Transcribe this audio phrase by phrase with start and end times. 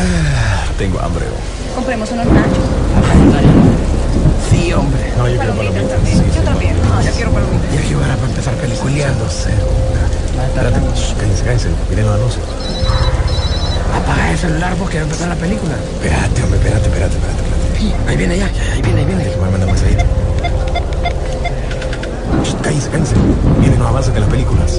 [0.00, 1.26] Ah, tengo hambre.
[1.74, 2.64] Compremos unos nachos.
[4.50, 5.12] Sí, hombre.
[5.16, 5.96] No, yo quiero Palomitas palomitas.
[5.98, 6.16] también.
[6.18, 6.74] Sí, sí, Yo también.
[6.82, 7.72] No, yo quiero palomitas.
[7.74, 9.66] Ya que ahora para empezar peliculeando, cero.
[10.48, 11.68] Espérate, shh, cállense, cállense.
[11.90, 12.44] Miren los anuncios.
[13.96, 15.74] Apaga el celular vos que va a empezar la película.
[15.94, 17.42] Espérate, hombre, espérate, espérate, espérate.
[17.42, 18.10] espérate.
[18.10, 19.24] Ahí viene ya, ahí viene, ahí viene.
[19.24, 19.96] Que mandar más ahí.
[22.44, 23.14] Shh, Cállense, cállense.
[23.60, 24.78] Vienen los avances de las películas.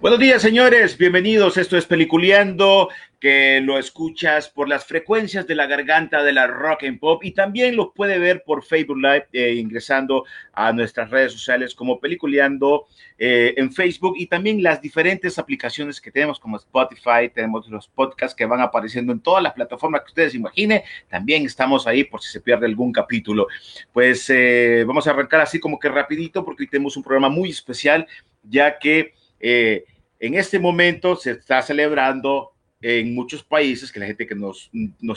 [0.00, 0.96] Buenos días, señores.
[0.96, 1.56] Bienvenidos.
[1.56, 6.84] Esto es Peliculeando, que lo escuchas por las frecuencias de la garganta de la rock
[6.84, 11.32] and pop y también lo puede ver por Facebook Live eh, ingresando a nuestras redes
[11.32, 12.86] sociales como Peliculeando
[13.18, 18.36] eh, en Facebook y también las diferentes aplicaciones que tenemos como Spotify, tenemos los podcasts
[18.36, 20.82] que van apareciendo en todas las plataformas que ustedes imaginen.
[21.08, 23.48] También estamos ahí por si se pierde algún capítulo.
[23.92, 27.50] Pues eh, vamos a arrancar así como que rapidito porque hoy tenemos un programa muy
[27.50, 28.06] especial
[28.44, 29.84] ya que eh,
[30.20, 34.70] en este momento se está celebrando en muchos países, que la gente que nos,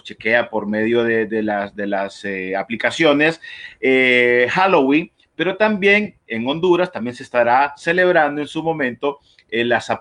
[0.04, 3.40] chequea por medio de, de las, de las eh, aplicaciones,
[3.80, 9.20] eh, Halloween, pero también en Honduras también se estará celebrando en su momento
[9.52, 9.92] eh, las,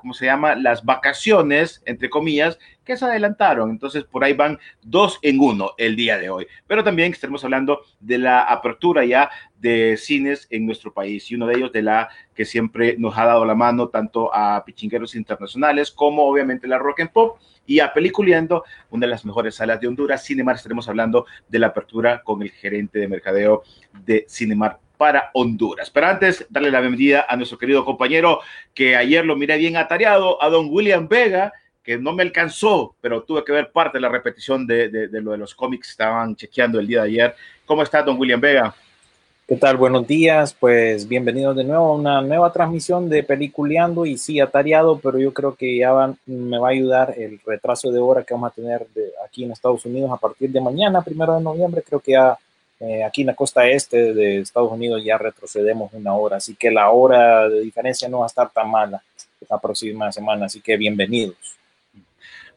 [0.00, 0.56] ¿cómo se llama?
[0.56, 3.70] Las vacaciones, entre comillas, que se adelantaron.
[3.70, 6.46] Entonces, por ahí van dos en uno el día de hoy.
[6.66, 11.46] Pero también estaremos hablando de la apertura ya de cines en nuestro país y uno
[11.46, 15.92] de ellos de la que siempre nos ha dado la mano tanto a pichingueros internacionales
[15.92, 19.86] como obviamente la Rock and Pop y a Peliculeando, una de las mejores salas de
[19.86, 20.24] Honduras.
[20.24, 23.62] Cinemar, estaremos hablando de la apertura con el gerente de mercadeo
[24.04, 25.90] de Cinemar para Honduras.
[25.90, 28.38] Pero antes, darle la bienvenida a nuestro querido compañero
[28.72, 31.52] que ayer lo miré bien atareado, a don William Vega,
[31.82, 35.38] que no me alcanzó, pero tuve que ver parte de la repetición de, lo de
[35.38, 37.34] los cómics que estaban chequeando el día de ayer.
[37.66, 38.72] ¿Cómo está, don William Vega?
[39.48, 39.76] ¿Qué tal?
[39.76, 45.00] Buenos días, pues bienvenidos de nuevo a una nueva transmisión de Peliculeando y sí, atareado,
[45.00, 48.52] pero yo creo que ya me va a ayudar el retraso de hora que vamos
[48.52, 51.98] a tener de- aquí en Estados Unidos a partir de mañana, primero de noviembre, creo
[51.98, 52.38] que ya
[52.82, 56.68] eh, aquí en la costa este de Estados Unidos ya retrocedemos una hora, así que
[56.68, 59.00] la hora de diferencia no va a estar tan mala
[59.48, 61.36] la próxima semana, así que bienvenidos.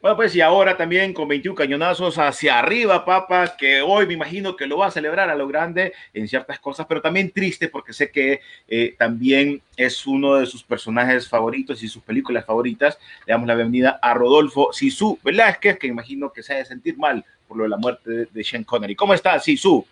[0.02, 4.56] Bueno, pues y ahora también con 21 cañonazos hacia arriba, papá, que hoy me imagino
[4.56, 7.92] que lo va a celebrar a lo grande en ciertas cosas, pero también triste porque
[7.92, 12.98] sé que eh, también es uno de sus personajes favoritos y sus películas favoritas.
[13.26, 16.98] Le damos la bienvenida a Rodolfo Sisu Velázquez, que imagino que se ha de sentir
[16.98, 18.96] mal por lo de la muerte de, de Sean Connery.
[18.96, 19.86] ¿Cómo está, Sisu?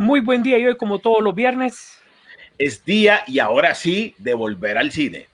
[0.00, 1.98] Muy buen día y hoy como todos los viernes.
[2.56, 5.26] Es día y ahora sí de volver al cine.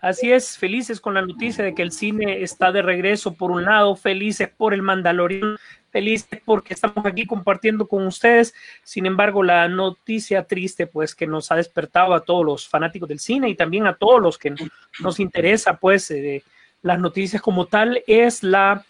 [0.00, 3.66] Así es, felices con la noticia de que el cine está de regreso por un
[3.66, 5.58] lado, felices por el Mandalorian,
[5.90, 8.54] felices porque estamos aquí compartiendo con ustedes.
[8.82, 13.20] Sin embargo, la noticia triste pues que nos ha despertado a todos los fanáticos del
[13.20, 14.54] cine y también a todos los que
[15.00, 16.42] nos interesa pues eh,
[16.80, 18.82] las noticias como tal es la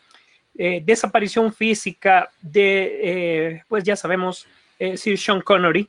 [0.59, 4.47] eh, desaparición física de eh, pues ya sabemos
[4.79, 5.87] eh, Sir Sean Connery,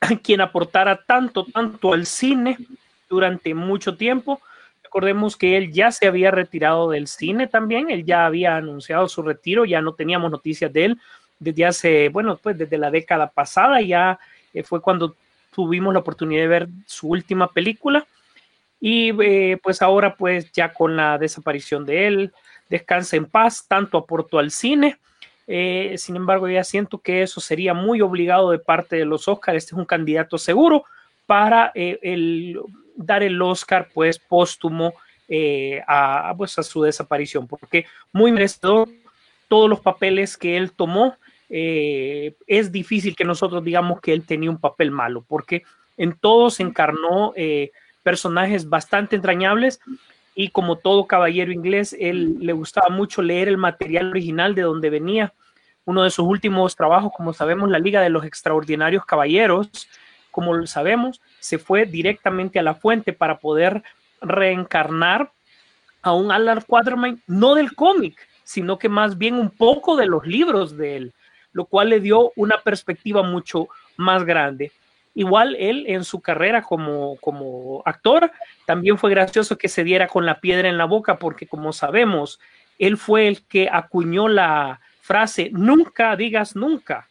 [0.24, 2.58] quien aportara tanto, tanto al cine
[3.08, 4.40] durante mucho tiempo.
[4.82, 9.22] Recordemos que él ya se había retirado del cine también, él ya había anunciado su
[9.22, 11.00] retiro, ya no teníamos noticias de él
[11.38, 14.18] desde hace, bueno, pues desde la década pasada, ya
[14.64, 15.14] fue cuando
[15.54, 18.04] tuvimos la oportunidad de ver su última película
[18.80, 19.12] y
[19.58, 22.32] pues ahora pues ya con la desaparición de él,
[22.68, 24.98] descansa en paz, tanto aportó al cine,
[25.46, 29.56] eh, sin embargo ya siento que eso sería muy obligado de parte de los Oscars,
[29.56, 30.84] este es un candidato seguro
[31.26, 32.60] para eh, el,
[32.94, 34.92] dar el Oscar pues póstumo
[35.28, 38.88] eh, a, pues, a su desaparición, porque muy merecedor
[39.48, 41.16] todos los papeles que él tomó,
[41.50, 45.62] es difícil que nosotros digamos que él tenía un papel malo, porque
[45.96, 47.32] en todos encarnó
[48.02, 49.80] personajes bastante entrañables
[50.40, 54.88] y como todo caballero inglés, él le gustaba mucho leer el material original de donde
[54.88, 55.34] venía.
[55.84, 59.88] Uno de sus últimos trabajos, como sabemos, la Liga de los Extraordinarios Caballeros,
[60.30, 63.82] como lo sabemos, se fue directamente a la fuente para poder
[64.20, 65.32] reencarnar
[66.02, 70.24] a un Alan Quatermain, no del cómic, sino que más bien un poco de los
[70.24, 71.14] libros de él,
[71.50, 74.70] lo cual le dio una perspectiva mucho más grande.
[75.18, 78.30] Igual él en su carrera como, como actor,
[78.66, 82.38] también fue gracioso que se diera con la piedra en la boca, porque como sabemos,
[82.78, 87.08] él fue el que acuñó la frase, nunca digas nunca.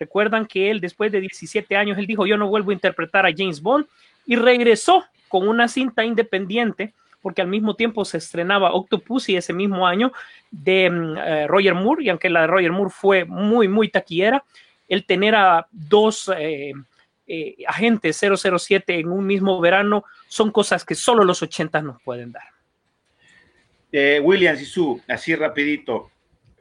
[0.00, 3.30] Recuerdan que él después de 17 años, él dijo, yo no vuelvo a interpretar a
[3.32, 3.86] James Bond
[4.26, 6.92] y regresó con una cinta independiente,
[7.22, 10.10] porque al mismo tiempo se estrenaba Octopussy ese mismo año
[10.50, 14.42] de mm, eh, Roger Moore, y aunque la de Roger Moore fue muy, muy taquillera,
[14.88, 16.72] el tener a dos eh,
[17.28, 22.32] eh, agentes 007 en un mismo verano son cosas que solo los 80 nos pueden
[22.32, 22.44] dar.
[24.22, 26.10] William Sisu, así rapidito,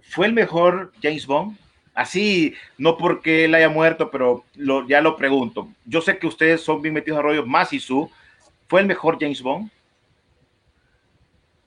[0.01, 1.57] ¿fue el mejor James Bond?
[1.93, 4.45] Así, no porque él haya muerto, pero
[4.87, 5.67] ya lo pregunto.
[5.85, 8.09] Yo sé que ustedes son bien metidos a rollo, más Sisu,
[8.67, 9.71] ¿fue el mejor James Bond?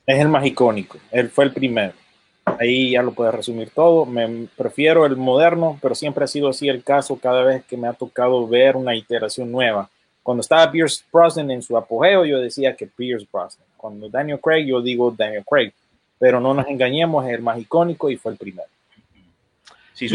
[0.06, 1.94] Es el más icónico, él fue el primero.
[2.58, 4.06] Ahí ya lo puedes resumir todo.
[4.06, 7.88] Me prefiero el moderno, pero siempre ha sido así el caso cada vez que me
[7.88, 9.88] ha tocado ver una iteración nueva.
[10.22, 13.66] Cuando estaba Pierce Brosnan en su apogeo, yo decía que Pierce Brosnan.
[13.76, 15.72] Cuando Daniel Craig, yo digo Daniel Craig.
[16.18, 18.68] Pero no nos engañemos, es el más icónico y fue el primero.
[19.94, 20.06] ¿Sí,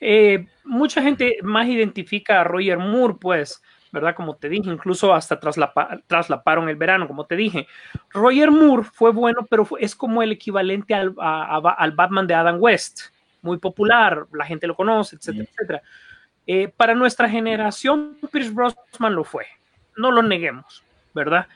[0.00, 3.62] eh, mucha gente más identifica a Roger Moore, pues,
[3.92, 4.14] ¿verdad?
[4.14, 7.66] Como te dije, incluso hasta traslaparon el verano, como te dije.
[8.10, 13.00] Roger Moore fue bueno, pero es como el equivalente al, al, Batman de Adam West,
[13.42, 15.82] muy popular, la gente lo conoce, etcétera, etcétera.
[16.46, 19.46] Eh, para nuestra generación, Pierce Brosnan lo fue,
[19.96, 20.84] no lo neguemos,
[21.14, 21.46] ¿verdad?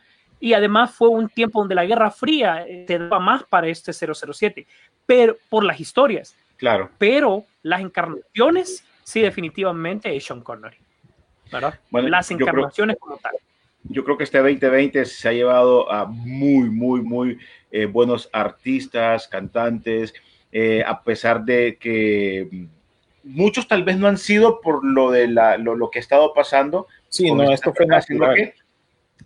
[0.40, 3.92] Y además fue un tiempo donde la Guerra Fría eh, te daba más para este
[3.92, 4.66] 007,
[5.06, 6.34] pero por las historias.
[6.56, 6.90] Claro.
[6.98, 10.78] Pero las encarnaciones, sí, definitivamente es Sean Connery.
[11.90, 13.32] Bueno, las encarnaciones como tal.
[13.84, 17.38] Yo creo que este 2020 se ha llevado a muy, muy, muy
[17.70, 20.12] eh, buenos artistas, cantantes,
[20.52, 22.66] eh, a pesar de que
[23.24, 26.88] muchos tal vez no han sido por lo de la, lo, que ha estado pasando.
[27.08, 28.52] Sí, no, esto fue natural.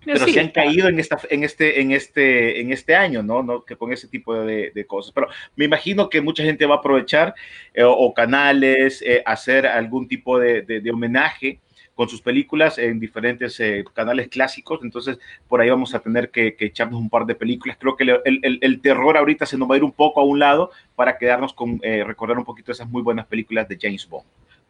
[0.04, 3.42] pero se han caído en, esta, en, este, en, este, en este año, ¿no?
[3.42, 3.64] ¿no?
[3.64, 5.12] Que con ese tipo de, de, cosas.
[5.12, 7.34] Pero me imagino que mucha gente va a aprovechar
[7.72, 11.58] eh, o, canales, hacer algún tipo de, de homenaje
[11.94, 15.19] con sus películas en diferentes eh, canales clásicos, entonces
[15.49, 17.76] por ahí vamos a tener que, echarnos un par de películas.
[17.79, 20.70] Creo que el, terror ahorita se nos va a ir un poco a un lado
[20.96, 24.26] para quedarnos con eh, recordar un poquito esas muy buenas películas de James Bond.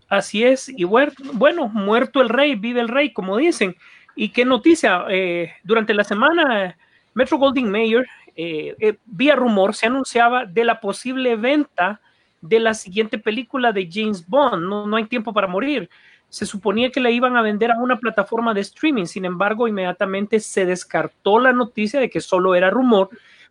[0.08, 3.74] Así es, y bueno, muerto el rey, vive el rey, como dicen.
[4.14, 6.76] Y qué noticia, eh, durante la semana
[7.14, 8.06] Metro Golding Mayer,
[9.06, 12.00] vía rumor, se anunciaba de la posible venta
[12.42, 15.88] de la siguiente película de James Bond, no, no hay tiempo para morir
[16.34, 20.40] se suponía que la iban a vender a una plataforma de streaming, sin embargo, inmediatamente
[20.40, 23.08] se descartó la noticia de que solo era rumor,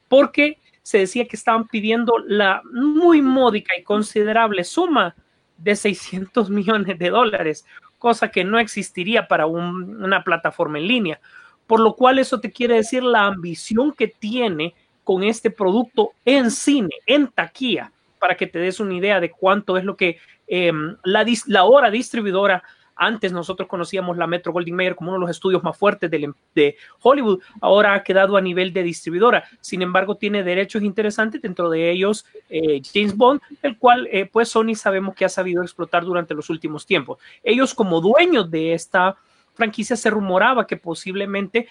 [0.10, 5.16] porque se decía que estaban pidiendo la muy módica y considerable suma
[5.58, 7.66] de 600 millones de dólares,
[8.00, 11.22] cosa que no existiría para una plataforma en línea.
[11.68, 14.76] Por lo cual eso te quiere decir la ambición que tiene
[15.06, 17.94] con este producto en cine, en taquilla,
[18.24, 20.18] para que te des una idea de cuánto es lo que
[20.48, 22.64] Em, la, hora distribuidora
[22.96, 26.76] antes nosotros conocíamos la Metro Goldwyn Mayer como uno de los estudios más fuertes de,
[27.02, 27.42] Hollywood.
[27.60, 29.46] Ahora ha quedado a nivel de distribuidora.
[29.62, 34.50] Sin embargo, tiene derechos interesantes, dentro de ellos eh, James Bond, el cual eh, pues
[34.50, 37.18] Sony sabemos que ha sabido explotar durante los últimos tiempos.
[37.44, 39.16] Ellos como dueños de esta
[39.56, 41.68] franquicia se rumoraba que posiblemente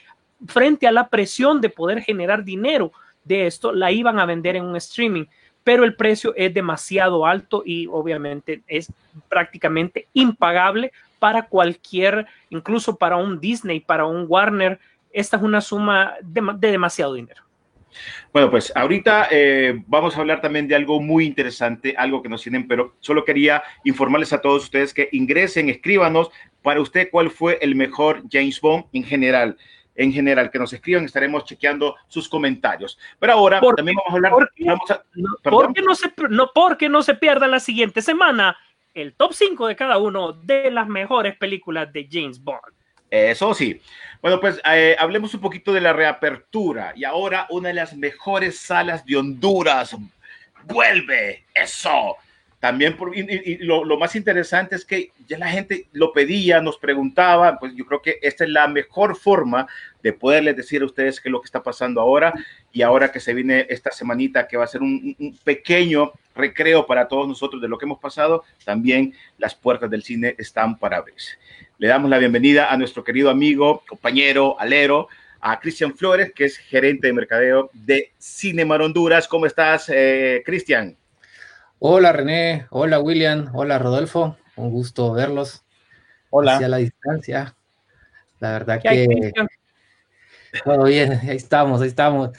[0.49, 2.91] frente a la presión de poder generar dinero
[3.25, 5.27] de esto, la iban a vender en un streaming
[5.65, 8.93] pero el precio es demasiado alto y obviamente es
[9.29, 14.81] prácticamente impagable para cualquier, incluso para un Disney, para un Warner.
[15.13, 17.43] Esta es una suma de, demasiado dinero.
[18.33, 22.43] Bueno, pues ahorita eh, vamos a hablar también de algo muy interesante, algo que nos
[22.43, 26.31] tienen, pero solo quería informarles a todos ustedes que ingresen, escríbanos
[26.63, 29.59] para usted cuál fue el mejor James Bond en general
[29.95, 32.99] en general, que nos escriban, estaremos chequeando sus comentarios.
[33.19, 34.33] Pero ahora también vamos a hablar.
[35.43, 38.57] porque, no se, no, porque no se pierda la siguiente semana
[38.95, 42.61] el top 5 de cada uno de las mejores películas de James Bond.
[43.11, 43.81] Eso sí.
[44.23, 46.93] Bueno, pues eh, hablemos un poquito de la reapertura.
[46.97, 49.97] Y ahora una de las mejores salas de Honduras.
[50.65, 51.45] Vuelve.
[51.55, 52.17] Eso.
[52.63, 57.59] También, por, y, lo, más interesante es que ya la gente lo pedía, nos preguntaba,
[57.59, 59.67] pues yo creo que esta es la mejor forma
[60.01, 62.33] de poderles decir a ustedes qué es lo que está pasando ahora
[62.73, 67.09] y ahora que se viene esta semanita que va a ser un, pequeño recreo para
[67.09, 71.39] todos nosotros de lo que hemos pasado, también las puertas del cine están para abrirse.
[71.79, 75.09] Le damos la bienvenida a nuestro querido amigo, compañero, alero,
[75.41, 79.27] a Cristian Flores, que es gerente de mercadeo de Cinema Honduras.
[79.27, 80.97] ¿Cómo estás, eh, Cristian?
[81.85, 85.65] Hola René, hola William, hola Rodolfo, un gusto verlos.
[86.31, 86.55] Hola.
[86.55, 87.57] Hacia la distancia.
[88.39, 89.33] La verdad que...
[90.65, 92.31] Todo bien, ahí estamos, ahí estamos.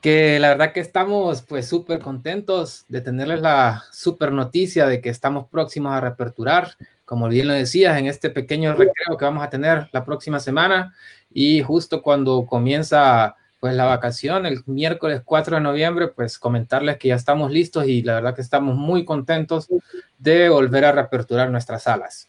[0.00, 5.10] Que la verdad que estamos pues súper contentos de tenerles la súper noticia de que
[5.10, 6.70] estamos próximos a reaperturar,
[7.04, 10.94] como bien lo decías, en este pequeño recreo que vamos a tener la próxima semana
[11.30, 17.08] y justo cuando comienza pues la vacación, el miércoles 4 de noviembre, pues comentarles que
[17.08, 19.68] ya estamos listos y la verdad que estamos muy contentos
[20.18, 22.28] de volver a reaperturar nuestras salas.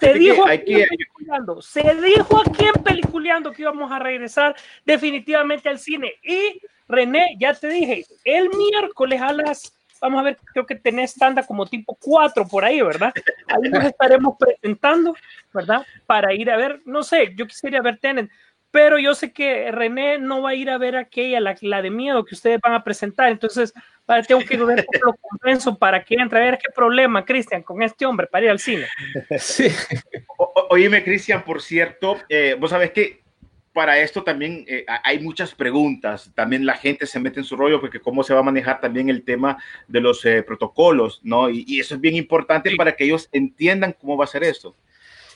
[0.00, 5.68] Se dijo, aquí en Peliculeando, se dijo aquí en Peliculeando que íbamos a regresar definitivamente
[5.68, 6.14] al cine.
[6.22, 11.14] Y René, ya te dije, el miércoles a las, vamos a ver, creo que tenés
[11.14, 13.12] tanda como tipo 4 por ahí, ¿verdad?
[13.48, 15.14] Ahí nos estaremos presentando,
[15.52, 15.86] ¿verdad?
[16.06, 18.30] Para ir a ver, no sé, yo quisiera ver Tenet,
[18.74, 21.90] pero yo sé que René no va a ir a ver aquella, la, la de
[21.90, 23.72] miedo que ustedes van a presentar, entonces
[24.04, 27.62] para, tengo que ver cómo lo convenzo para que entre a ver qué problema, Cristian,
[27.62, 28.88] con este hombre para ir al cine.
[29.38, 29.68] Sí.
[30.36, 33.22] O, oíme, Cristian, por cierto, eh, vos sabés que
[33.72, 36.32] para esto también eh, hay muchas preguntas.
[36.34, 39.08] También la gente se mete en su rollo porque cómo se va a manejar también
[39.08, 41.48] el tema de los eh, protocolos, ¿no?
[41.48, 42.76] Y, y, eso es bien importante sí.
[42.76, 44.74] para que ellos entiendan cómo va a ser esto.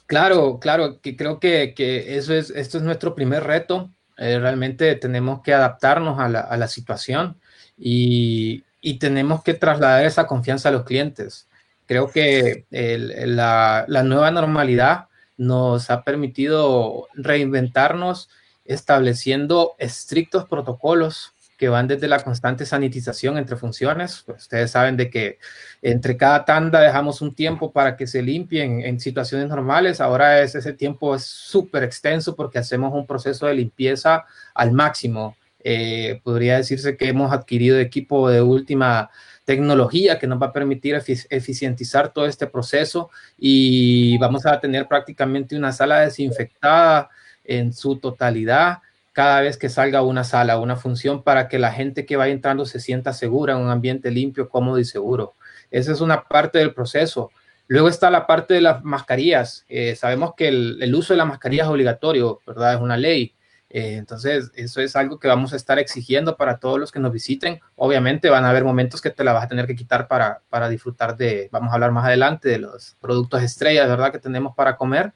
[0.09, 3.91] Claro, claro, que creo que, que eso es, esto es nuestro primer reto.
[4.17, 7.39] Eh, realmente tenemos que adaptarnos a la, a la situación
[7.77, 11.47] y, y, tenemos que trasladar esa confianza a los clientes.
[11.85, 18.31] Creo que la, la, nueva normalidad nos ha permitido reinventarnos
[18.65, 24.23] estableciendo estrictos protocolos que van desde la constante sanitización entre funciones.
[24.25, 25.39] Pues ustedes saben de que
[25.83, 30.01] entre cada tanda dejamos un tiempo para que se limpien en situaciones normales.
[30.01, 34.25] Ahora es, ese tiempo es súper extenso porque hacemos un proceso de limpieza
[34.55, 35.37] al máximo.
[35.59, 39.11] Eh, podría decirse que hemos adquirido equipo de última
[39.45, 44.87] tecnología que nos va a permitir efic eficientizar todo este proceso y vamos a tener
[44.87, 47.11] prácticamente una sala desinfectada
[47.45, 48.79] en su totalidad
[49.13, 52.67] cada vez que salga una sala, una función para que la gente que vaya entrando
[52.67, 55.35] se sienta segura en un ambiente limpio, cómodo y seguro.
[55.71, 57.31] Esa es una parte del proceso.
[57.67, 59.65] Luego está la parte de las mascarillas.
[59.69, 62.75] Eh, sabemos que el, uso de la mascarilla es obligatorio, ¿verdad?
[62.75, 63.35] Es una ley.
[63.71, 67.13] Eh, entonces, eso es algo que vamos a estar exigiendo para todos los que nos
[67.13, 67.61] visiten.
[67.77, 70.71] Obviamente van a haber momentos que te la vas a tener que quitar para, para
[70.71, 74.13] disfrutar de, vamos a hablar más adelante, de los productos estrellas, ¿verdad?
[74.13, 75.13] Que tenemos para comer.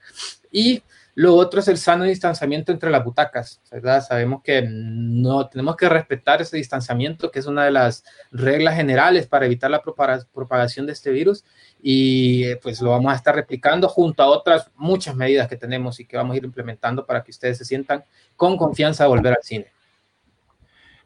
[0.51, 0.83] Y
[1.15, 4.03] lo otro es el sano distanciamiento entre las butacas, ¿verdad?
[4.03, 9.27] Sabemos que no tenemos que respetar ese distanciamiento, que es una de las reglas generales
[9.27, 11.45] para evitar la propagación de este virus
[11.83, 16.07] y pues lo vamos a estar replicando junto a otras muchas medidas que tenemos y
[16.07, 18.05] que vamos a ir implementando para que ustedes se sientan
[18.35, 19.67] con confianza de volver al cine.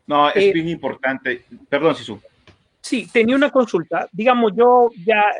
[0.06, 1.44] No, es eh, bien importante.
[1.68, 2.20] Perdón, Sisu.
[2.80, 4.08] Sí, tenía una consulta.
[4.12, 5.32] Digamos, yo ya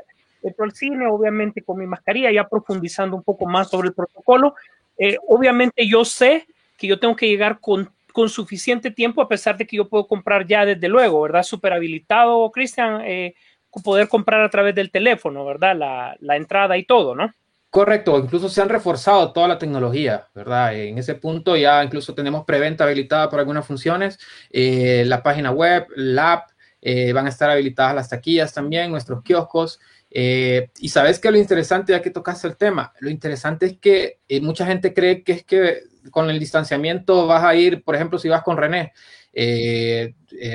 [0.43, 4.55] entro al cine, obviamente con mi mascarilla, ya profundizando un poco más sobre el protocolo.
[4.99, 9.57] Eh, obviamente yo sé que yo tengo que llegar con, con, suficiente tiempo, a pesar
[9.57, 11.43] de que yo puedo comprar ya desde luego, ¿verdad?
[11.43, 13.35] Súper habilitado, Cristian, eh,
[13.83, 15.77] poder comprar a través del teléfono, ¿verdad?
[15.77, 17.33] La, la entrada y todo, ¿no?
[17.71, 20.75] Correcto, incluso se han reforzado toda la tecnología, ¿verdad?
[20.75, 24.19] En ese punto ya incluso tenemos preventa habilitada por algunas funciones,
[24.51, 26.51] eh, la página web, la app,
[26.81, 29.79] eh, van a estar habilitadas las taquillas también, nuestros kioscos,
[30.11, 34.21] eh, y sabes que lo interesante, ya que tocaste el tema, lo interesante es que
[34.29, 38.19] eh, mucha gente cree que es que con el distanciamiento vas a ir, por ejemplo,
[38.19, 38.93] si vas con René,
[39.33, 40.15] eh,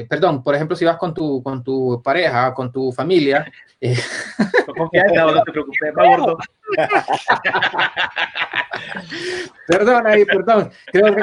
[0.10, 3.52] perdón, por ejemplo, si vas con tu, con tu pareja, con tu familia.
[4.78, 6.38] Confianza, no te preocupes, va gordo.
[9.68, 10.72] perdón ahí, perdón.
[10.92, 11.22] Creo que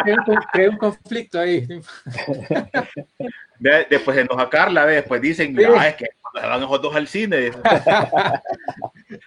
[0.53, 1.67] creé un, un conflicto ahí.
[3.59, 5.65] Después se enoja Carla, después dicen, sí.
[5.65, 7.51] ah, es que van esos dos al cine.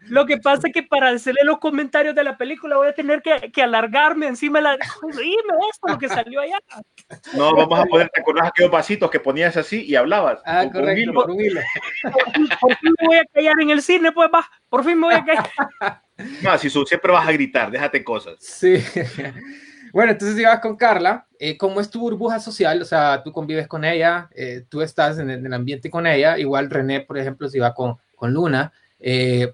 [0.03, 3.22] Lo que pasa es que para hacerle los comentarios de la película voy a tener
[3.22, 4.77] que, que alargarme encima de la.
[5.01, 6.60] Dime esto, lo que salió allá.
[7.34, 10.39] No, vamos a poner, ¿te acuerdas aquellos vasitos que ponías así y hablabas?
[10.46, 11.62] Ah, con, correcto, con un hilo.
[12.03, 15.08] Por, por, fin me voy a callar en el cine, pues va, por fin me
[15.08, 16.01] voy a callar.
[16.43, 18.36] No, si siempre vas a gritar, déjate cosas.
[18.39, 18.84] Sí.
[19.94, 22.82] Bueno, entonces ibas con Carla, eh, ¿cómo es tu burbuja social?
[22.82, 26.08] O sea, tú convives con ella, eh, tú estás en el, en el, ambiente con
[26.08, 28.72] ella, igual René, por ejemplo, si va con, con Luna.
[29.00, 29.54] Eh,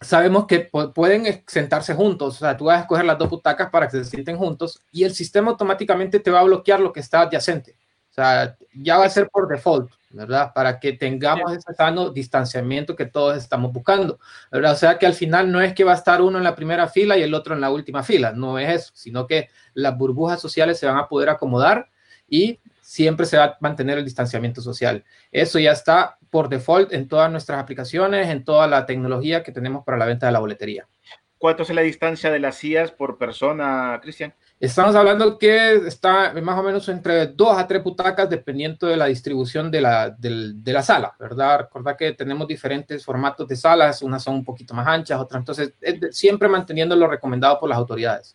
[0.00, 3.88] sabemos que pueden sentarse juntos, o sea, tú vas a escoger las dos butacas para
[3.88, 7.22] que se sienten juntos y el sistema automáticamente te va a bloquear lo que está
[7.22, 7.74] adyacente.
[8.16, 10.50] Sea, ya va a ser por default, ¿verdad?
[10.54, 14.18] Para que tengamos ese sano distanciamiento que todos estamos buscando,
[14.50, 14.72] ¿verdad?
[14.72, 16.88] O sea, que al final no es que va a estar uno en la primera
[16.88, 20.40] fila y el otro en la última fila, no es eso, sino que las burbujas
[20.40, 21.90] sociales se van a poder acomodar
[22.26, 25.04] y siempre se va a mantener el distanciamiento social.
[25.30, 29.84] Eso ya está por default en todas nuestras aplicaciones, en toda la tecnología que tenemos
[29.84, 30.88] para la venta de la boletería.
[31.36, 34.32] ¿Cuánto es la distancia de las sillas por persona, Cristian?
[34.58, 39.04] Estamos hablando que está más o menos entre dos a tres butacas dependiendo de la
[39.06, 41.58] distribución de la, del- de la sala, ¿verdad?
[41.60, 45.74] Recordad que tenemos diferentes formatos de salas, unas son un poquito más anchas, otras, entonces
[45.82, 48.34] es de- siempre manteniendo lo recomendado por las autoridades.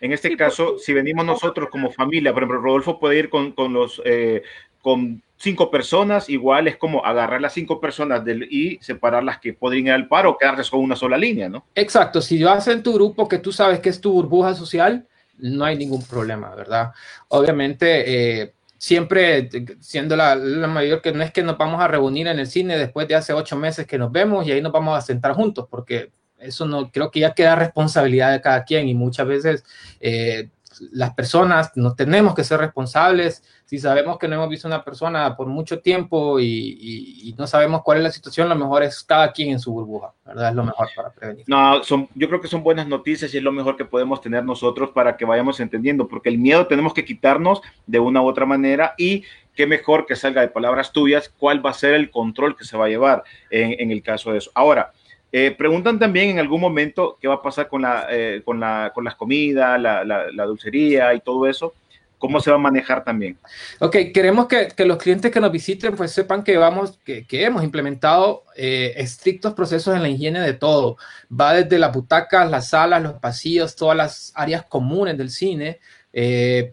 [0.00, 3.30] En este Sí, caso, porque- si venimos nosotros como familia, por ejemplo, Rodolfo puede ir
[3.30, 4.42] con, con los eh,
[4.80, 9.52] con cinco personas, igual es como agarrar las cinco personas del, y separar las que
[9.52, 11.64] podrían ir al paro o quedarse con una sola línea, ¿no?
[11.76, 15.06] Exacto, si vas en tu grupo que tú sabes que es tu burbuja social,
[15.42, 16.92] no hay ningún problema, ¿verdad?
[17.28, 19.48] Obviamente, eh, siempre
[19.80, 22.78] siendo la, la mayor que no es que nos vamos a reunir en el cine
[22.78, 25.66] después de hace ocho meses que nos vemos y ahí nos vamos a sentar juntos,
[25.70, 29.64] porque eso no creo que ya queda responsabilidad de cada quien y muchas veces
[30.00, 30.48] eh,
[30.90, 33.42] las personas nos tenemos que ser responsables.
[33.64, 37.98] Si sabemos que no hemos visto una persona por mucho tiempo y no sabemos cuál
[37.98, 40.50] es la situación, lo mejor es cada quien en su burbuja, ¿verdad?
[40.50, 41.44] Es lo mejor para prevenir.
[41.46, 44.44] No, son, yo creo que son buenas noticias y es lo mejor que podemos tener
[44.44, 48.46] nosotros para que vayamos entendiendo, porque el miedo tenemos que quitarnos de una u otra
[48.46, 49.24] manera y
[49.54, 52.76] qué mejor que salga de palabras tuyas cuál va a ser el control que se
[52.76, 54.50] va a llevar en, en el caso de eso.
[54.54, 54.92] Ahora,
[55.32, 58.92] eh, preguntan también en algún momento qué va a pasar con, la, eh, con, la,
[58.94, 61.72] con las comidas, la, la- dulcería y todo eso,
[62.18, 63.38] cómo se va a manejar también.
[63.80, 67.44] Ok, queremos que, que los clientes que nos visiten pues sepan que, vamos, que, que
[67.44, 70.98] hemos implementado eh, estrictos procesos en la higiene de todo.
[71.30, 75.80] Va desde las butacas, las salas, los pasillos, todas las áreas comunes del cine,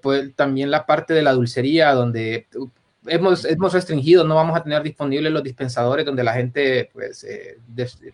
[0.01, 2.47] pues también la parte de la dulcería donde
[3.07, 7.57] hemos, hemos restringido, no vamos a tener disponibles los dispensadores donde la gente pues eh,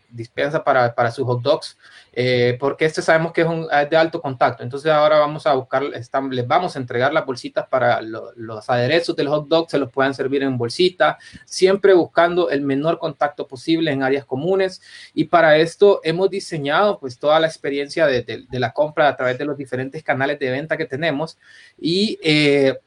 [0.10, 1.78] dispensa para, para sus hot dogs,
[2.14, 4.64] eh, porque este sabemos que es, un, es de alto contacto.
[4.64, 8.70] Entonces ahora vamos a buscar, están- les vamos a entregar las bolsitas para lo- los
[8.70, 13.48] aderezos del hot dog, se los puedan servir en bolsita, siempre buscando el menor contacto
[13.48, 14.82] posible en áreas comunes.
[15.14, 19.16] Y para esto hemos diseñado pues toda la experiencia de, de- de la compra a
[19.18, 21.38] través de los diferentes canales de venta que tenemos
[21.78, 22.78] y eh,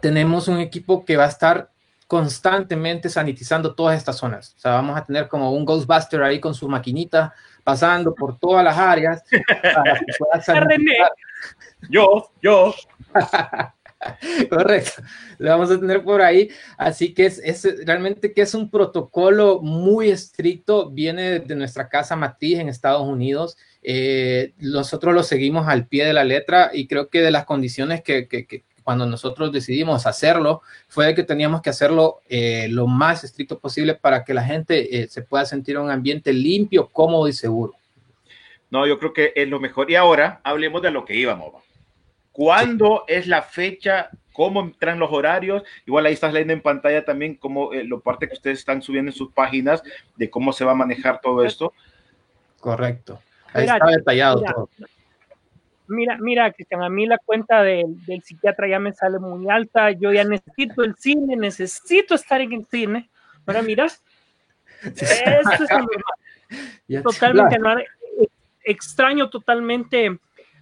[0.00, 1.70] tenemos un equipo que va a estar
[2.06, 4.54] constantemente sanitizando todas estas zonas.
[4.56, 7.32] O sea, vamos a tener como un Ghostbuster ahí con su maquinita
[7.64, 9.22] pasando por todas las áreas
[9.74, 11.10] para que pueda sanitizar.
[11.88, 12.74] Yo, yo.
[14.50, 15.00] Correcto,
[15.38, 16.50] lo vamos a tener por ahí.
[16.76, 22.16] Así que es, es realmente que es un protocolo muy estricto, viene de nuestra casa
[22.16, 23.56] matriz en Estados Unidos.
[23.82, 28.02] Eh, nosotros lo seguimos al pie de la letra y creo que de las condiciones
[28.02, 32.86] que, que- que cuando nosotros decidimos hacerlo fue de que teníamos que hacerlo eh, lo
[32.86, 36.88] más estricto posible para que la gente eh, se pueda sentir en un ambiente limpio,
[36.88, 37.74] cómodo y seguro.
[38.70, 39.90] No, yo creo que es lo mejor.
[39.90, 41.54] Y ahora hablemos de lo que íbamos.
[41.54, 41.60] va.
[42.32, 44.08] ¿Cuándo es la fecha?
[44.32, 45.62] ¿Cómo entran los horarios?
[45.86, 49.10] Igual ahí estás leyendo en pantalla también cómo eh, lo parte que ustedes están subiendo
[49.10, 49.82] en sus páginas
[50.16, 51.74] de cómo se va a manejar todo esto.
[52.60, 53.20] Correcto.
[53.52, 54.68] Ahí Mira, está detallado mira, todo.
[55.92, 59.90] Mira, mira, Cristian, a mí la cuenta del, del psiquiatra ya me sale muy alta.
[59.92, 63.10] Yo ya necesito el cine, necesito estar en el cine.
[63.46, 64.02] Ahora miras,
[64.82, 65.98] esto es anormal.
[66.88, 67.84] Ya- totalmente anormal.
[68.64, 70.18] Extraño totalmente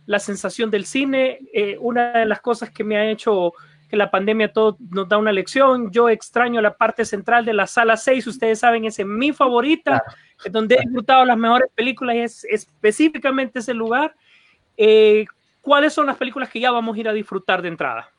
[0.06, 1.40] la sensación del cine.
[1.52, 3.52] Eh, una de las cosas que me ha hecho
[3.88, 5.90] que la pandemia todo nos da una lección.
[5.90, 8.24] Yo extraño la parte central de la sala 6.
[8.28, 10.04] Ustedes saben, esa es mi favorita,
[10.44, 14.14] es donde he disfrutado las mejores películas y es específicamente ese lugar.
[14.82, 15.26] Eh,
[15.60, 18.10] ¿Cuáles son las películas que ya vamos a ir a disfrutar de entrada?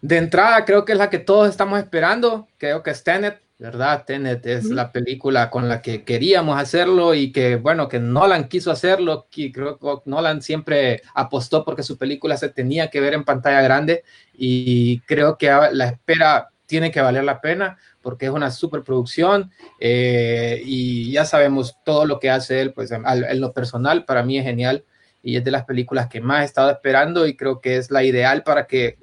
[0.00, 2.46] De entrada, creo que es la que todos estamos esperando.
[2.58, 4.04] Creo que es Tenet, ¿verdad?
[4.06, 4.74] Tenet es Ujú.
[4.74, 9.26] la película con la que queríamos hacerlo y que, bueno, que Nolan quiso hacerlo.
[9.32, 13.60] Que creo que Nolan siempre apostó porque su película se tenía que ver en pantalla
[13.60, 19.50] grande y creo que la espera tiene que valer la pena porque es una superproducción
[19.80, 24.22] eh, y ya sabemos todo lo que hace él, pues en, en lo personal para
[24.22, 24.84] mí es genial
[25.26, 28.04] y es de las películas que más he estado esperando y creo que es la
[28.04, 28.96] ideal para que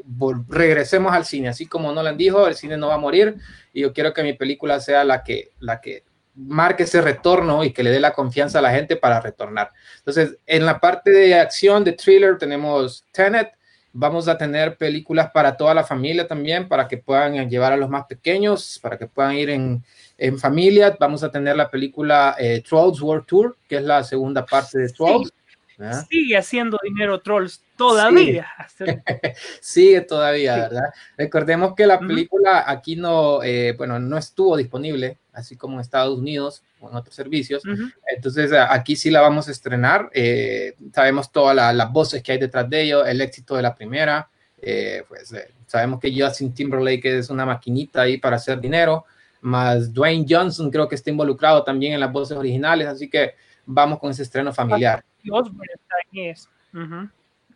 [0.47, 3.35] regresemos al cine, así como Nolan dijo, el cine no va a morir
[3.73, 7.73] y yo quiero que mi película sea la que, la que marque ese retorno y
[7.73, 9.71] que le dé la confianza a la gente para retornar.
[9.97, 13.51] Entonces, en la parte de acción, de thriller, tenemos Tenet,
[13.91, 17.89] vamos a tener películas para toda la familia también, para que puedan llevar a los
[17.89, 19.83] más pequeños, para que puedan ir en,
[20.17, 20.95] en familia.
[20.97, 24.87] Vamos a tener la película eh, Trolls World Tour, que es la segunda parte de
[24.87, 25.29] Trolls.
[25.77, 26.05] ¿Verdad?
[26.09, 28.47] Sigue haciendo dinero Trolls todavía.
[29.61, 30.93] Sigue todavía, ¿verdad?
[31.17, 36.17] Recordemos que la película aquí no, eh, bueno, no estuvo disponible, así como en Estados
[36.17, 37.65] Unidos o en otros servicios.
[37.65, 37.83] Ujú.
[38.07, 40.09] Entonces a- aquí sí la vamos a estrenar.
[40.13, 43.73] eh, sabemos todas la- las voces que hay detrás de ello, el éxito de la
[43.75, 44.29] primera.
[44.65, 49.03] eh, pues eh, sabemos que Justin Timberlake es una maquinita ahí para hacer dinero.
[49.41, 53.99] Más Dwayne Johnson creo que está involucrado también en las voces originales, así que vamos
[53.99, 55.03] con ese estreno familiar.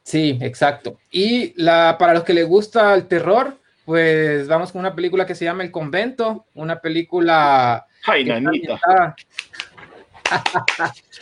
[0.04, 1.00] Sí, exacto.
[1.12, 5.36] Y la, para los que les gusta el terror, pues vamos con una película que
[5.36, 8.80] se llama El Convento, una película Ay, nanita.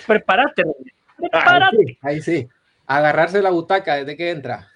[0.07, 0.93] Prepárate, René.
[1.17, 1.77] Ahí Prepárate.
[1.85, 2.47] sí, ahí sí.
[2.87, 4.67] Agarrarse la butaca desde que entra.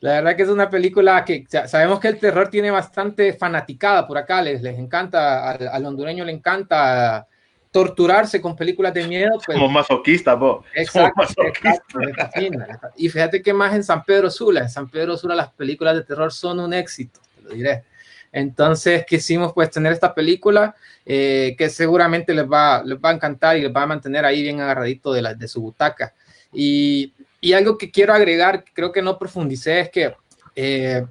[0.00, 4.06] La verdad que es una película que sa- sabemos que el terror tiene bastante fanaticada
[4.06, 7.26] por acá, les, les encanta, al, al hondureño le encanta
[7.72, 9.40] torturarse con películas de miedo.
[9.44, 10.64] Pues, Somos masoquistas, vos.
[10.74, 11.80] Exacto, Somos masoquistas.
[12.02, 12.88] exacto.
[12.96, 16.04] Y fíjate que más en San Pedro Sula, en San Pedro Sula las películas de
[16.04, 17.82] terror son un éxito, te lo diré.
[18.30, 23.56] Entonces quisimos pues tener esta película eh, que seguramente les va, les va a encantar
[23.56, 26.14] y les va a mantener ahí bien agarradito de, la, de su butaca.
[26.52, 30.14] Y, y algo que quiero agregar, creo que no profundicé, es que
[30.54, 31.04] eh,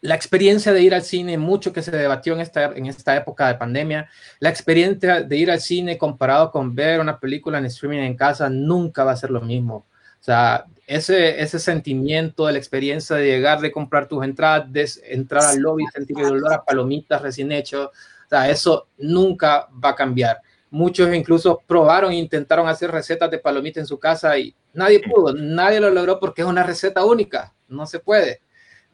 [0.00, 3.48] la experiencia de ir al cine, mucho que se debatió en esta, en esta época
[3.48, 7.98] de pandemia, la experiencia de ir al cine comparado con ver una película en streaming
[7.98, 9.86] en casa nunca va a ser lo mismo.
[10.20, 14.86] O sea, ese, ese sentimiento de la experiencia de llegar, de comprar tus entradas, de
[15.04, 19.90] entrar al lobby, sentir el olor a palomitas recién hecho, o sea, eso nunca va
[19.90, 20.40] a cambiar.
[20.68, 25.32] Muchos incluso probaron e intentaron hacer recetas de palomitas en su casa y nadie pudo,
[25.32, 28.40] nadie lo logró porque es una receta única, no se puede.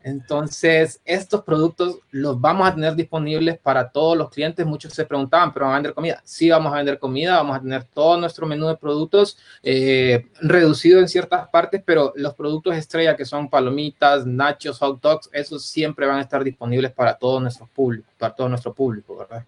[0.07, 4.65] Entonces, estos productos los vamos a tener disponibles para todos los clientes.
[4.65, 6.23] Muchos se preguntaban, ¿pero van a vender comida?
[6.23, 11.01] Sí, vamos a vender comida, vamos a tener todo nuestro menú de productos eh, reducido
[11.01, 16.07] en ciertas partes, pero los productos estrella que son palomitas, nachos, hot dogs, esos siempre
[16.07, 19.45] van a estar disponibles para todo nuestro público, para todo nuestro público, ¿verdad?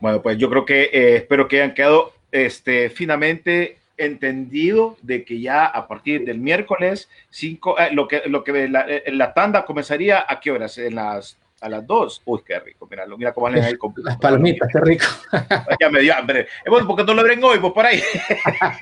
[0.00, 5.40] Bueno, pues yo creo que eh, espero que hayan quedado este, finamente entendido de que
[5.40, 9.64] ya a partir del miércoles 5, eh, lo que, lo que la, eh, la, tanda
[9.64, 10.78] comenzaría a qué horas?
[10.78, 12.22] En las, a las 2.
[12.24, 13.76] Uy, qué rico, mira, mira cómo ahí.
[13.76, 15.06] Con, Las palomitas, qué rico.
[15.80, 16.48] ya me dio hambre.
[16.66, 18.02] Bueno, porque no lo abren hoy, pues por ahí.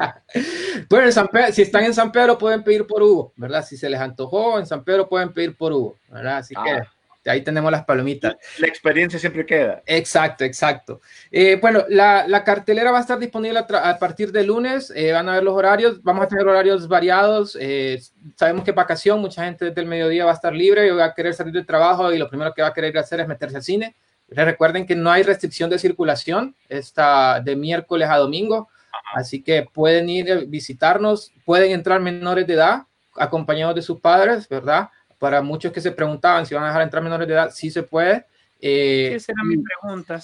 [0.91, 3.65] bueno, en San Pedro, si están en San Pedro pueden pedir por Hugo, ¿verdad?
[3.65, 6.39] Si se les antojó, en San Pedro pueden pedir por Hugo, ¿verdad?
[6.39, 6.65] Así ah.
[6.65, 6.83] que
[7.31, 8.37] ahí tenemos las palomitas.
[8.59, 9.83] La experiencia siempre queda.
[9.87, 11.01] Exacto, exacto.
[11.31, 15.13] Eh, bueno, la, la, cartelera va a estar disponible a, a partir de lunes, eh,
[15.13, 18.01] van a ver los horarios, vamos a tener horarios variados, eh,
[18.37, 21.35] sabemos que vacación, mucha gente desde el mediodía va a estar libre, va a querer
[21.35, 23.97] salir del trabajo y lo primero que va a querer hacer es meterse al cine.
[24.29, 29.21] Recuerden que no hay restricción de circulación, está de miércoles a domingo, Ajá.
[29.21, 32.83] así que pueden ir a visitarnos, pueden entrar menores de edad
[33.17, 34.89] acompañados de sus padres, ¿verdad?
[35.25, 37.83] Para muchos que se preguntaban si van a dejar entrar menores de edad, sí se
[37.83, 38.27] puede.
[38.61, 40.21] Eh, Esa era mi pregunta.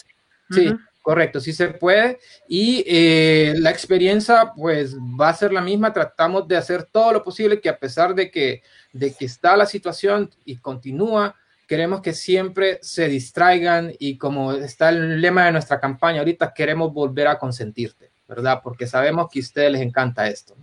[0.51, 0.89] Sí, uh -huh.
[1.01, 2.19] correcto, sí se puede.
[2.47, 5.95] Y eh, la experiencia, pues, va a ser la misma.
[5.95, 9.65] Tratamos de hacer todo lo posible que a pesar de que, de que está la
[9.65, 11.35] situación y continúa,
[11.67, 16.93] queremos que siempre se distraigan y como está el lema de nuestra campaña ahorita, queremos
[16.93, 18.61] volver a consentirte, ¿verdad?
[18.63, 20.55] Porque sabemos que a ustedes les encanta esto.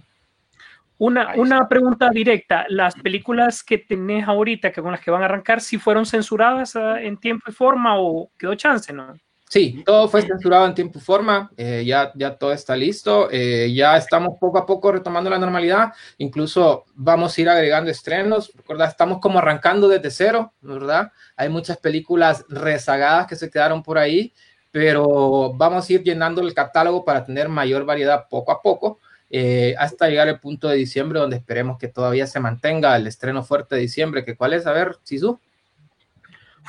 [0.99, 2.65] Una, una, pregunta directa.
[2.69, 6.05] ¿Las películas que tenés ahorita, que con las que van a arrancar, si ¿sí fueron
[6.05, 9.15] censuradas uh, en tiempo y forma o quedó chance, no?
[9.49, 13.71] Sí, todo fue censurado en tiempo y forma, eh, ya, ya todo está listo, eh,
[13.73, 18.89] ya estamos poco a poco retomando la normalidad, incluso vamos a ir agregando estrenos, ¿verdad?
[18.89, 21.13] Estamos como arrancando desde cero, ¿verdad?
[21.37, 24.33] Hay muchas películas rezagadas que se quedaron por ahí,
[24.69, 28.99] pero vamos a ir llenando el catálogo para tener mayor variedad poco a poco.
[29.29, 33.43] Eh, hasta llegar al punto de diciembre donde esperemos que todavía se mantenga el estreno
[33.43, 35.39] fuerte de diciembre, que cuál es, a ver, Sisu.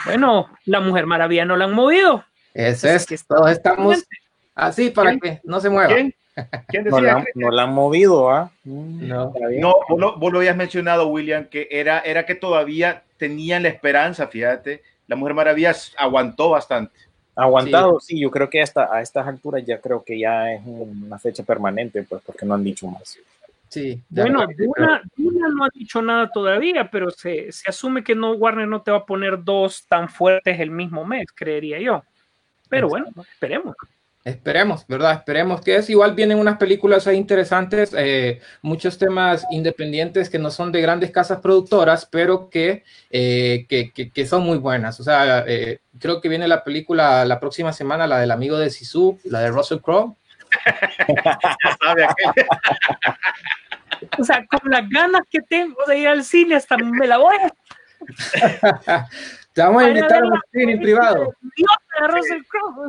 [0.04, 2.24] Bueno, la Mujer Maravilla no la han movido.
[2.54, 4.04] Ese es, que todos estamos
[4.54, 5.20] así para ¿Quién?
[5.20, 5.94] que no se mueva.
[5.94, 6.14] ¿Quién?
[6.68, 7.00] ¿Quién decía?
[7.00, 8.50] No la, no la han movido, ¿ah?
[8.64, 13.64] No, no vos, lo, vos, lo, habías mencionado, William, que era, era que todavía tenían
[13.64, 14.82] la esperanza, fíjate.
[15.06, 16.92] La Mujer Maravilla aguantó bastante.
[17.38, 18.14] Aguantado, sí.
[18.14, 21.44] sí, yo creo que hasta a estas alturas ya creo que ya es una fecha
[21.44, 23.16] permanente, pues porque no han dicho más.
[23.68, 24.02] Sí.
[24.08, 28.66] Bueno, Duna, Duna, no ha dicho nada todavía, pero se, se, asume que no Warner
[28.66, 32.02] no te va a poner dos tan fuertes el mismo mes, creería yo.
[32.68, 33.76] Pero bueno, esperemos.
[34.28, 35.14] Esperemos, ¿verdad?
[35.14, 35.88] Esperemos que es.
[35.88, 41.10] Igual vienen unas películas ahí interesantes, eh, muchos temas independientes que no son de grandes
[41.10, 45.00] casas productoras, pero que, eh, que, que, que, son muy buenas.
[45.00, 48.68] O sea, eh, creo que viene la película la próxima semana, la del amigo de
[48.68, 50.14] Sisu, la de Russell Crowe.
[54.18, 57.36] O sea, con las ganas que tengo de ir al cine, hasta me la voy
[57.36, 59.08] a.
[59.52, 61.34] Te vamos a invitar a un cine privado.
[61.56, 61.68] Dios
[62.00, 62.88] de Russell Crowe.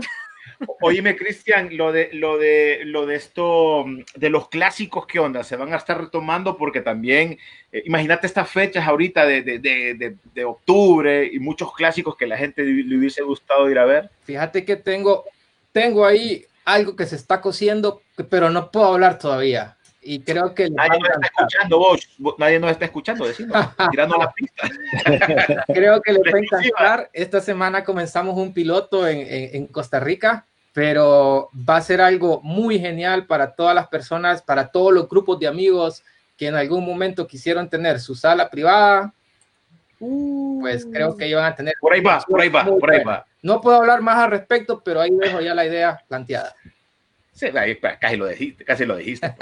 [0.81, 5.43] Oíme, Cristian, lo de, lo de, lo de esto, mm, de los clásicos, ¿qué onda?
[5.43, 7.37] Se van a estar retomando porque también,
[7.71, 12.37] eh, imagínate estas fechas ahorita de, de, de, de- octubre y muchos clásicos que la
[12.37, 14.09] gente le hubiese gustado ir a ver.
[14.23, 15.25] Fíjate que tengo,
[15.71, 19.77] tengo ahí algo que se está cociendo, pero no puedo hablar todavía.
[20.01, 22.09] Y creo que Nadie nos está escuchando, vos.
[22.37, 23.57] Nadie nos está escuchando, decimos,
[23.91, 24.67] tirando la pista.
[25.73, 27.09] Creo que les va a encantar.
[27.11, 32.39] Esta semana comenzamos un piloto en, en- en Costa Rica, pero va a ser algo
[32.41, 36.03] muy genial para todas las personas, para todos los grupos de amigos
[36.37, 39.13] que en algún momento quisieron tener su sala privada.
[40.61, 41.73] Pues creo que van a tener.
[41.81, 43.25] Por ahí va, por ahí va, por ahí va.
[43.41, 46.55] No puedo hablar más al respecto, pero ahí dejo ya la idea planteada.
[47.39, 47.47] Sí,
[47.81, 49.33] pa- casi lo dijiste, casi lo dijiste.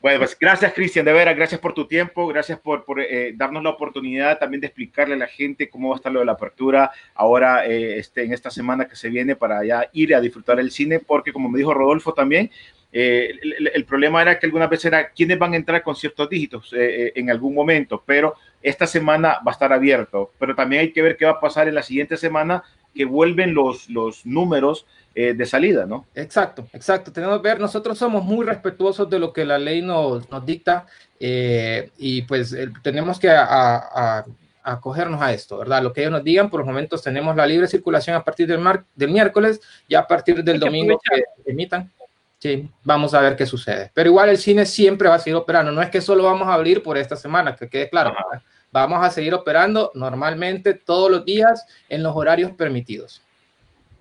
[0.00, 3.62] bueno, pues gracias, Cristian, de veras, gracias por tu tiempo, gracias por, por, eh, darnos
[3.62, 6.32] la oportunidad también de explicarle a la gente cómo va a estar lo de la
[6.32, 10.58] apertura ahora, eh, este, en esta semana que se viene para ya ir a disfrutar
[10.58, 12.50] el cine, porque como me dijo Rodolfo también,
[12.92, 16.28] eh, el- el problema era que algunas veces era quiénes van a entrar con ciertos
[16.28, 20.80] dígitos eh, eh, en algún momento, pero esta semana va a estar abierto, pero también
[20.82, 22.64] hay que ver qué va a pasar en la siguiente semana
[22.96, 26.06] que vuelven los, los números eh, de salida, ¿no?
[26.14, 27.12] Exacto, exacto.
[27.12, 30.86] Tenemos que ver, nosotros somos muy respetuosos de lo que la ley nos, nos dicta
[31.20, 34.24] eh, y pues eh, tenemos que a- a- a-
[34.62, 35.82] acogernos a esto, ¿verdad?
[35.82, 38.58] Lo que ellos nos digan, por los momentos tenemos la libre circulación a partir del,
[38.58, 41.92] mar- del miércoles y a partir del domingo que emitan.
[42.38, 43.90] Sí, vamos a ver qué sucede.
[43.94, 45.72] Pero igual el cine siempre va a seguir operando.
[45.72, 48.10] No es que solo vamos a abrir por esta semana, que quede claro.
[48.10, 48.42] Ajá.
[48.76, 53.22] Vamos a seguir operando normalmente todos los días en los horarios permitidos.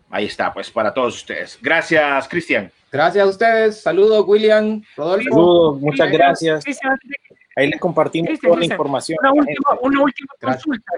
[0.10, 1.58] Ahí está, pues para todos ustedes.
[1.62, 2.70] Gracias, Cristian.
[2.92, 3.82] Gracias a ustedes.
[3.82, 5.30] Saludos, William, Rodolfo.
[5.30, 6.66] Saludos, muchas gracias.
[7.56, 9.18] Ahí les compartimos Cristian, toda la información.
[9.22, 10.92] Una última, una última consulta.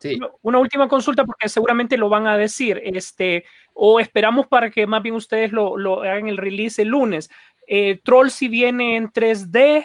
[0.00, 0.16] Sí.
[0.16, 3.44] Una- Una última consulta porque seguramente lo van a decir, este,
[3.74, 7.28] o esperamos para que más bien ustedes lo, lo hagan el release el lunes.
[7.68, 9.84] Eh, Troll si viene en 3D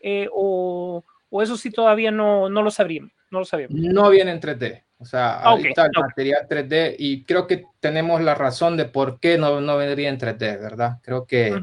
[0.00, 3.76] eh, o, o eso sí todavía no, no lo sabríamos, no lo sabíamos.
[3.78, 4.82] No viene en 3D.
[5.00, 8.84] O sea, Ah, ok, ahorita el material 3D y creo que tenemos la razón de
[8.86, 10.98] por qué no, no vendría en 3D, ¿verdad?
[11.02, 11.56] Creo que.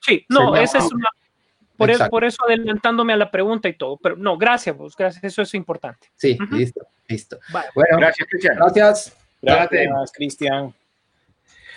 [0.00, 1.08] Sí, no, Sería- esa es una,
[1.78, 2.10] por, eso, Exacto.
[2.10, 5.54] por eso adelantándome a la pregunta y todo, pero no, gracias vos, gracias, eso es
[5.54, 6.08] importante.
[6.14, 7.38] sí, listo, listo.
[7.50, 7.68] Vale.
[7.74, 8.56] Bueno, Gracias, Cristian.
[8.56, 9.16] gracias.
[9.40, 10.74] Gracias, Cristian.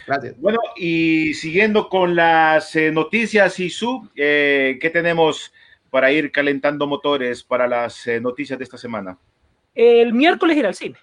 [0.05, 0.39] Gracias.
[0.39, 5.51] Bueno, y siguiendo con las eh, noticias y su, eh, ¿qué tenemos
[5.89, 9.17] para ir calentando motores para las eh, noticias de esta semana?
[9.73, 10.97] El miércoles ir al cine.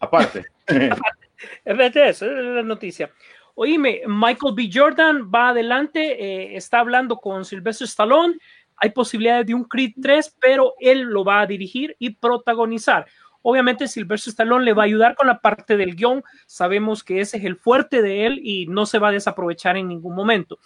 [0.00, 0.44] Aparte.
[1.64, 3.10] Esa es la noticia.
[3.54, 4.68] Oíme, Michael B.
[4.72, 8.36] Jordan va adelante, eh, está hablando con Sylvester Stallone.
[8.76, 13.06] Hay posibilidades de un Creed 3, pero él lo va a dirigir y protagonizar.
[13.42, 16.24] Obviamente, Sylvester Stallone le va a ayudar con la parte del guion.
[16.46, 19.86] Sabemos que ese es el fuerte de él y no se va a desaprovechar en
[19.86, 20.58] ningún momento.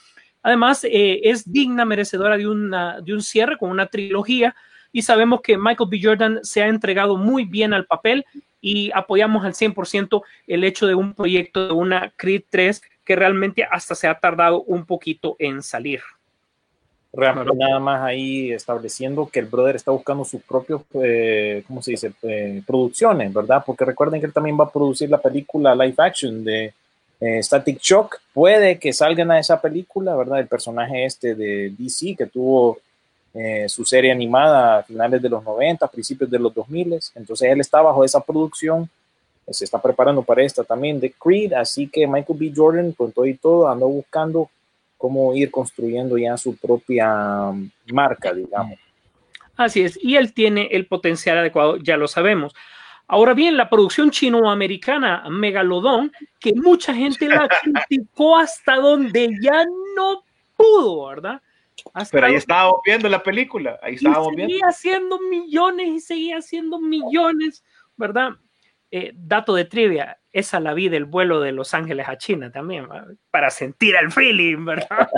[0.42, 4.54] Además, eh, es digna, merecedora de, una, de un cierre con una trilogía
[4.92, 6.00] y sabemos que Michael B.
[6.02, 8.24] Jordan se ha entregado muy bien al papel
[8.60, 13.64] y apoyamos al 100% el hecho de un proyecto de una Creed 3 que realmente
[13.64, 16.00] hasta se ha tardado un poquito en salir.
[17.10, 21.92] Realmente nada más ahí estableciendo que el brother está buscando sus propios, eh, ¿cómo se
[21.92, 22.12] dice?
[22.22, 23.62] Eh, producciones, ¿verdad?
[23.64, 26.74] Porque recuerden que él también va a producir la película live action de
[27.20, 28.20] eh, Static Shock.
[28.32, 30.40] Puede que salgan a esa película, ¿verdad?
[30.40, 32.78] El personaje este de DC que tuvo
[33.34, 36.98] eh, su serie animada a finales de los 90, principios de los 2000.
[37.14, 38.88] Entonces él está bajo esa producción,
[39.46, 42.52] eh, se está preparando para esta también de Creed, así que Michael B.
[42.54, 44.50] Jordan con todo y todo anda buscando
[44.96, 48.78] cómo ir construyendo ya su propia um, marca, digamos.
[49.56, 52.54] Así es, y él tiene el potencial adecuado, ya lo sabemos.
[53.08, 59.64] Ahora bien, la producción chino-americana Megalodon, que mucha gente la criticó hasta donde ya
[59.96, 61.40] no pudo, ¿verdad?
[61.94, 64.52] Hasta Pero ahí estábamos viendo la película, ahí y estábamos viendo.
[64.52, 67.64] seguía haciendo millones y seguía haciendo millones,
[67.96, 68.32] ¿verdad?
[68.90, 72.88] Eh, dato de trivia, esa la vi del vuelo de Los Ángeles a China también,
[72.88, 73.14] ¿verdad?
[73.30, 75.08] para sentir el feeling, ¿verdad?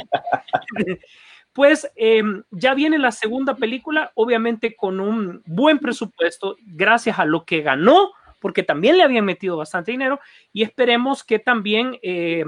[1.52, 7.44] pues eh, ya viene la segunda película, obviamente con un buen presupuesto, gracias a lo
[7.44, 10.20] que ganó, porque también le habían metido bastante dinero,
[10.52, 12.44] y esperemos que también eh,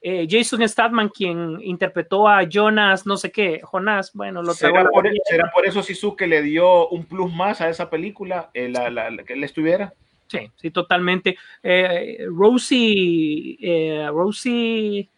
[0.00, 5.08] eh, Jason Statham, quien interpretó a Jonas, no sé qué, Jonas, bueno, lo ¿Será por,
[5.24, 8.88] será por eso Sisu que le dio un plus más a esa película, eh, la,
[8.90, 9.92] la- la que él estuviera?
[10.28, 11.36] Sí, sí, totalmente.
[11.62, 15.08] Eh, Rosie, eh, Rosie,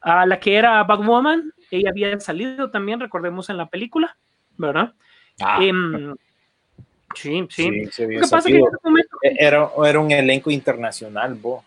[0.00, 4.16] a la que era Batwoman, ella había salido también, recordemos en la película,
[4.56, 4.94] ¿verdad?
[5.40, 5.58] Ah.
[5.62, 6.14] Em,
[7.14, 7.86] sí, sí.
[7.90, 11.64] Sí, Lo que pasa es que en este momento, Era, era un elenco internacional, bo.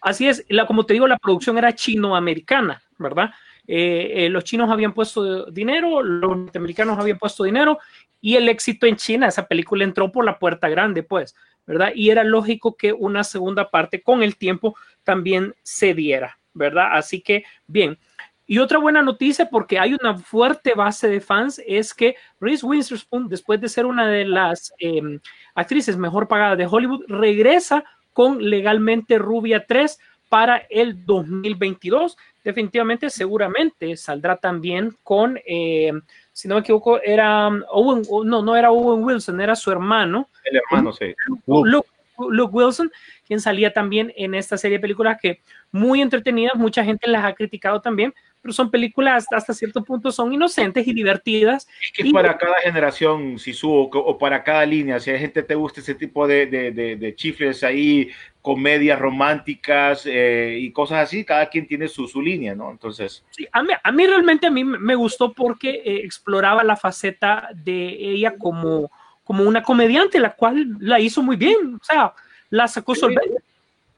[0.00, 3.30] así es, la, como te digo, la producción era chino-americana, ¿verdad?
[3.66, 7.80] Eh, eh, los chinos habían puesto dinero, los norteamericanos habían puesto dinero
[8.20, 11.34] y el éxito en China, esa película entró por la puerta grande, pues,
[11.66, 11.90] ¿verdad?
[11.94, 16.88] Y era lógico que una segunda parte con el tiempo también se diera, ¿verdad?
[16.92, 17.98] Así que, bien.
[18.46, 23.28] Y otra buena noticia, porque hay una fuerte base de fans, es que Reese Witherspoon,
[23.28, 25.18] después de ser una de las eh,
[25.54, 32.16] actrices mejor pagadas de Hollywood, regresa con Legalmente Rubia 3 para el 2022.
[32.44, 35.92] Definitivamente, seguramente saldrá también con, eh,
[36.32, 40.28] si no me equivoco, era um, Owen, no, no era Owen Wilson, era su hermano,
[40.44, 41.12] El hermano, sí.
[41.46, 41.88] Luke, Luke
[42.18, 42.90] Wilson,
[43.26, 47.34] quien salía también en esta serie de películas que muy entretenidas, mucha gente las ha
[47.34, 51.66] criticado también, pero son películas hasta cierto punto son inocentes y divertidas.
[51.82, 55.40] Es que Y- para cada generación, Sisu, o, o para cada línea, si hay gente
[55.40, 58.08] que te gusta ese tipo de, de, de, de chifles ahí,
[58.40, 62.70] comedias románticas eh, y cosas así, cada quien tiene su, su línea, ¿no?
[62.70, 66.76] Entonces, Sí, a, mí, a mí realmente a mí me gustó porque eh, exploraba la
[66.76, 68.90] faceta de ella como,
[69.26, 72.14] como una comediante, la cual la hizo muy bien, o sea,
[72.48, 73.00] la sacó Sí.
[73.00, 73.42] solvente.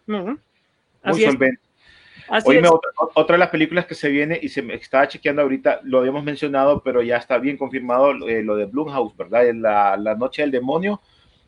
[0.06, 0.20] Ujú.
[0.24, 0.38] muy
[1.02, 1.60] Así es, solvente.
[2.30, 5.42] así Oíme, otra, otra de las películas que se viene y se me estaba chequeando
[5.42, 9.42] ahorita, lo habíamos mencionado, pero ya está bien confirmado eh, lo de Blumhouse, ¿verdad?
[9.54, 11.00] La, la Noche del Demonio,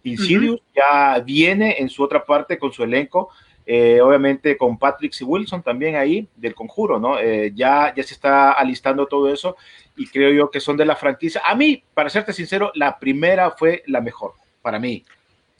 [0.03, 3.31] Insidious ya viene en su otra parte con su elenco,
[3.65, 5.25] eh, obviamente con Patrick C.
[5.25, 7.19] Wilson también ahí del Conjuro, ¿no?
[7.19, 9.57] Eh, ya, ya se está alistando todo eso
[10.01, 11.43] y creo yo que son de la franquicia.
[11.47, 14.33] A mí, para serte sincero, la primera fue la mejor,
[14.63, 15.05] para mí.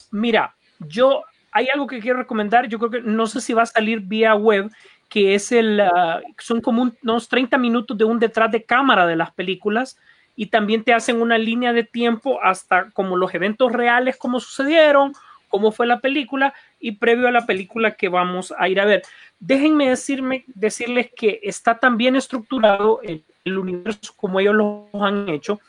[0.09, 3.67] Mira, yo hay algo que quiero recomendar, yo creo que no sé si va a
[3.67, 4.71] salir vía web,
[5.09, 9.05] que es el, ah, son como un- unos 30 minutos de un detrás de cámara
[9.05, 9.99] de las películas
[10.35, 15.13] y también te hacen una línea de tiempo hasta como los eventos reales, cómo sucedieron,
[15.49, 19.03] cómo fue la película y previo a la película que vamos a ir a ver.
[19.39, 25.29] Déjenme decirme, decirles que está tan bien estructurado el, el universo como ellos lo han
[25.29, 25.59] hecho,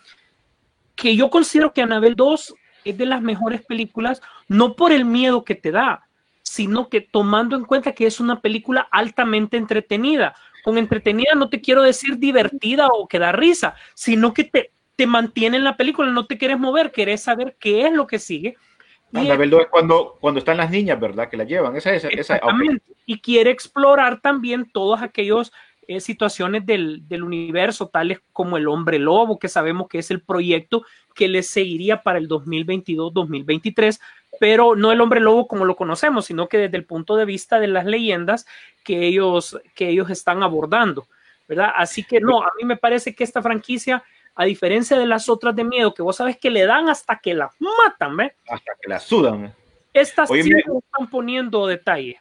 [0.95, 2.55] que yo considero que Anabel 2
[2.85, 6.07] es de las mejores películas, no por el miedo que te da,
[6.43, 10.35] sino que tomando en cuenta que es una película altamente entretenida.
[10.65, 15.07] Con entretenida no te quiero decir divertida o que da risa, sino que te, te
[15.07, 18.57] mantiene en la película, no te quieres mover, querés saber qué es lo que sigue.
[19.13, 21.29] Y Annabelle 2 es cuando, cuando están las niñas, ¿verdad?
[21.29, 21.77] Que la llevan.
[21.77, 22.09] Esa es esa.
[22.09, 22.85] Exactamente.
[23.05, 25.53] Y quiere explorar también todas aquellas
[25.89, 30.21] eh, situaciones del, del universo, tales como el hombre lobo, que sabemos que es el
[30.23, 34.01] proyecto que le seguiría para el 2022-2023,
[34.41, 37.61] pero no el hombre lobo como lo conocemos, sino que desde el punto de vista
[37.61, 38.47] de las leyendas
[38.85, 41.07] que ellos, que ellos están abordando,
[41.49, 41.73] ¿verdad?
[41.77, 44.03] Así que no, a mí me parece que esta franquicia,
[44.35, 47.35] a diferencia de las otras de miedo, que vos sabes que le dan hasta que
[47.35, 48.33] la matan, ¿ves?
[48.49, 49.55] Hasta que la sudan.
[49.93, 52.19] Estas Oye, sí me- están poniendo detalle.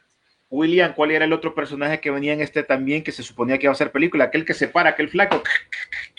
[0.52, 3.64] William, ¿cuál era el otro personaje que venía en este también que se suponía que
[3.64, 4.24] iba a ser película?
[4.24, 5.42] Aquel que se para, aquel flaco.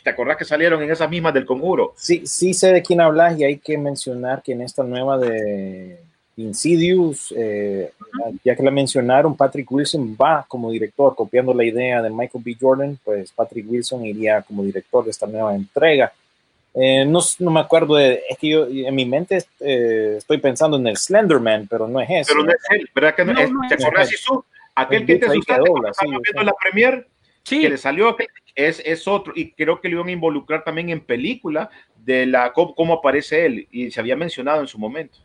[0.04, 1.93] ¿Te acordás que salieron en esas mismas del conjuro?
[1.96, 6.00] Sí, sí sé de quién hablas y hay que mencionar que en esta nueva de
[6.36, 7.91] Insidious, eh,
[8.43, 12.58] ya que la mencionaron, Patrick Wilson va como director, copiando la idea de Michael B.
[12.60, 16.12] Jordan, pues Patrick Wilson iría como director de esta nueva entrega.
[16.76, 20.78] Eh, no, no me acuerdo de, es que yo en mi mente eh, estoy pensando
[20.78, 22.34] en el Slenderman, pero no es ese.
[22.34, 23.34] Pero no es él, ¿verdad que no?
[23.34, 24.10] No, es- no ¿Te acordás?
[24.76, 26.46] Aquel El que te asustaste cuando estábamos sí, viendo sí.
[26.48, 27.08] la premier,
[27.44, 30.64] Sí, que le salió aquel- es, es otro, y creo que lo iban a involucrar
[30.64, 34.80] también en película de la cómo, cómo aparece él, y se había mencionado en su
[34.80, 35.20] momento.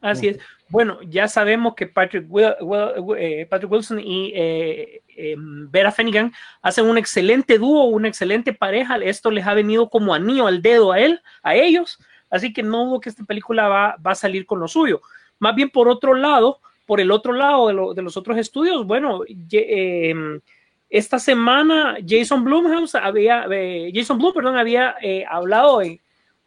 [0.00, 0.38] Así es.
[0.68, 6.32] Bueno, ya sabemos que Patrick, Wil- Wil- eh, Patrick Wilson y eh, eh, Vera Finnegan
[6.62, 8.96] hacen un excelente dúo, una excelente pareja.
[8.96, 11.98] Esto les ha venido como anillo al dedo a él, a ellos.
[12.30, 15.02] Así que no dudo que esta película va, va a salir con lo suyo.
[15.40, 18.86] Más bien por otro lado, por el otro lado de, lo- de los otros estudios,
[18.86, 20.14] bueno, eh,
[20.88, 26.00] esta semana Jason Blumhouse había, eh, Jason Blum, perdón, había eh, hablado, en-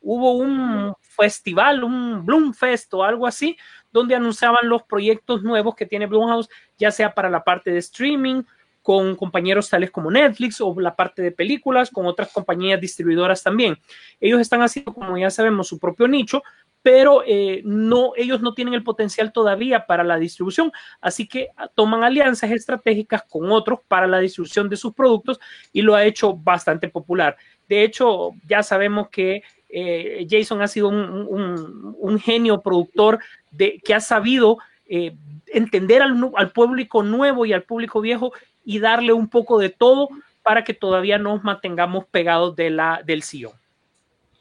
[0.04, 3.58] hubo un festival, un Bloomfest o algo así,
[3.92, 8.44] donde anunciaban los proyectos nuevos que tiene Blumhouse, ya sea para la parte de streaming,
[8.82, 13.78] con compañeros tales como Netflix o la parte de películas, con otras compañías distribuidoras también.
[14.20, 16.44] Ellos están haciendo, como ya sabemos, su propio nicho,
[16.82, 21.70] pero eh, no, ellos no tienen el potencial todavía para la distribución, así que ah,
[21.74, 25.40] toman alianzas estratégicas con otros para la distribución de sus productos
[25.72, 27.38] y lo ha hecho bastante popular.
[27.70, 30.98] De hecho, ya sabemos que eh, Jason ha sido un,
[31.30, 33.20] un- un genio productor
[33.52, 34.58] de, que ha sabido
[34.88, 35.16] eh,
[35.48, 38.34] entender al público nuevo y al público viejo
[38.66, 40.10] y darle un poco de todo
[40.44, 43.54] para que todavía nos mantengamos pegados de la, del sillón.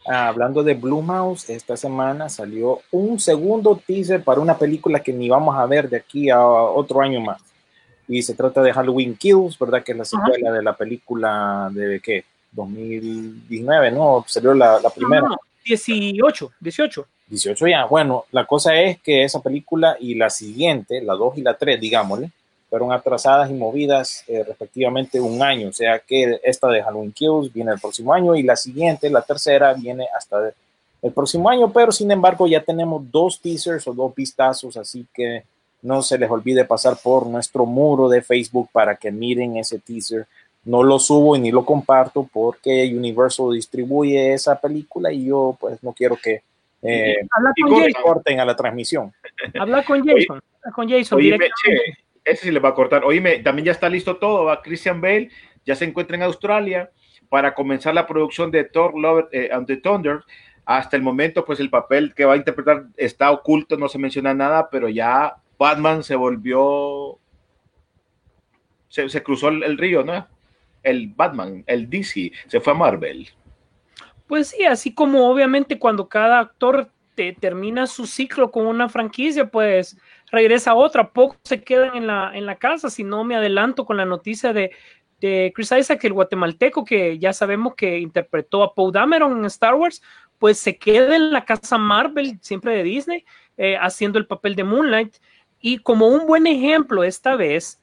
[0.06, 5.12] Ah, hablando de Blue Mouse, esta semana salió un segundo teaser para una película que
[5.12, 7.40] ni vamos a ver de aquí a otro año más.
[8.08, 9.82] Y se trata de Halloween Kills, ¿verdad?
[9.84, 12.24] Que es la secuela de la película de qué?
[12.53, 14.24] 2019, ¿no?
[14.28, 15.28] Salió la, la primera.
[15.28, 17.07] No, 18, 18.
[17.28, 17.86] 18 ya.
[17.86, 21.80] Bueno, la cosa es que esa película y la siguiente, la 2 y la 3,
[21.80, 22.30] digámosle,
[22.68, 25.68] fueron atrasadas y movidas eh, respectivamente un año.
[25.68, 29.22] O sea que esta de Halloween Kills viene el próximo año y la siguiente, la
[29.22, 30.53] tercera, viene hasta
[31.03, 31.72] el próximo año.
[31.72, 35.44] Pero sin embargo, ya tenemos dos teasers o dos vistazos, así que
[35.82, 40.26] no se les olvide pasar por nuestro muro de Facebook para que miren ese teaser.
[40.64, 45.82] No lo subo y ni lo comparto porque Universal distribuye esa película y yo pues
[45.82, 46.42] no quiero que
[46.82, 47.26] eh,
[48.02, 49.12] corten a la transmisión.
[49.58, 50.40] Habla con Jason.
[50.62, 51.38] Habla con Jason Oye,
[52.24, 53.04] ese sí le va a cortar.
[53.04, 54.44] Oíme, también ya está listo todo.
[54.44, 55.30] Va Christian Bale
[55.64, 56.90] ya se encuentra en Australia
[57.28, 60.22] para comenzar la producción de Thor Love eh, and the Thunder.
[60.64, 64.32] Hasta el momento, pues el papel que va a interpretar está oculto, no se menciona
[64.32, 67.18] nada, pero ya Batman se volvió,
[68.88, 70.28] se, cruzó el, río, ¿no?
[70.82, 73.28] El Batman, el DC, se fue a Marvel.
[74.26, 79.50] Pues sí, así como obviamente cuando cada actor te termina su ciclo con una franquicia,
[79.50, 79.98] pues
[80.30, 83.84] regresa a otra, pocos se quedan en la, en la casa, si no me adelanto
[83.84, 84.70] con la noticia de,
[85.20, 89.74] de Chris Isaac, el guatemalteco que ya sabemos que interpretó a Poe Dameron en Star
[89.74, 90.02] Wars,
[90.38, 93.24] pues se queda en la casa Marvel, siempre de Disney,
[93.56, 95.16] eh, haciendo el papel de Moonlight.
[95.60, 97.81] Y como un buen ejemplo esta vez,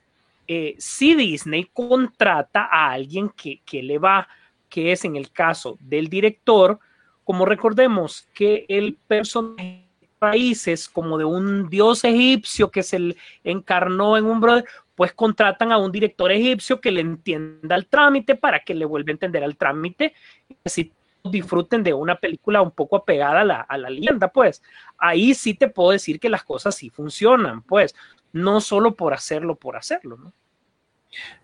[0.51, 4.27] eh, si Disney contrata a alguien que, que le va,
[4.67, 6.79] que es en el caso del director,
[7.23, 9.85] como recordemos que el personaje
[10.17, 15.77] países como de un dios egipcio que se encarnó en un brother, pues contratan a
[15.77, 19.55] un director egipcio que le entienda el trámite para que le vuelva a entender el
[19.55, 20.15] trámite
[20.49, 20.91] y así
[21.23, 24.63] disfruten de una película un poco apegada a la, a la leyenda, pues.
[24.97, 27.93] Ahí sí te puedo decir que las cosas sí funcionan, pues
[28.31, 30.33] no solo por hacerlo, por hacerlo, ¿no?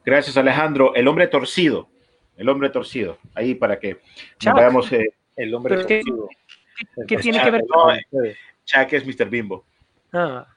[0.05, 0.93] Gracias Alejandro.
[0.95, 1.89] El hombre torcido,
[2.37, 3.99] el hombre torcido, ahí para que
[4.43, 6.29] veamos eh, el hombre torcido.
[7.07, 7.97] ¿Qué, tiene que ver con
[8.65, 9.29] Chuck es Mr.
[9.29, 9.65] Bimbo.
[10.11, 10.47] Ah.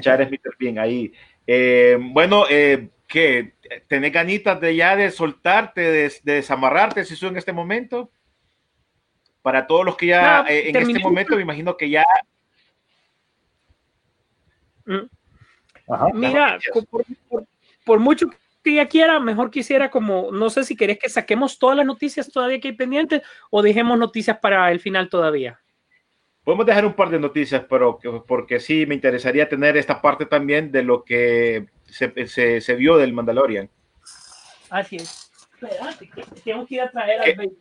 [0.00, 0.56] Chuck es Mr.
[0.58, 1.12] Bimbo, ahí.
[1.46, 3.54] Eh, bueno, eh, ¿qué?
[3.88, 8.10] ¿Tenés ganitas de ya de soltarte, de, desamarrarte, si en este momento?
[9.42, 12.04] Para todos los que ya eh, en este momento me imagino que ya...
[14.86, 15.08] Mm.
[16.14, 16.58] Mira,
[17.84, 18.26] por, mucho
[18.62, 22.30] que ya quiera, mejor quisiera como, no sé si querés que saquemos todas las noticias
[22.30, 25.60] todavía que hay pendientes o dejemos noticias para el final todavía.
[26.44, 30.70] Podemos dejar un par de noticias, pero porque sí me interesaría tener esta parte también
[30.70, 33.70] de lo que se, se, vio del Mandalorian.
[34.68, 35.30] Así es.
[35.54, 36.10] Espérate,
[36.44, 37.58] tengo que ir a traer al Baby.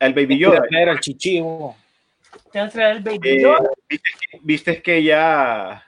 [0.00, 0.62] El Baby Yoda.
[0.68, 1.76] traer al Chichivo.
[2.52, 3.70] Tengo que traer al Baby eh, Yoda.
[4.42, 5.85] ¿viste, que ya,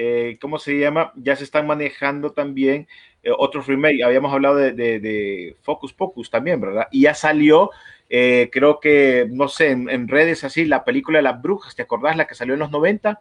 [0.00, 1.12] eh, ¿cómo se llama?
[1.16, 2.86] Ya se están manejando también
[3.22, 4.02] eh, otros remakes.
[4.04, 6.86] Habíamos hablado de, de, de Focus Pocus también, ¿verdad?
[6.92, 7.70] Y ya salió
[8.10, 12.16] eh, creo que, no sé, en, redes así, la película de las brujas, ¿te acordás?
[12.16, 13.20] La que salió en los 90.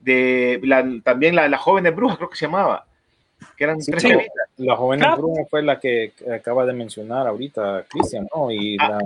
[0.00, 0.60] De,
[1.04, 2.86] también la, la joven de brujas, creo que se llamaba.
[3.56, 4.04] Que eran tres
[4.56, 8.50] La joven de brujas fue la que acaba de mencionar ahorita Cristian, ¿no?
[8.50, 8.98] Y ah,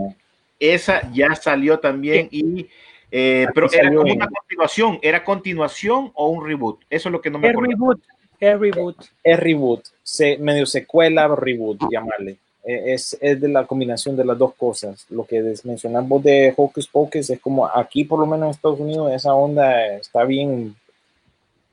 [0.59, 2.69] Esa ya salió también y...
[3.11, 6.81] Eh, pero era como una continuación, ¿era continuación o un reboot?
[6.89, 7.71] Eso es lo que no me acuerdo.
[7.71, 8.01] Reboot,
[8.39, 8.97] es reboot.
[9.23, 12.39] Es reboot, se, medio secuela, reboot, llamarle.
[12.63, 15.07] Eh, es, es, de la combinación de las dos cosas.
[15.11, 19.13] Lo que mencionamos de Hocus Pocus es como aquí, por lo menos en Estados Unidos,
[19.13, 20.77] esa onda está bien,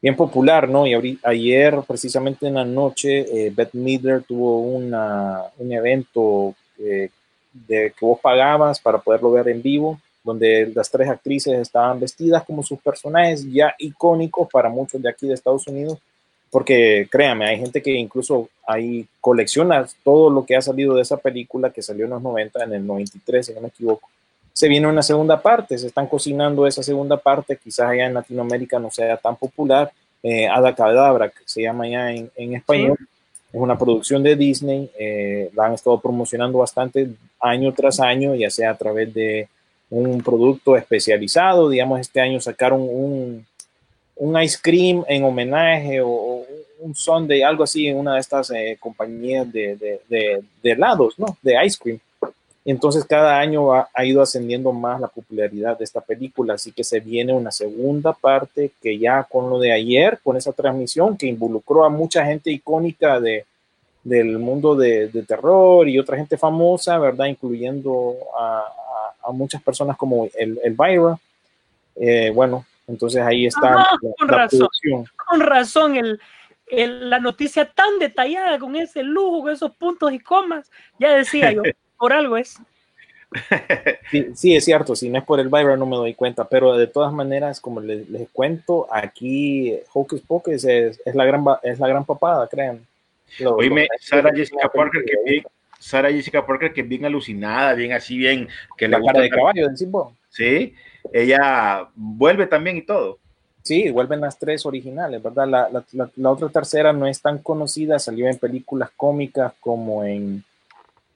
[0.02, 0.88] bien popular, ¿no?
[0.88, 7.10] Y ayer, precisamente en la noche, eh, Beth Midler tuvo una, un evento eh,
[7.52, 12.43] de que vos pagabas para poderlo ver en vivo, donde las tres actrices estaban vestidas
[12.43, 15.97] como sus personajes ya icónicos para muchos de aquí de Estados Unidos
[16.49, 21.17] porque créanme, hay gente que incluso ahí colecciona todo lo que ha salido de esa
[21.17, 24.09] película que salió en los 90, en el 93, si no me equivoco.
[24.53, 28.80] Se viene una segunda parte, se están cocinando esa segunda parte, quizás allá en Latinoamérica
[28.80, 29.91] no sea tan popular.
[30.23, 32.97] Eh, Ada Cadabra, que se llama ya en, español,
[33.53, 37.09] es una producción de Disney, eh, la han estado promocionando bastante
[37.39, 39.47] año tras año, ya sea a través de
[39.90, 43.46] un producto especializado, digamos, este año sacaron un,
[44.16, 46.46] un ice cream en homenaje o,
[46.80, 50.00] un sundae, algo así en una de estas eh, compañías de, de,
[50.62, 51.36] de, helados, ¿no?
[51.42, 52.00] De ice cream.
[52.66, 57.00] Entonces cada año ha, ido ascendiendo más la popularidad de esta película, así que se
[57.00, 61.86] viene una segunda parte que ya con lo de ayer, con esa transmisión que involucró
[61.86, 63.46] a mucha gente icónica de,
[64.08, 67.26] del mundo de, de terror y otra gente famosa, ¿verdad?
[67.26, 71.18] Incluyendo a, a, a muchas personas como el, el Byra.
[71.95, 73.88] Eh, bueno, entonces ahí está la,
[74.18, 74.60] con la razón.
[74.60, 75.05] producción.
[75.28, 76.20] Con razón, el,
[76.68, 81.51] el- la noticia tan detallada, con ese lujo, con esos puntos y comas, ya decía
[81.51, 81.64] yo,
[81.97, 82.58] por algo es.
[84.10, 86.78] Sí, sí, es cierto, si no es por el Byron no me doy cuenta, pero
[86.78, 91.78] de todas maneras, como les, les cuento, aquí Hocus Pocus es, es la gran es
[91.78, 92.86] la gran papada, crean.
[93.39, 95.43] Lo- Oíme, lo- Sara Jessica Parker, que bien,
[95.80, 98.47] Sara Jessica Parker, que bien alucinada, bien así, bien,
[98.78, 100.13] que la le cara de caballo, vos.
[100.30, 100.73] Sí,
[101.13, 103.19] ella vuelve también y todo.
[103.63, 105.47] Sí, vuelven las tres originales, ¿verdad?
[105.47, 110.03] La, la- la- la otra tercera no es tan conocida, salió en películas cómicas como
[110.03, 110.43] en...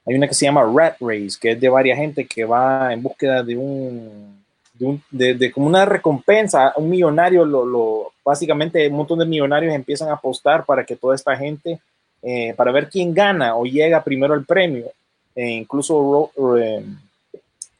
[0.05, 3.01] Hay una que se llama Rat Race, que es de varias gente que va en
[3.01, 4.41] búsqueda de un...
[4.73, 9.25] De, un- de- de como una recompensa, un millonario, lo, lo- básicamente un montón de
[9.25, 11.79] millonarios empiezan a apostar para que toda esta gente,
[12.21, 14.91] eh, para ver quién gana o llega primero al premio.
[15.35, 16.83] E incluso Ro- eh,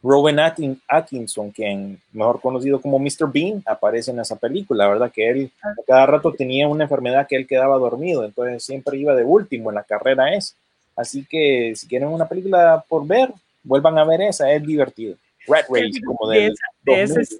[0.03, 3.31] Rowan Atkin- Atkinson, quien mejor conocido como Mr.
[3.31, 5.11] Bean, aparece en esa película, ¿verdad?
[5.11, 5.51] Que él
[5.85, 9.75] cada rato tenía una enfermedad que él quedaba dormido, entonces siempre iba de último en
[9.75, 10.55] la carrera es.
[10.95, 13.29] Así que si quieren una película por ver,
[13.63, 15.15] vuelvan a ver esa, es divertido.
[15.47, 17.39] Rat Race, como De esa- ese 2000, es,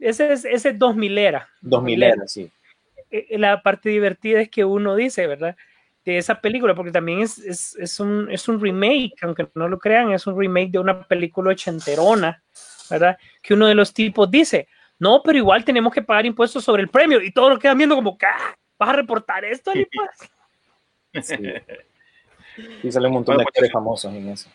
[0.00, 1.48] ese es, ese es 2000 era.
[1.60, 2.50] 2000 era, sí.
[3.10, 5.54] eh, la parte divertida es que uno dice, ¿verdad?
[6.04, 9.78] De esa película, porque también es, es, es un, es un remake, aunque no lo
[9.78, 12.42] crean, es un remake de una película ochenterona,
[12.90, 13.16] ¿verdad?
[13.42, 16.88] Que uno de los tipos dice, no, pero igual tenemos que pagar impuestos sobre el
[16.90, 18.36] premio y todos lo quedan viendo como, "¿Quá?
[18.78, 19.70] ¿Vas a reportar esto?
[19.70, 20.30] Alipas?"
[21.22, 21.36] Sí,
[22.82, 24.50] Sí, sale un montón de Bueno, pues, actores famosos en eso.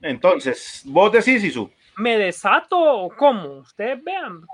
[0.00, 3.58] Entonces, vos decís, Isu, ¿Me desato o cómo?
[3.58, 4.46] Ustedes vean.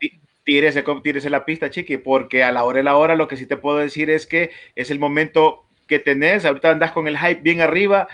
[0.45, 3.37] tírese, con- tírese la pista, chiqui, porque a la hora de la hora lo que
[3.37, 7.19] sí te puedo decir es que es el momento que tenés, ahorita andás con el
[7.19, 8.07] hype bien arriba.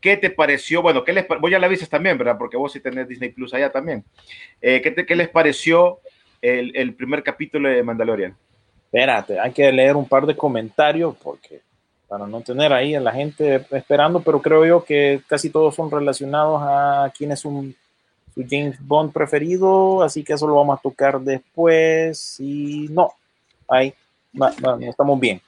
[0.00, 0.82] ¿Qué te pareció?
[0.82, 2.36] Bueno, ¿qué les, vos ya la viste también, ¿verdad?
[2.36, 4.04] Porque vos sí tenés Disney Plus allá también.
[4.60, 6.00] Eh, ¿qué, te- qué les pareció
[6.42, 8.36] el, el primer capítulo de Mandalorian?
[8.84, 11.62] Espérate, hay que leer un par de comentarios porque
[12.06, 15.90] para no tener ahí a la gente esperando, pero creo yo que casi todos son
[15.90, 17.74] relacionados a quién es un,
[18.34, 23.10] su James Bond preferido, así que eso lo vamos a tocar después y no,
[23.68, 23.94] ahí
[24.40, 25.40] va- va, estamos bien.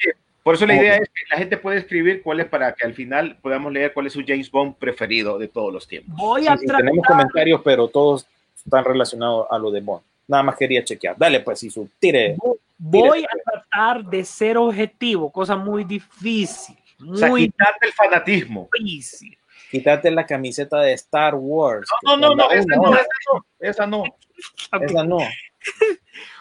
[0.47, 2.87] Por eso la Muy idea es que la gente puede escribir cuál es para que
[2.87, 6.15] al final podamos leer cuál es su James Bond preferido de todos los tiempos.
[6.17, 8.29] Voy a sí, tratar, tenemos comentarios, pero todos
[8.65, 10.05] están relacionados a lo de Bond.
[10.29, 11.17] Nada más quería chequear.
[11.19, 12.37] Dale, pues, si su tire.
[12.79, 18.69] voy a tratar de ser objetivo, cosa muy difícil, O sea, muy quitarte el fanatismo.
[18.79, 19.37] difícil.
[19.69, 21.89] Quítate la camiseta de Star Wars.
[22.05, 24.05] No, no, no, esa no, esa no, esa no.
[24.81, 25.19] Esa no.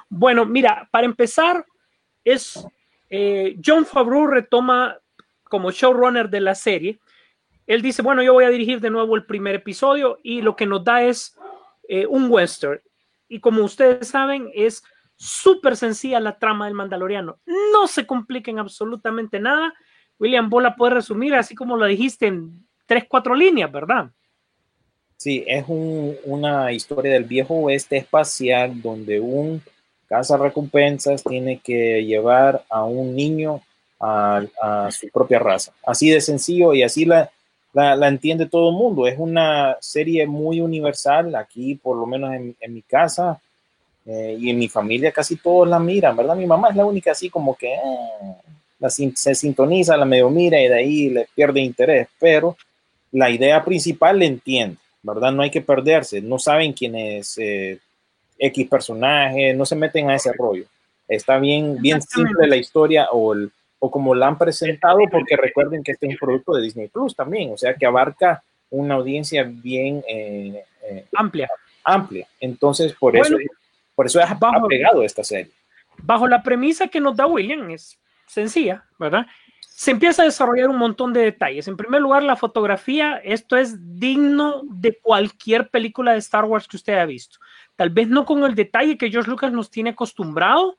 [0.10, 1.66] Bueno, mira, para empezar,
[2.24, 2.64] es
[3.18, 4.98] eh, John Favreau retoma
[5.44, 7.00] como showrunner de la serie.
[7.68, 10.66] Él dice, bueno, yo voy a dirigir de nuevo el primer episodio y lo que
[10.66, 11.36] nos da es
[11.88, 12.82] eh, un western.
[13.28, 14.84] Y como ustedes saben, es
[15.16, 17.40] súper sencilla la trama del Mandaloriano.
[17.74, 19.74] No se complica en absolutamente nada.
[20.20, 24.12] William Bola puede resumir, así como lo dijiste, en tres, cuatro líneas, ¿verdad?
[25.18, 29.62] Sí, es un- una historia del viejo oeste espacial donde un
[30.10, 33.62] recompensas tiene que llevar a un niño
[34.00, 35.72] a, su propia raza.
[35.86, 37.30] Así de sencillo y así la,
[37.74, 39.08] la, la entiende todo el mundo.
[39.08, 41.36] Es una serie muy universal.
[41.36, 43.40] Aquí, por lo menos en, en mi casa
[44.06, 46.36] eh, y en mi familia, casi todos la miran, ¿verdad?
[46.36, 47.80] Mi mamá es la única así como que eh,
[48.78, 52.56] la se sintoniza, la medio mira y de ahí le pierde interés, pero
[53.12, 55.32] la idea principal le entiende, ¿verdad?
[55.32, 57.80] No hay que perderse, no saben quién es eh,
[58.38, 60.66] X personaje, no se meten a ese rollo.
[61.08, 65.84] Está bien, bien simple la historia o, el- o como la han presentado, porque recuerden
[65.84, 69.44] que este es un producto de Disney Plus también, o sea que abarca una audiencia
[69.44, 71.48] bien eh, eh, Amplia.
[71.84, 72.28] amplia.
[72.40, 73.50] Entonces, por Bueno, eso,
[73.94, 75.52] por eso es bajo- apegado a esta serie.
[75.98, 79.26] bajo la premisa que nos da William, es sencilla, ¿verdad?
[79.62, 81.68] Se empieza a desarrollar un montón de detalles.
[81.68, 86.78] En primer lugar, la fotografía, esto es digno de cualquier película de Star Wars que
[86.78, 87.38] usted haya visto.
[87.76, 90.78] Tal vez no con el detalle que George Lucas nos tiene acostumbrado,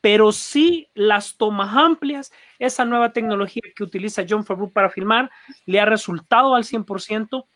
[0.00, 5.30] pero sí las tomas amplias, esa nueva tecnología que utiliza John Favreau para filmar,
[5.66, 7.46] le ha resultado al 100%.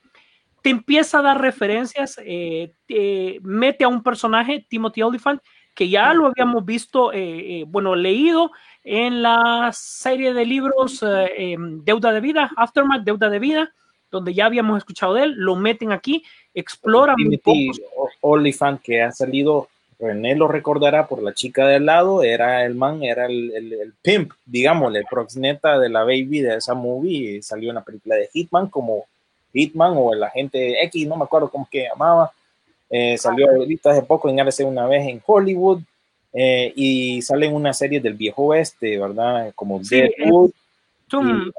[0.63, 5.41] Te empieza a dar referencias, eh, te mete a un personaje, Timothy Olyphant,
[5.75, 8.53] que ya lo habíamos visto, eh, eh, bueno, leído
[8.85, 13.75] en la serie de libros eh, eh, Deuda de Vida, Aftermath, Deuda de Vida,
[14.15, 18.11] donde ya habíamos escuchado de él, lo meten aquí, exploran un Timothy poco.
[18.21, 22.65] O- Olyphant que ha salido René lo recordará por la chica de al lado, era
[22.65, 26.75] el man, era el, el, el pimp, digámosle, el proxeneta de la baby de esa
[26.75, 29.05] movie, salió en la película de Hitman como
[29.53, 32.33] Hitman o el agente X, no me acuerdo cómo que llamaba,
[32.91, 35.81] eh, salió ahorita hace poco en RC una vez en Hollywood,
[36.33, 39.53] eh, y sale en una serie del viejo oeste, ¿verdad?
[39.55, 41.53] Como Sí, Deadwood y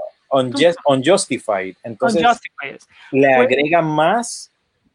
[0.44, 1.76] Unjust- Unjustified.
[1.84, 2.78] Entonces Unjustified.
[3.12, 4.52] le Pues- agrega más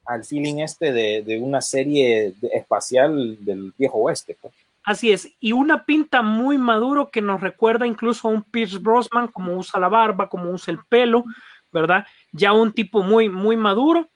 [0.07, 4.37] al feeling este de, de una serie de- espacial del viejo oeste.
[4.41, 4.53] pues.
[4.83, 9.29] Así es, y una pinta muy maduro que nos recuerda incluso a un Pierce Brosnan,
[9.29, 11.25] como usa la barba, como usa el pelo,
[11.71, 12.07] ¿verdad?
[12.33, 14.09] Ya un tipo muy, muy maduro.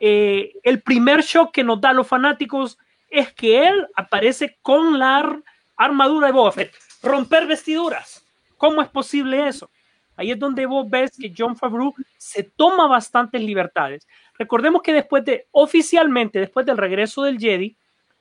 [0.00, 4.98] Eh, el primer shock que nos da a los fanáticos es que él aparece con
[4.98, 5.42] la ar-
[5.76, 6.72] armadura de Boba Fett.
[7.02, 8.22] Romper vestiduras.
[8.56, 9.70] ¿Cómo es posible eso?
[10.18, 14.06] Ahí es donde vos ves que John Favreau se toma bastantes libertades.
[14.36, 17.76] Recordemos que después de, oficialmente, después del regreso del Jedi,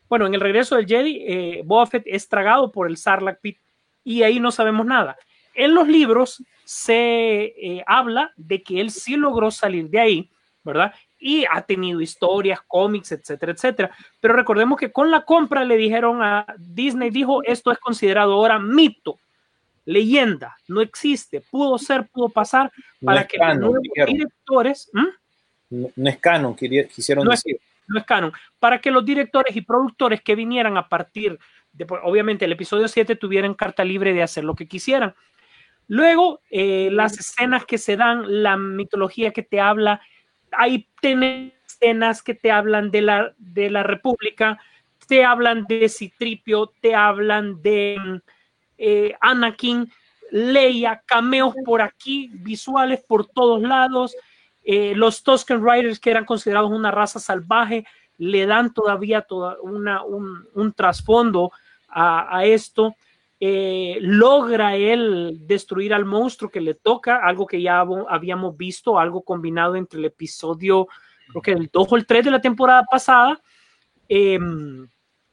[0.08, 1.66] bueno, en el regreso del Jedi, eh,
[2.06, 3.58] es tragado por el Sarlacc Pit
[4.04, 5.18] y ahí no sabemos nada.
[5.56, 10.30] En los libros se eh, habla de que él sí logró salir de ahí,
[10.64, 10.94] ¿verdad?
[11.18, 13.92] Y ha tenido historias, cómics, etcétera, etcétera.
[14.20, 18.60] Pero recordemos que con la compra le dijeron a Disney, dijo, esto es considerado ahora
[18.60, 19.18] mito,
[19.88, 22.72] leyenda, no existe, pudo ser, pudo pasar,
[23.02, 24.92] para que los nuevos directores...
[25.70, 27.44] No, no es canon, quisieron No es-
[27.88, 31.40] no es canon, para que los directores y productores que vinieran a partir
[31.72, 35.16] de, pues, obviamente, el episodio 7 tuvieran carta libre de hacer lo que quisieran.
[35.88, 40.02] Luego, eh, las escenas que se dan, la mitología que te habla,
[40.52, 44.60] hay escenas que te hablan de la, de la República,
[45.08, 48.18] te hablan de Citripio, te hablan de mm,
[48.78, 49.92] eh, Anakin,
[50.32, 54.16] Leia, cameos por aquí, visuales por todos lados.
[54.64, 57.86] Eh, los Tusken Riders, que eran considerados una raza salvaje,
[58.18, 61.52] le dan todavía toda una, un, trasfondo
[61.88, 62.96] a, esto.
[63.40, 69.22] Eh, logra él destruir al monstruo que le toca, algo que ya habíamos visto, algo
[69.22, 70.88] combinado entre el episodio,
[71.30, 73.40] creo que el 2 o el 3 de la temporada pasada.
[74.10, 74.88] em,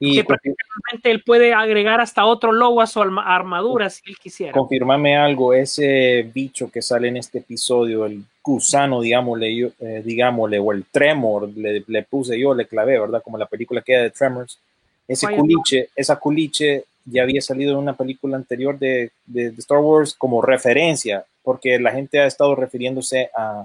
[0.07, 4.16] Y que prácticamente él puede agregar hasta otro logo a su arma- armadura si él
[4.22, 4.52] quisiera.
[4.52, 10.59] confirmame algo, ese bicho que sale en este episodio, el gusano, digámosle, yo, eh, digámosle
[10.59, 13.22] o el tremor, le, le puse yo, le clavé, ¿verdad?
[13.22, 14.59] Como la película que era de Tremors.
[15.09, 19.59] Ese Vaya, culiche, esa culiche ya había salido en una película anterior de, de- de
[19.61, 23.64] Star Wars como referencia, porque la gente ha estado refiriéndose a,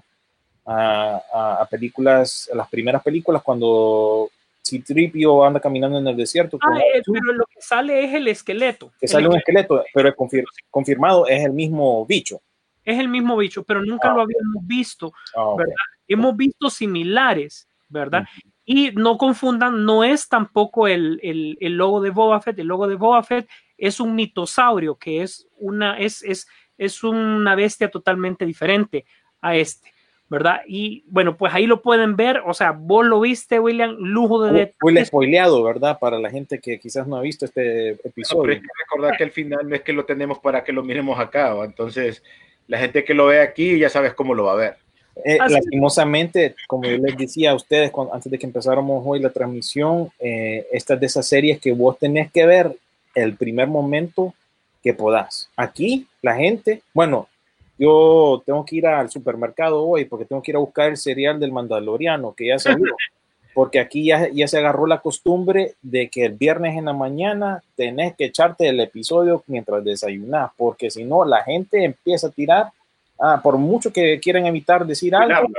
[0.65, 4.29] a, a- a películas, a las primeras películas cuando
[4.69, 6.57] Citripio anda caminando en el desierto.
[6.59, 8.89] con Ah, eh, R2, pero lo que sale es el esqueleto.
[8.99, 12.41] que El sale un esqueleto esqueleto, pero es confir- confirmado es el mismo bicho.
[12.85, 14.15] es el mismo bicho, pero nunca Ah.
[14.15, 15.53] lo habíamos visto, Ah.
[15.57, 15.75] ¿verdad?
[16.07, 18.23] Hemos visto similares, ¿verdad?
[18.65, 22.57] Y no confundan, no es tampoco el, el, el logo de Boba Fett.
[22.59, 23.47] El logo de Boba Fett
[23.77, 26.47] es un mitosaurio, que es una, es, es,
[26.77, 29.05] es una bestia totalmente diferente
[29.41, 29.91] a este,
[30.29, 30.61] ¿verdad?
[30.67, 32.41] Y bueno, pues ahí lo pueden ver.
[32.45, 35.07] O sea, vos lo viste, William, lujo de Fue fue el detalles.
[35.07, 35.97] spoileado, ¿verdad?
[35.99, 38.51] Para la gente que quizás no ha visto este No, pero episodio.
[38.53, 41.19] hay que recordar que al final no es que lo tenemos para que lo miremos
[41.19, 41.65] acá, ¿va?
[41.65, 42.23] entonces
[42.67, 44.75] la gente que lo ve aquí ya sabes cómo lo va a ver.
[45.25, 49.31] Eh, lastimosamente, como yo les decía a ustedes cuando- antes de que empezáramos hoy la
[49.31, 52.71] transmisión, eh, esta es de esas series que vos tenés que ver
[53.15, 54.33] el primer momento
[54.83, 55.49] que podás.
[55.57, 57.27] Aquí, la gente, bueno,
[57.79, 61.39] yo tengo que ir al supermercado hoy porque tengo que ir a buscar el cereal
[61.39, 62.93] del Mandaloriano que ya salió.
[63.51, 67.61] Porque aquí ya, ya se agarró la costumbre de que el viernes en la mañana
[67.75, 72.71] tenés que echarte el episodio mientras desayunás, porque si no, la gente empieza a tirar.
[73.19, 75.49] Ah, por mucho que quieran evitar decir algo,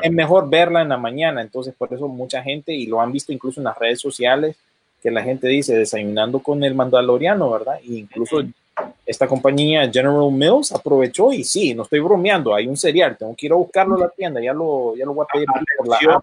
[0.00, 1.42] es mejor verla en la mañana.
[1.42, 4.56] Entonces, por eso mucha gente, y lo han visto incluso en las redes sociales,
[5.02, 7.80] que la gente dice desayunando con el Mandaloriano, ¿verdad?
[7.82, 8.42] E incluso
[9.06, 13.46] esta compañía General Mills aprovechó y sí, no estoy bromeando, hay un cereal, tengo que
[13.46, 16.22] ir a buscarlo a la tienda, ya lo, ya lo voy a pedir por la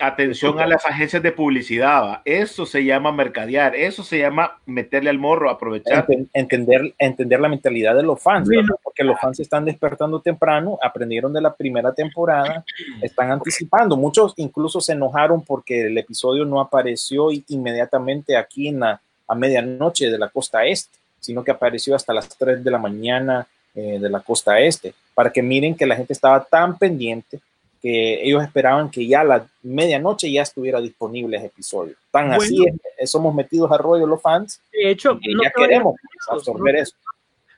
[0.00, 2.22] Atención, a las agencias de publicidad, ¿va?
[2.24, 6.04] eso se llama mercadear, eso se llama meterle al morro, aprovechar.
[6.06, 8.48] Enten- entender, entender la mentalidad de los fans,
[8.82, 12.64] porque los fans están despertando temprano, aprendieron de la primera temporada,
[13.02, 13.96] están anticipando.
[13.96, 20.10] Muchos incluso se enojaron porque el episodio no apareció inmediatamente aquí en la, a medianoche
[20.10, 24.08] de la costa este, sino que apareció hasta las 3 de la mañana eh, de
[24.10, 27.40] la costa este, para que miren que la gente estaba tan pendiente
[27.80, 31.94] que ellos esperaban que ya a la medianoche ya estuviera disponible ese episodio.
[32.10, 32.42] Tan Bueno.
[32.42, 35.94] así es, eh, somos metidos a rollo los fans De hecho, y no ya queremos
[36.28, 36.94] absorber no- eso.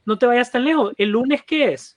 [0.04, 0.94] no te vayas tan lejos.
[0.96, 1.96] ¿El lunes qué es?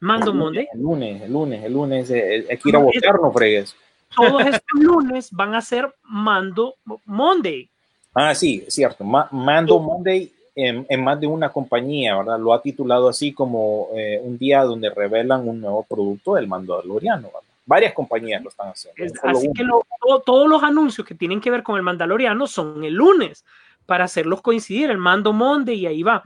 [0.00, 0.68] Mando El Monday.
[0.72, 3.76] el lunes, el lunes, el lunes, eh, hay que ir a No, votar, no fregues.
[4.16, 6.74] Todos estos lunes van a ser Mando
[7.04, 7.68] Monday.
[8.14, 9.04] Ah, sí, es cierto.
[9.04, 12.38] Ma- Mando Monday en, en más de una compañía, ¿verdad?
[12.38, 17.28] Lo ha titulado así como eh, un día donde revelan un nuevo producto del Mandaloriano,
[17.28, 17.40] ¿verdad?
[17.64, 19.02] Varias compañías lo están haciendo.
[19.04, 22.46] Es- así que lo- todo- todos los anuncios que tienen que ver con el Mandaloriano
[22.46, 23.44] son el lunes
[23.86, 26.22] para hacerlos coincidir, el Mando Monday y ahí va.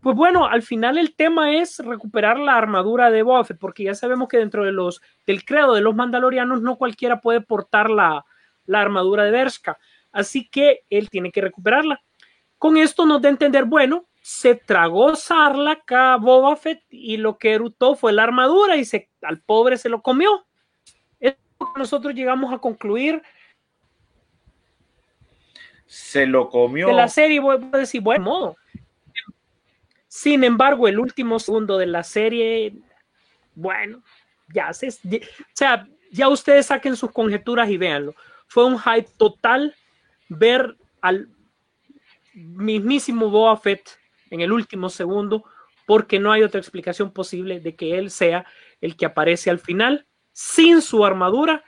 [0.00, 3.94] Pues bueno, al final el tema es recuperar la armadura de Boba Fett, porque ya
[3.94, 8.24] sabemos que dentro de los, del credo de los mandalorianos no cualquiera puede portar la,
[8.66, 9.78] la armadura de Bershka,
[10.10, 12.00] así que él tiene que recuperarla.
[12.62, 17.36] Con esto nos da a entender, bueno, se tragó Sarlacc a Boba Fett y lo
[17.36, 20.46] que erutó fue la armadura y se, al pobre se lo comió.
[21.18, 23.20] Es lo que nosotros llegamos a concluir
[25.86, 26.86] Se lo comió.
[26.86, 28.56] de la serie, voy a decir, buen modo.
[30.06, 32.74] Sin embargo, el último segundo de la serie,
[33.56, 34.04] bueno,
[34.54, 38.14] ya se, ya- o sea, ya ustedes saquen sus conjeturas y véanlo.
[38.46, 39.74] Fue un hype total
[40.28, 41.28] ver al
[42.34, 43.88] mismísimo Boba Fett
[44.30, 45.44] en el último segundo,
[45.86, 48.46] porque no hay otra explicación posible de que él sea
[48.80, 51.62] el que aparece al final sin su armadura,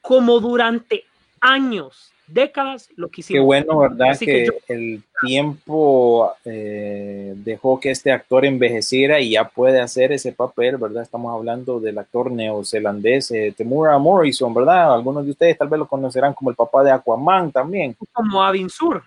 [0.00, 1.04] como durante
[1.40, 4.10] años, décadas, lo que Qué bueno, ¿verdad?
[4.10, 9.80] Así que que yo- el tiempo eh, dejó que este actor envejeciera y ya puede
[9.80, 11.02] hacer ese papel, ¿verdad?
[11.02, 14.92] Estamos hablando del actor neozelandés eh, Temura Morrison, ¿verdad?
[14.94, 17.96] Algunos de ustedes tal vez lo conocerán como el papá de Aquaman también.
[18.12, 19.02] como Avin Sur.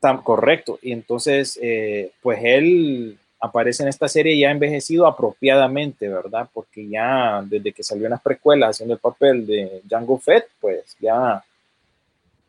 [0.00, 0.78] Tam- correcto.
[0.82, 6.48] Y entonces, eh, pues él aparece en esta serie ya envejecido apropiadamente, ¿verdad?
[6.52, 10.96] Porque ya desde que salió en las precuelas haciendo el papel de Django Fett, pues
[11.00, 11.44] ya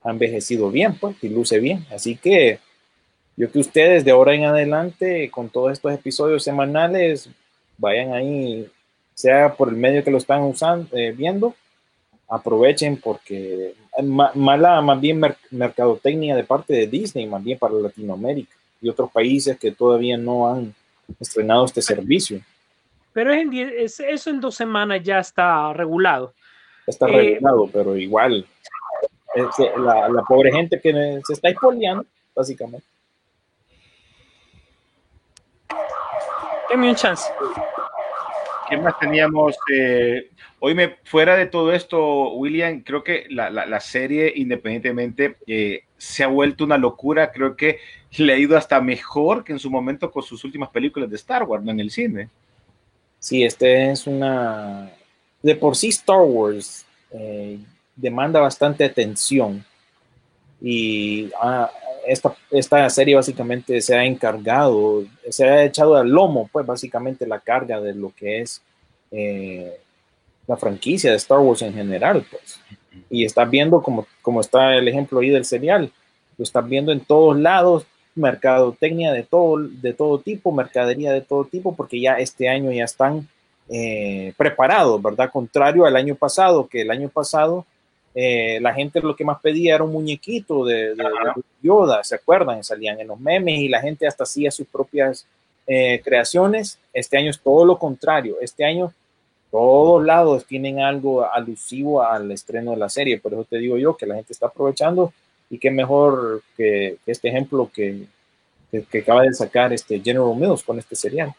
[0.02, 1.86] ha envejecido bien, pues, y luce bien.
[1.92, 2.60] Así que
[3.38, 7.30] yo que ustedes de ahora en adelante, con todos estos episodios semanales,
[7.78, 8.68] vayan ahí,
[9.14, 11.56] sea por el medio que lo están usando, eh, viendo,
[12.30, 13.74] aprovechen porque
[14.36, 19.12] mala más bien mer- mercadotecnia de parte de Disney, más bien para Latinoamérica y otros
[19.12, 20.74] países que todavía no han
[21.20, 22.40] estrenado este servicio.
[23.14, 26.34] Pero es en es- eso en dos semanas ya está regulado.
[26.88, 28.46] Está Eh, regulado, pero igual
[29.36, 32.86] es- la, la pobre gente que se está expoliando, básicamente.
[36.70, 37.30] Denme un chance.
[38.70, 39.56] ¿Qué más teníamos?
[39.74, 45.38] Eh, hoy me, fuera de todo esto, William, creo que la, la- la serie, independientemente,
[45.48, 47.32] eh, se ha vuelto una locura.
[47.32, 47.80] Creo que
[48.18, 51.44] le ha ido hasta mejor que en su momento con sus últimas películas de Star
[51.44, 51.72] Wars ¿no?
[51.72, 52.30] en el cine.
[53.20, 54.92] Sí, este es una...
[55.42, 57.58] De por sí Star Wars eh,
[57.96, 59.66] demanda bastante atención
[60.62, 61.72] y ah,
[62.08, 67.40] esta, esta serie básicamente se ha encargado, se ha echado al lomo, pues básicamente la
[67.40, 68.62] carga de lo que es
[69.12, 69.78] eh,
[70.48, 72.60] la franquicia de Star Wars en general, pues.
[73.10, 75.92] Y estás viendo como, como está el ejemplo ahí del serial,
[76.38, 77.86] lo estás viendo en todos lados,
[78.16, 82.86] mercadotecnia de todo, de todo tipo, mercadería de todo tipo, porque ya este año ya
[82.86, 83.28] están
[83.70, 85.30] eh, preparados, ¿verdad?
[85.32, 87.66] Contrario al año pasado, que el año pasado
[88.22, 92.16] eh, la gente lo que más pedía era un muñequito de, de- de Yoda, ¿se
[92.16, 92.64] acuerdan?
[92.64, 95.26] Salían en los memes y la gente hasta hacía sus propias
[95.68, 96.80] eh, creaciones.
[96.92, 98.36] Este año es todo lo contrario.
[98.42, 98.92] Este año
[99.52, 103.20] todos lados tienen algo alusivo al estreno de la serie.
[103.20, 105.14] Por eso te digo yo que la gente está aprovechando
[105.50, 108.04] y qué mejor que, que este ejemplo que,
[108.72, 111.34] que, que acaba de sacar este General Mills con este serial.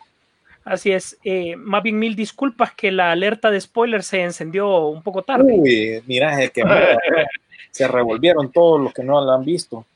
[0.64, 1.18] Así es.
[1.24, 5.52] Eh, más bien mil disculpas que la alerta de spoiler se encendió un poco tarde.
[5.52, 6.62] Uy, mira, es que
[7.70, 9.86] se revolvieron todos los que no lo han visto.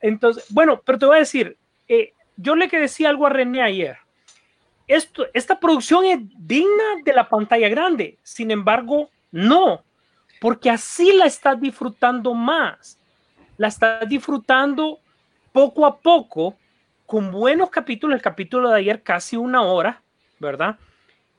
[0.00, 1.56] Entonces, bueno, pero te voy a decir,
[1.88, 3.96] eh, yo le que decía algo a René ayer.
[4.86, 9.84] Esto, esta producción es digna de la pantalla grande, sin embargo, no,
[10.40, 12.98] porque así la estás disfrutando más.
[13.56, 14.98] La estás disfrutando
[15.52, 16.56] poco a poco,
[17.10, 18.14] con buenos capítulos.
[18.14, 20.00] El capítulo de ayer, casi una hora,
[20.38, 20.78] ¿verdad?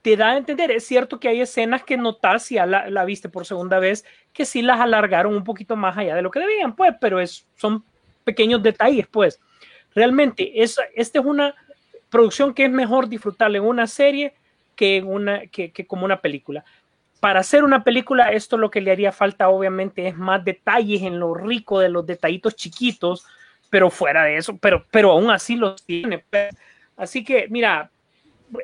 [0.01, 3.45] Te da a entender, es cierto que hay escenas que notas, si la viste por
[3.45, 4.03] segunda vez,
[4.33, 7.47] que sí las alargaron un poquito más allá de lo que debían, pues, pero es,
[7.55, 7.85] son
[8.25, 9.39] pequeños detalles, pues.
[9.95, 11.55] Realmente, es, esta es una
[12.09, 14.33] producción que es mejor disfrutarla en una serie
[14.75, 16.65] que, en una, que, que como una película.
[17.21, 21.17] Para hacer una película, esto lo que le haría falta, obviamente, es más detalles en
[21.17, 23.25] lo rico de los detallitos chiquitos,
[23.71, 26.19] pero fuera de eso, pero, pero aún así los tiene.
[26.29, 26.53] pues.
[26.95, 27.89] Así que, mira,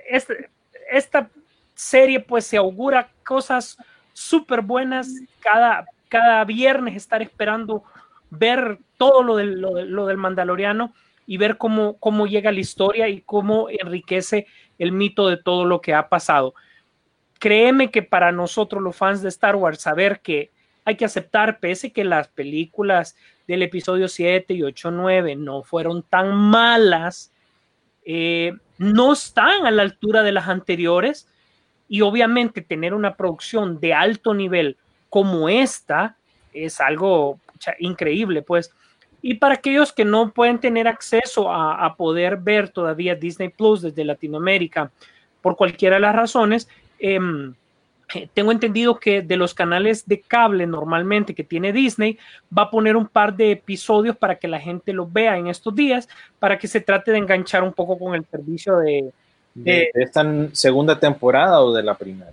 [0.08, 0.50] este,
[0.92, 1.30] esta
[1.74, 3.78] serie pues se augura cosas
[4.14, 7.84] súper buenas cada, cada viernes estar esperando
[8.30, 10.94] ver todo lo del, lo, del- lo del Mandaloriano
[11.26, 14.46] y ver cómo, cómo llega la historia y cómo enriquece
[14.78, 16.54] el mito de todo lo que ha pasado.
[17.40, 20.52] Créeme que para nosotros los fans de Star Wars saber que
[20.86, 23.16] hay que aceptar, pese que las películas
[23.48, 27.32] del episodio 7 y 8, 9 no fueron tan malas,
[28.06, 31.28] eh, no están a la altura de las anteriores
[31.88, 34.78] y obviamente tener una producción de alto nivel
[35.10, 36.18] como esta
[36.54, 37.40] es algo
[37.80, 38.72] increíble, pues.
[39.22, 43.82] Y para aquellos que no pueden tener acceso a, a, poder ver todavía Disney Plus
[43.82, 44.92] desde Latinoamérica,
[45.42, 46.70] por cualquiera de las razones,
[47.00, 47.20] eh,
[48.34, 52.18] tengo entendido que de los canales de cable normalmente que tiene Disney,
[52.56, 55.76] va a poner un par de episodios para que la gente los vea en estos
[55.76, 56.08] días,
[56.40, 59.12] para que se trate de enganchar un poco con el servicio de...
[59.54, 62.32] ¿De, de esta segunda temporada o de la primera?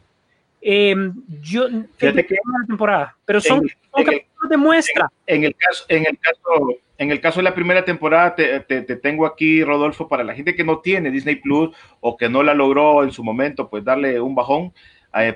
[0.60, 0.94] Eh,
[1.42, 5.08] yo Fíjate que una temporada, pero son, en, son en el- capítulos de muestra.
[5.26, 8.60] En, en el caso, en el caso, en el caso de la primera temporada, te,
[8.60, 12.28] te- te tengo aquí, Rodolfo, para la gente que no tiene Disney Plus o que
[12.28, 14.72] no la logró en su momento, pues darle un bajón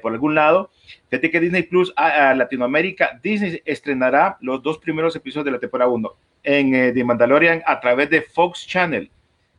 [0.02, 0.70] por algún lado.
[1.08, 5.58] Fíjate que Disney Plus a, a Latinoamérica, Disney estrenará los dos primeros episodios de la
[5.58, 6.12] temporada 1
[6.44, 9.12] en eh, The Mandalorian a través de Fox Channel, que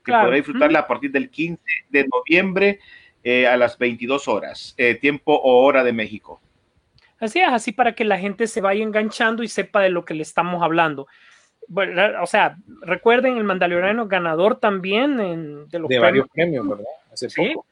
[0.03, 0.23] Claro.
[0.25, 2.79] podrá disfrutarla a partir del 15 de noviembre
[3.23, 6.41] eh, a las 22 horas, eh, tiempo o hora de México.
[7.19, 10.13] Así es, así para que la gente se vaya enganchando y sepa de lo que
[10.13, 11.05] le estamos hablando.
[11.67, 16.01] Bueno, o sea, recuerden el Mandaloriano ganador también en, de los De premios.
[16.01, 16.85] varios premios, ¿verdad?
[17.13, 17.51] Hace Sí.
[17.53, 17.65] poco.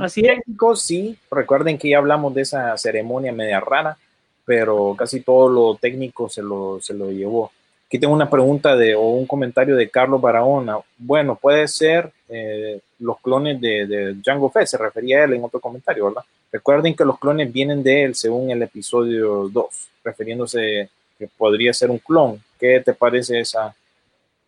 [0.00, 0.38] Así es.
[0.38, 1.16] técnicos, sí.
[1.30, 3.96] Recuerden que ya hablamos de esa ceremonia media rara,
[4.44, 7.52] pero casi todo lo técnico se lo, se lo llevó.
[7.86, 10.78] Aquí tengo una pregunta de, o un comentario de Carlos Barahona.
[10.98, 15.44] Bueno, puede ser eh, los clones de, de Django Fett, se refería a él en
[15.44, 16.24] otro comentario, ¿verdad?
[16.50, 21.90] Recuerden que los clones vienen de él según el episodio 2, refiriéndose que podría ser
[21.90, 22.42] un clon.
[22.58, 23.74] ¿Qué te parece esa,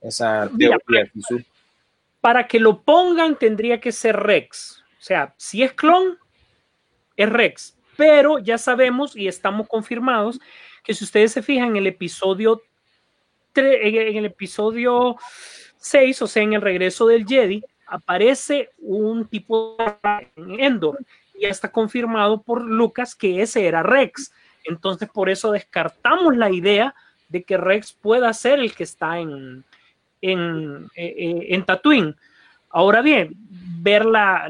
[0.00, 0.78] esa teoría?
[2.20, 4.77] Para que lo pongan tendría que ser Rex.
[5.08, 6.18] Sea, si es clon,
[7.16, 7.78] es Rex.
[7.96, 10.38] Pero ya sabemos y estamos confirmados
[10.84, 12.62] que si ustedes se fijan en el episodio
[13.54, 15.16] en en el episodio
[15.78, 19.78] 6, o sea, en el regreso del Jedi, aparece un tipo
[20.36, 20.98] en Endor.
[21.34, 24.30] Y ya está confirmado por Lucas que ese era Rex.
[24.64, 26.94] Entonces, por eso descartamos la idea
[27.30, 29.64] de que Rex pueda ser el que está en,
[30.20, 32.14] en, eh, eh, en Tatooine.
[32.70, 33.34] Ahora bien,
[33.82, 34.48] ver la,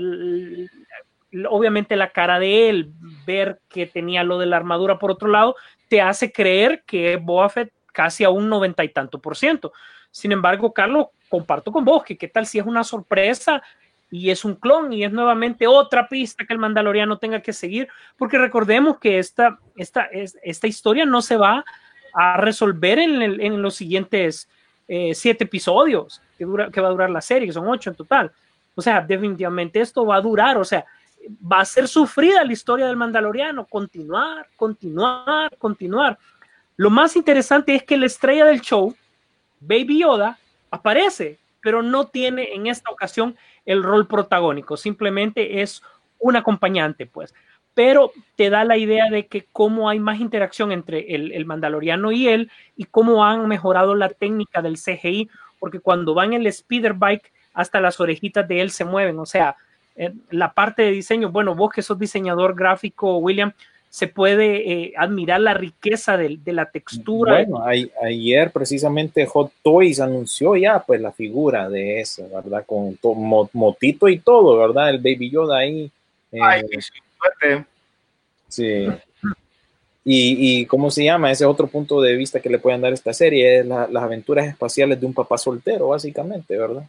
[1.49, 2.91] obviamente la cara de él,
[3.27, 5.57] ver que tenía lo de la armadura por otro lado,
[5.89, 7.51] te hace creer que Boba
[7.93, 9.73] casi a un noventa y tanto por ciento.
[10.11, 13.63] Sin embargo, Carlos, comparto con vos que qué tal si es una sorpresa
[14.11, 17.89] y es un clon y es nuevamente otra pista que el mandaloriano tenga que seguir,
[18.17, 21.65] porque recordemos que esta, esta, es- esta historia no se va
[22.15, 24.49] a resolver en los siguientes
[24.89, 28.33] eh, siete episodios que, que va a durar la serie, que son ocho en total.
[28.75, 30.85] O sea, definitivamente esto va a durar, o sea,
[31.41, 36.19] va a ser sufrida la historia del mandaloriano, continuar, continuar, continuar.
[36.77, 38.95] Lo más interesante es que la estrella del show,
[39.61, 40.39] Baby Yoda,
[40.71, 43.37] aparece, pero no tiene en esta ocasión
[43.67, 45.83] el rol protagónico, simplemente es
[46.19, 47.35] un acompañante, pues.
[47.79, 52.11] Pero te da la idea de que cómo hay más interacción entre el, el mandaloriano
[52.11, 55.29] y él y cómo han mejorado la técnica del CGI,
[55.61, 59.27] porque cuando van en el speeder bike, hasta las orejitas de él se mueven, o
[59.27, 59.55] sea,
[59.95, 63.53] eh, la parte de diseño, bueno, vos que sos diseñador gráfico, William,
[63.91, 67.33] se puede eh, admirar la riqueza de, de la textura.
[67.47, 72.65] Bueno, a- ayer precisamente Hot Toys anunció ya pues la figura de ese, ¿verdad?
[72.67, 74.91] Con to- mo- motito y todo, ¿verdad?
[74.91, 75.89] El Baby Yoda ahí.
[76.33, 77.65] eh, Ay, sí, suerte.
[78.49, 78.87] sí.
[80.05, 81.31] Y, y ¿cómo se llama?
[81.31, 84.03] Ese otro punto de vista que le pueden dar a esta serie es la- las
[84.03, 86.83] aventuras espaciales de un papá soltero, básicamente, ¿verdad?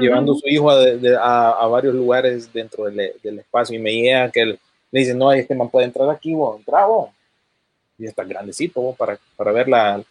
[0.00, 3.82] Llevando a su hijo a, de- a- a varios lugares dentro del, del espacio y
[3.82, 4.58] me llega que él
[4.90, 7.10] le dice, no, este man puede entrar aquí, vos, entra vos.
[7.98, 10.02] Y está grandecito vos, para, para verla.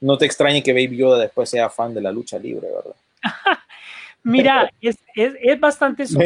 [0.00, 2.96] No te extrañe que Baby Yoda después sea fan de la lucha libre, ¿verdad?
[4.22, 6.18] Mira, es, es, es bastante eso.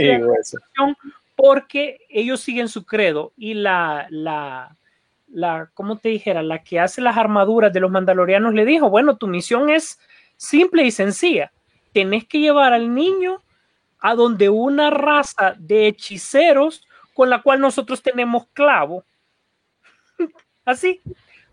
[1.36, 4.76] Porque ellos siguen su credo y la, la,
[5.28, 6.42] la, ¿cómo te dijera?
[6.42, 9.98] La que hace las armaduras de los mandalorianos le dijo, bueno, tu misión es
[10.36, 11.52] simple y sencilla.
[11.92, 13.42] Tenés que llevar al niño
[14.00, 19.04] a donde una raza de hechiceros con la cual nosotros tenemos clavo.
[20.64, 21.00] así,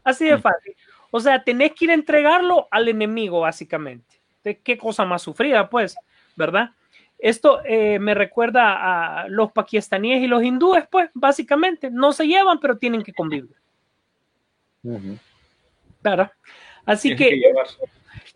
[0.04, 0.76] así de fácil.
[1.12, 4.22] O sea, tenés que ir a entregarlo al enemigo, básicamente.
[4.44, 5.96] ¿De ¿Qué cosa más sufrida, pues?
[6.36, 6.72] ¿Verdad?
[7.20, 11.92] Esto eh, me recuerda a los pakistaníes y los hindúes, pues, básicamente.
[11.92, 13.56] No se llevan, pero tienen que convivir.
[16.02, 16.32] ¿verdad?
[16.86, 17.42] Así que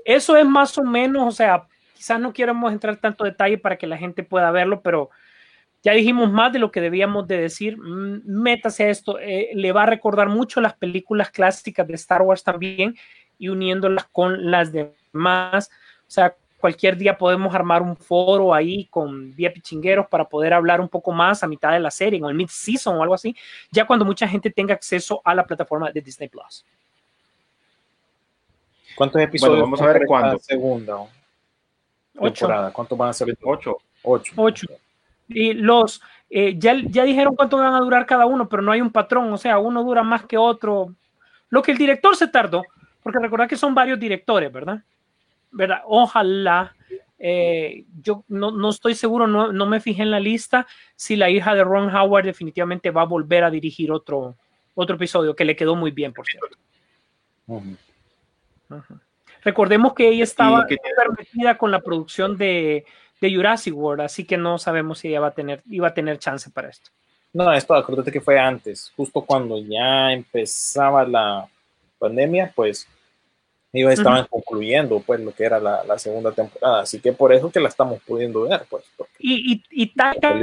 [0.05, 1.65] eso es más o menos, o sea,
[1.95, 5.09] quizás no queremos entrar tanto detalle para que la gente pueda verlo, pero
[5.81, 7.77] ya dijimos más de lo que debíamos de decir.
[7.77, 9.19] Mm, Métase a esto.
[9.19, 12.95] eh, le va a recordar mucho las películas clásicas de Star Wars también
[13.37, 15.69] y uniéndolas con las demás.
[16.07, 20.79] O sea, cualquier día podemos armar un foro ahí con 10 pichingueros para poder hablar
[20.79, 23.35] un poco más a mitad de la serie, o el mid-season o algo así,
[23.69, 26.63] ya cuando mucha gente tenga acceso a la plataforma de Disney Plus.
[28.95, 29.59] ¿Cuántos episodios?
[29.59, 30.39] vamos a ver cuándo.
[30.39, 30.95] Segunda
[32.17, 32.33] Ocho.
[32.33, 32.71] temporada.
[32.71, 33.37] ¿Cuántos van a ser?
[33.43, 33.79] Ocho.
[34.01, 34.33] Ocho.
[34.37, 34.67] Ocho.
[35.27, 38.79] Y los, eh, ya, ya dijeron cuánto van a durar cada uno, pero no hay
[38.79, 40.95] un patrón, o sea, uno dura más que otro.
[41.49, 42.63] Lo que el director se tardó,
[43.01, 44.81] porque recordad que son varios directores, ¿verdad?
[45.53, 45.81] ¿Verdad?
[45.85, 46.75] Ojalá,
[47.19, 51.29] eh, yo no, no estoy seguro, no, no me fijé en la lista si la
[51.29, 54.35] hija de Ron Howard definitivamente va a volver a dirigir otro,
[54.75, 56.57] otro episodio, que le quedó muy bien, por cierto.
[59.43, 62.85] Recordemos que ella estaba que- permitida con la producción de,
[63.21, 66.17] de Jurassic World, así que no sabemos si ella va a tener, iba a tener
[66.17, 66.89] chance para esto.
[67.31, 71.47] No, esto acuérdate que fue antes, justo cuando ya empezaba la
[71.99, 72.87] pandemia, pues
[73.73, 77.51] ellos estaban concluyendo pues lo que era la, la segunda temporada, así que por eso
[77.51, 78.83] que la estamos pudiendo ver, pues,
[79.17, 80.39] Y, y, y Taika.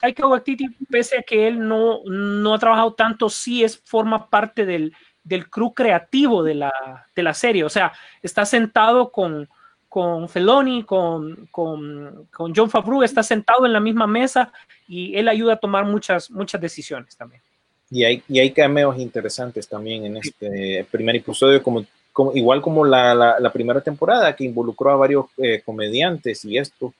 [0.00, 4.64] Taika Waititi, pese a que él no, no ha trabajado tanto, sí es, forma parte
[4.64, 4.94] del,
[5.24, 6.72] del crew creativo de la,
[7.14, 7.64] de la serie.
[7.64, 7.92] O sea,
[8.22, 9.48] está sentado con,
[9.88, 14.52] con Feloni, con, con, con John Favreau, está sentado en la misma mesa
[14.86, 17.42] y él ayuda a tomar muchas, muchas decisiones también.
[17.90, 21.84] Y hay, y hay cameos interesantes también en este primer episodio, como,
[22.18, 26.58] como igual como la, la, la primera temporada, que involucró a varios eh, comediantes y
[26.58, 26.92] esto.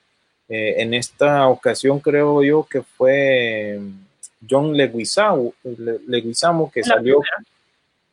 [0.47, 3.81] Eh, en esta ocasión creo yo que fue
[4.49, 7.19] John Leguizamo, Le- Leguizamo que La salió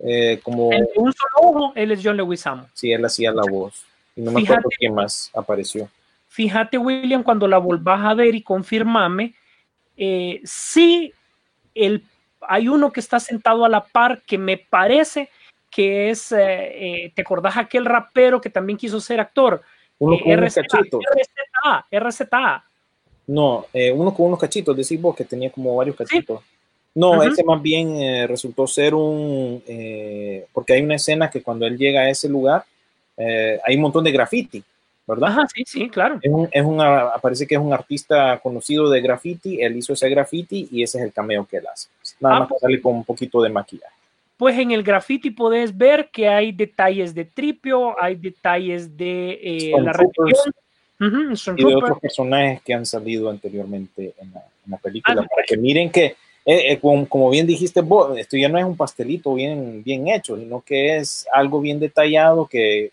[0.01, 2.67] eh, como, de un solo ojo, él es John Leguizamo.
[2.75, 3.85] si él hacía la voz.
[4.17, 5.89] Y no me Fíjate- acuerdo quién más apareció.
[6.29, 9.33] Fíjate, William, cuando la volvás a ver y confirmame,
[9.97, 11.13] eh, sí,
[11.73, 12.03] el,
[12.41, 15.31] hay uno que está sentado a la par que me parece
[15.77, 16.39] que es, eh,
[17.05, 19.61] eh, ¿te acordás aquel rapero que también quiso ser actor?
[19.99, 21.01] Uno Eh, con unos cachitos.
[21.05, 22.65] RZA, RZA.
[23.27, 26.41] No, eh, uno con unos cachitos, decís vos que tenía como varios cachitos.
[26.95, 27.25] No, Ujú.
[27.25, 31.77] ese más bien eh, resultó ser un, eh, porque hay una escena que cuando él
[31.77, 32.65] llega a ese lugar,
[33.19, 34.65] eh, hay un montón de graffiti,
[35.07, 35.29] ¿verdad?
[35.29, 36.19] Ajá, sí, sí, claro.
[36.23, 40.09] Es un, es una, parece que es un artista conocido de graffiti, él hizo ese
[40.09, 41.91] graffiti y ese es el cameo que él hace.
[42.19, 43.95] Nada Ah, más que sale con un poquito de maquillaje.
[44.37, 49.73] Pues en el graffiti podés ver que hay detalles de Tripio, hay detalles de eh,
[49.81, 50.53] la religión.
[50.99, 55.27] Ujú, Y de otros personajes que han salido anteriormente en la, en la película, Ah,
[55.29, 56.05] para que miren que,
[56.45, 60.09] eh, eh, como, como bien dijiste vos, esto ya no es un pastelito bien, bien
[60.09, 62.93] hecho, sino que es algo bien detallado que,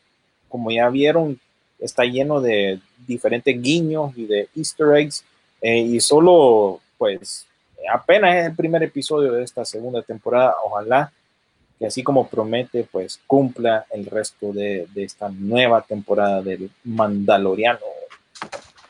[0.49, 1.39] como ya vieron,
[1.79, 5.23] está lleno de diferentes guiños y de easter eggs,
[5.61, 7.45] eh, y solo, pues,
[7.89, 11.11] apenas es el primer episodio de esta segunda temporada, ojalá
[11.79, 17.79] que así como promete, pues cumpla el resto de, de esta nueva temporada del Mandaloriano.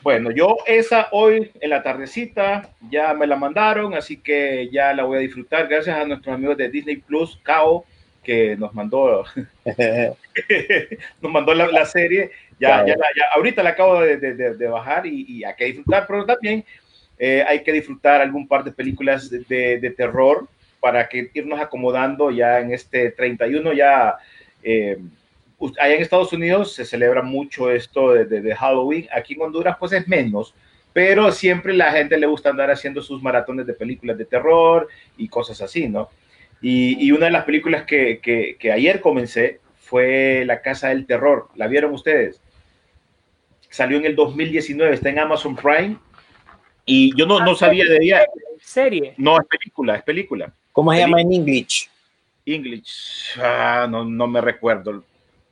[0.02, 5.04] Bueno, yo esa hoy en la tardecita ya me la mandaron, así que ya la
[5.04, 5.66] voy a disfrutar.
[5.66, 7.86] Gracias a nuestros amigos de Disney Plus, Kao,
[8.22, 9.24] que nos mandó,
[11.20, 12.30] nos mandó la, la serie.
[12.60, 12.86] Ya, Claro.
[12.88, 16.06] ya, la- ya- ahorita la acabo de, de- de- bajar y, y hay que disfrutar,
[16.06, 16.64] pero también
[17.18, 20.48] eh, hay que disfrutar algún par de películas de- de terror
[20.84, 24.16] para que irnos acomodando ya en este 31 ya.
[24.62, 24.98] eh,
[25.80, 29.08] allá en Estados Unidos se celebra mucho esto de, de- de Halloween.
[29.10, 30.54] Aquí en Honduras, pues es menos,
[30.92, 35.26] pero siempre la gente le gusta andar haciendo sus maratones de películas de terror y
[35.28, 36.10] cosas así, ¿no?
[36.60, 41.06] Y, y una de las películas que, que- que ayer comencé fue La Casa del
[41.06, 41.48] Terror.
[41.56, 42.42] ¿La vieron ustedes?
[43.70, 45.96] Salió en el 2019, está en Amazon Prime.
[46.84, 48.26] Y yo no, no sabía de ella.
[48.60, 49.14] Serie.
[49.16, 50.52] No, es película, es película.
[50.74, 51.88] ¿Cómo se llama en English?
[52.44, 53.38] English.
[53.40, 55.02] Ah, no, no me recuerdo.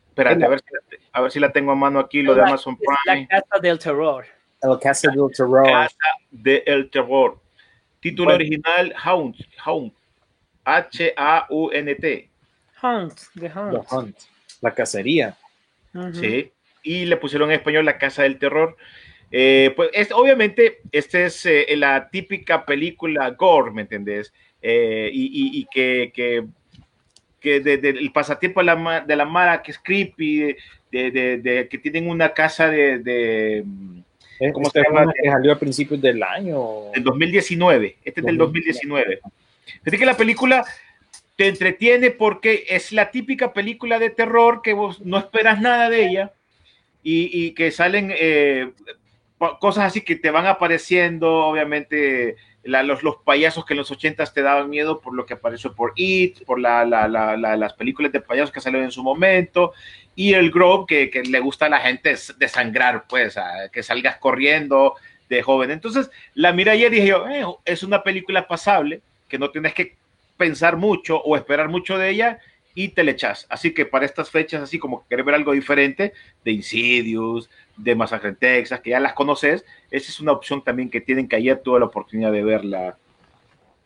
[0.08, 0.80] Espérate, a ver, si la,
[1.12, 3.28] a ver si la tengo a mano aquí, lo de La- Amazon es La Prime.
[3.28, 4.26] casa del terror.
[4.60, 5.64] El Casa del Terror.
[5.64, 5.96] Casa
[6.30, 7.38] de El Terror.
[8.00, 8.36] Título Bueno.
[8.36, 9.36] original, Hound.
[9.64, 9.92] Hound.
[10.64, 12.28] H-A-U-N-T.
[12.82, 13.92] Hunt, The The Hunt.
[13.92, 14.16] Hunt.
[14.60, 15.36] La cacería.
[16.14, 16.50] Sí.
[16.82, 18.76] Y le pusieron en español La Casa del Terror.
[19.30, 24.32] Eh, pues es, obviamente, esta es eh, la típica película gore, ¿me entendés?
[24.62, 26.44] Eh, y, y- y que, que,
[27.40, 30.56] que de- de- el pasatiempo de la, de la Mara, que es creepy,
[30.90, 33.64] de, que tienen una casa de,
[34.38, 35.12] Es ¿Cómo esta se llama?
[35.12, 36.90] que salió a principios del año.
[36.94, 37.96] del 2019.
[38.04, 39.20] Este es del 2019.
[39.82, 40.64] Fíjate que la película
[41.36, 46.06] te entretiene porque es la típica película de terror que vos no esperas nada de
[46.06, 46.32] ella
[47.02, 48.70] y, y que salen eh,
[49.60, 54.42] cosas así que te van apareciendo, obviamente, los, los payasos que en los ochentas te
[54.42, 58.12] daban miedo por lo que apareció por It, por la, la- la- la- las películas
[58.12, 59.72] de payasos que salieron en su momento,
[60.14, 64.18] y el Grove que, le gusta a la gente es desangrar, pues, a que salgas
[64.18, 64.94] corriendo
[65.28, 65.70] de joven.
[65.70, 69.72] Entonces, la miré ayer y dije yo, "Eh, es una película pasable, que no tienes
[69.74, 69.96] que
[70.36, 72.38] pensar mucho o esperar mucho de ella
[72.74, 73.46] y te le echas.
[73.48, 76.12] Así que para estas fechas, así como que ver algo diferente,
[76.44, 80.90] de Insidious, de Masacre en Texas, que ya las conoces, esa es una opción también
[80.90, 82.96] que tienen que ayer tuve la oportunidad de verla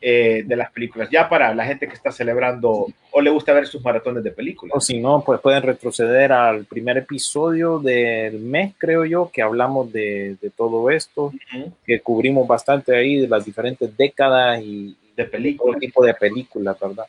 [0.00, 1.08] eh, de las películas.
[1.10, 4.34] Ya para la gente que está celebrando o le gusta ver sus maratones de O
[4.36, 4.84] películas.
[4.84, 10.36] si no, pues pueden retroceder al primer episodio del mes, creo yo, que hablamos de,
[10.40, 11.32] de todo esto,
[11.84, 15.80] que cubrimos bastante ahí de las diferentes décadas y De todo películas.
[15.80, 17.06] tipo de películas, ¿verdad?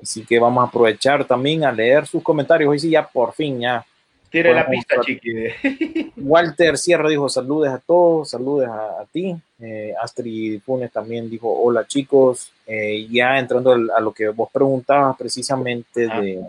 [0.00, 2.70] Así que vamos a aprovechar también a leer sus comentarios.
[2.70, 3.84] Hoy sí, ya por fin, ya.
[4.30, 6.12] Tire la pista, chiqui.
[6.18, 9.34] Walter Sierra dijo saludes a todos, saludes a, a ti.
[9.60, 12.52] Eh, Astrid Funes también dijo hola chicos.
[12.66, 16.44] Eh, ya entrando al- a lo que vos preguntabas precisamente Ah, de,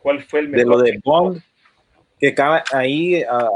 [0.00, 0.84] ¿Cuál fue el de lo mejor?
[0.84, 1.42] de Bond,
[2.20, 3.50] que acaba ahí, ah,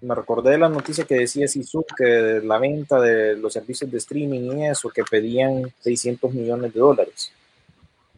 [0.00, 3.98] me recordé de la noticia que decía Sisu que la venta de los servicios de
[3.98, 7.32] streaming y eso, que pedían 600 millones de dólares.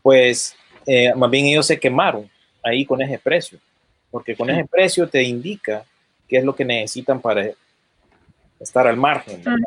[0.06, 0.54] Pues
[0.86, 2.30] eh, más bien ellos se quemaron
[2.62, 3.58] ahí con ese precio,
[4.08, 5.84] porque con ese precio te indica
[6.28, 7.50] qué es lo que necesitan para
[8.60, 9.42] estar al margen.
[9.42, 9.58] ¿verdad?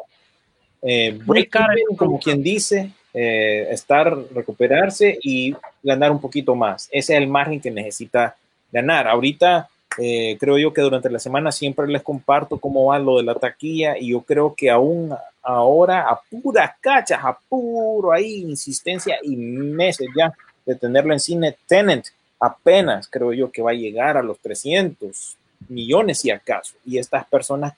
[0.81, 6.87] Eh, break even, como quien dice, eh, estar, recuperarse y ganar un poquito más.
[6.89, 8.37] Ese es el margen que necesita
[8.71, 9.09] ganar.
[9.09, 9.67] Ahorita
[9.97, 13.35] eh, creo yo que durante la semana siempre les comparto cómo va lo de la
[13.35, 15.13] taquilla y yo creo que aún
[15.49, 20.31] ahora a puras cachas, a puro ahí insistencia y meses ya
[20.65, 22.05] de tenerlo en cine, Tenant
[22.39, 25.37] apenas creo yo que va a llegar a los 300
[25.67, 26.75] millones si acaso.
[26.85, 27.73] Y estas personas,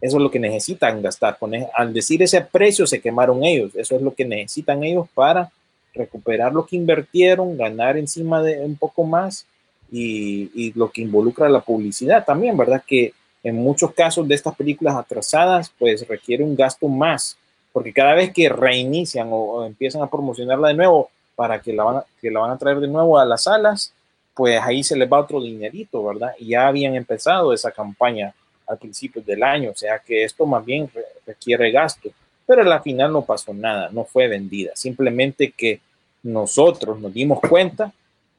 [0.00, 1.38] eso es lo que necesitan gastar.
[1.38, 3.74] Con e- al decir ese precio se quemaron ellos.
[3.74, 5.50] Eso es lo que necesitan ellos para
[5.94, 9.44] recuperar lo que invirtieron, ganar encima de un poco más
[9.90, 12.82] y, y lo que involucra la publicidad también, ¿verdad?
[12.86, 13.12] Que
[13.48, 17.36] en muchos casos de estas películas atrasadas, pues requiere un gasto más,
[17.72, 21.84] porque cada vez que reinician o, o empiezan a promocionarla de nuevo para que la,
[21.84, 23.92] van a, que la van a traer de nuevo a las salas,
[24.34, 26.32] pues ahí se les va otro dinerito, ¿verdad?
[26.38, 28.34] Y ya habían empezado esa campaña
[28.66, 32.10] al principio del año, o sea que esto más bien re- requiere gasto,
[32.46, 35.80] pero a la final no pasó nada, no fue vendida, simplemente que
[36.22, 37.92] nosotros nos dimos cuenta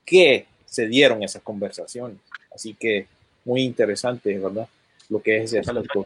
[0.06, 2.18] que se dieron esas conversaciones,
[2.54, 3.08] así que
[3.46, 4.68] muy interesante, ¿verdad?
[5.10, 6.06] Lo que es ese asunto.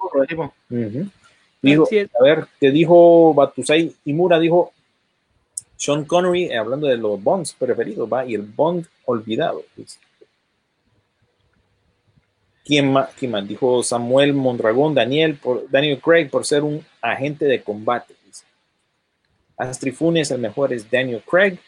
[0.70, 1.10] Ujú.
[1.62, 1.88] Dijo,
[2.20, 4.74] a ver, te dijo Batusai Imura, dijo
[5.78, 9.64] Sean Connery, eh, hablando de los Bonds preferidos, va, y el Bond olvidado.
[9.76, 10.00] dice.
[12.66, 13.10] ¿Quién más?
[13.18, 13.48] ¿Quién más?
[13.48, 18.14] Dijo Samuel Mondragón, Daniel, por, Daniel Craig, por ser un agente de combate.
[18.26, 18.46] Dice.
[19.58, 21.60] Astrid Funes, el mejor es Daniel Craig.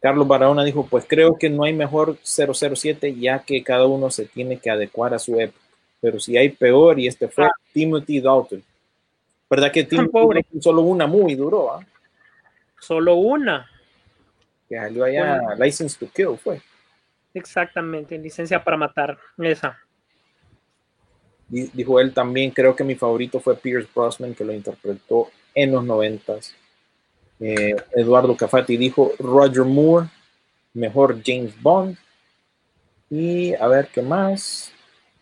[0.00, 4.24] Carlos Barahona dijo, pues creo que no hay mejor 007 ya que cada uno se
[4.24, 5.61] tiene que adecuar a su época.
[6.02, 8.62] Pero si hay peor y este fue Timothy Dalton.
[9.48, 10.42] ¿Verdad que Timothy Pobre.
[10.42, 11.72] Dalton solo una muy duró?
[11.72, 11.86] ah?
[12.78, 13.70] Solo una.
[14.68, 16.60] Que salió allá License to Kill fue.
[17.32, 19.16] Exactamente, licencia para matar.
[19.38, 19.78] Esa.
[21.48, 25.72] Di- Dijo él también, creo que mi favorito fue Pierce Brosnan que lo interpretó en
[25.72, 26.54] los noventas.
[27.40, 30.08] Eh, Eduardo Cafati dijo Roger Moore,
[30.74, 31.96] mejor James Bond.
[33.10, 34.72] Y a ver qué más.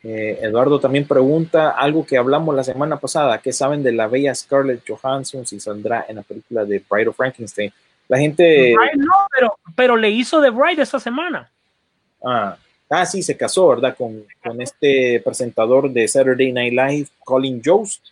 [0.02, 3.38] Eh, Eduardo también pregunta algo que hablamos la semana pasada.
[3.38, 7.16] ¿Qué saben de la bella Scarlett Johansson si saldrá en la película de Bride of
[7.16, 7.72] Frankenstein?
[8.08, 8.74] La gente.
[8.96, 11.50] No, pero, pero le hizo de Bride esta semana.
[12.24, 12.56] Ah,
[12.88, 13.94] ah, sí, se casó, ¿verdad?
[13.96, 18.06] Con, con este presentador de Saturday Night Live, Colin Jost.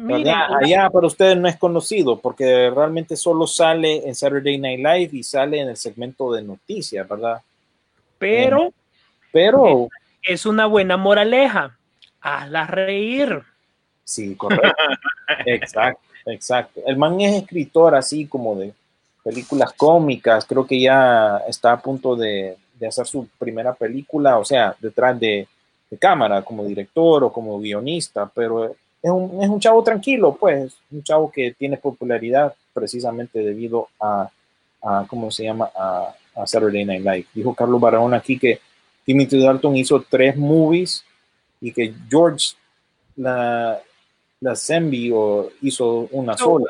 [0.00, 0.54] ¿verdad?
[0.62, 5.24] Allá para ustedes no es conocido porque realmente solo sale en Saturday Night Live y
[5.24, 7.42] sale en el segmento de noticias, ¿verdad?
[8.16, 8.72] pero
[9.32, 9.88] Pero
[10.28, 11.78] es una buena moraleja.
[12.20, 13.42] Hazla reír.
[14.04, 14.68] sí, correcto.
[15.46, 16.80] exacto, exacto.
[16.86, 18.72] El man es escritor así como de
[19.24, 24.44] películas cómicas, creo que ya está a punto de, de hacer su primera película, o
[24.44, 25.46] sea, detrás de,
[25.90, 28.66] de cámara, como director o como guionista, pero
[29.02, 34.28] es un, es un chavo tranquilo, pues, un chavo que tiene popularidad precisamente debido a,
[34.82, 35.70] a ¿cómo se llama?
[35.76, 37.26] A, a Saturday Night Live.
[37.34, 38.60] Dijo Carlos Barahona aquí que
[39.08, 41.02] Timothy Dalton hizo tres movies
[41.62, 42.48] y que George
[43.16, 43.80] la,
[44.38, 44.54] la
[45.14, 46.66] o hizo una No, sola.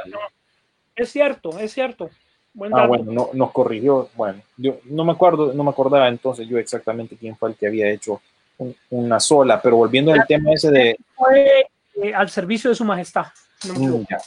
[0.94, 2.10] Es cierto, es cierto.
[2.54, 2.88] Buen Ah, dato.
[2.90, 4.08] bueno, no, nos corrigió.
[4.14, 7.66] Bueno, yo no me acuerdo, no me acordaba entonces yo exactamente quién fue el que
[7.66, 8.22] había hecho
[8.58, 11.66] un- una sola, pero volviendo al tema ese de, Fue
[11.96, 13.26] eh, al servicio de su majestad.
[13.64, 14.18] No me Mm, ya.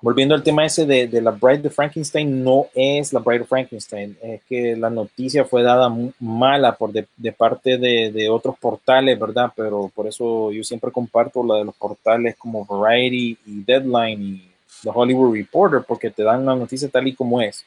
[0.00, 3.46] Volviendo al tema ese de, de la Bride de Frankenstein, no es la Bride de
[3.46, 8.56] Frankenstein, es que la noticia fue dada mala por de, de parte de, de otros
[8.58, 9.52] portales, ¿verdad?
[9.56, 14.50] Pero por eso yo siempre comparto la de los portales como Variety y Deadline y
[14.84, 17.64] The Hollywood Reporter, porque te dan la noticia tal y como es.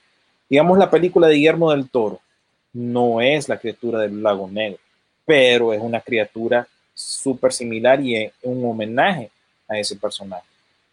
[0.49, 2.21] Digamos, la película de Guillermo del Toro
[2.71, 4.79] no es la criatura del lago negro,
[5.25, 9.29] pero es una criatura súper similar y es un homenaje
[9.67, 10.50] a ese personaje.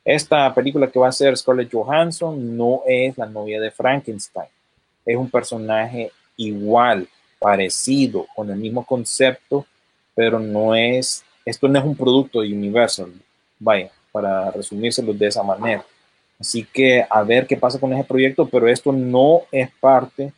[0.09, 4.49] Esta película que va a ser Scarlett Johansson no es la novia de Frankenstein.
[5.05, 7.07] Es un personaje igual,
[7.39, 9.67] parecido, con el mismo concepto,
[10.15, 13.13] pero no es, esto no es un producto de Universal.
[13.59, 15.85] Vaya, para resumírselo de esa manera.
[16.41, 20.33] Así que a ver qué pasa con ese proyecto, pero esto no es parte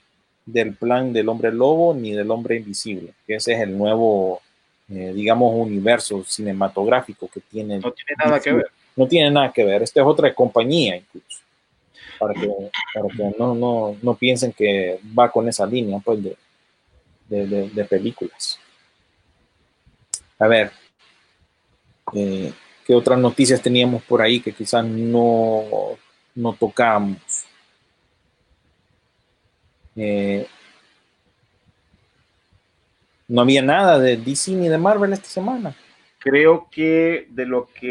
[0.45, 4.41] del plan del hombre lobo ni del hombre invisible, que ese es el nuevo,
[4.89, 7.79] eh, digamos, universo cinematográfico que tiene.
[7.79, 8.67] No tiene nada que ver.
[9.01, 9.83] No tiene nada que ver.
[9.83, 11.39] Esta es otra compañía incluso.
[12.19, 12.47] Para que,
[12.93, 16.37] para que no, no, no piensen que va con esa línea pues, de,
[17.27, 18.59] de, de- películas.
[20.39, 20.71] A ver,
[22.15, 22.53] eh,
[22.87, 25.97] ¿qué otras noticias teníamos por ahí que quizás no,
[26.35, 27.17] no tocamos?
[29.97, 30.47] Eh,
[33.29, 35.75] no había nada de DC ni de Marvel esta semana.
[36.21, 37.89] Creo que de lo que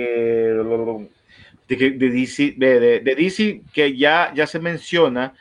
[1.67, 5.33] de, de DC, de, DC que ya, ya se menciona,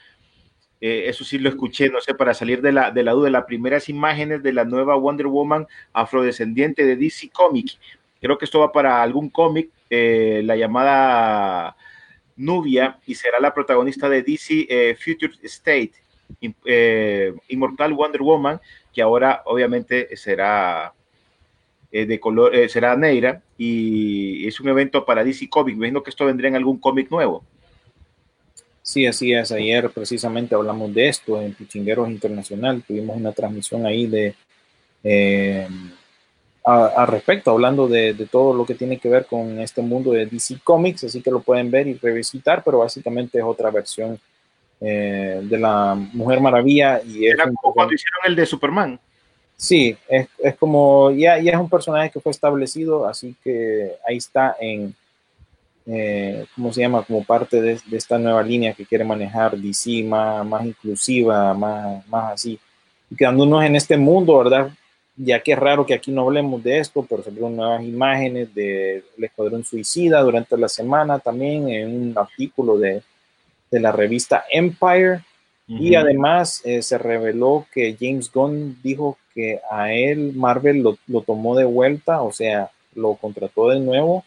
[0.80, 3.44] eh, eso sí lo escuché, no sé, para salir de la, de la duda, las
[3.44, 7.78] primeras imágenes de la nueva Wonder Woman afrodescendiente de DC Comic.
[8.22, 11.76] Creo que esto va para algún cómic, eh, la llamada
[12.36, 15.92] Nubia, y será la protagonista de DC eh, Future State,
[16.40, 16.54] in-
[17.48, 18.60] Inmortal Wonder Woman,
[18.94, 20.94] que ahora obviamente será
[21.90, 25.78] eh, de color, eh, será negra y es un evento para DC Comics.
[25.78, 27.44] Me imagino que esto vendría en algún cómic nuevo.
[28.82, 29.52] Sí, así es.
[29.52, 32.82] Ayer precisamente hablamos de esto en Pichingueros Internacional.
[32.86, 34.34] Tuvimos una transmisión ahí de
[35.04, 35.68] eh,
[36.64, 40.12] a, a respecto, hablando de, de todo lo que tiene que ver con este mundo
[40.12, 44.18] de DC Comics, así que lo pueden ver y revisitar, pero básicamente es otra versión
[44.80, 49.00] eh, de la Mujer Maravilla y es como cuando hicieron el de Superman.
[49.58, 54.16] Sí, es, es como, ya, ya es un personaje que fue establecido, así que ahí
[54.16, 54.94] está en,
[55.84, 57.02] eh, ¿cómo se llama?
[57.02, 62.06] Como parte de, de esta nueva línea que quiere manejar DC, más, más inclusiva, más,
[62.06, 62.56] más así.
[63.10, 64.70] Y quedándonos en este mundo, ¿verdad?
[65.16, 69.02] Ya que es raro que aquí no hablemos de esto, pero salieron nuevas imágenes del
[69.20, 73.02] Escuadrón Suicida durante la semana también en un artículo de,
[73.72, 75.24] de la revista Empire.
[75.68, 81.20] Y además eh, se reveló que James Gunn dijo que a él Marvel lo, lo
[81.22, 84.24] tomó de vuelta, o sea, lo contrató de nuevo,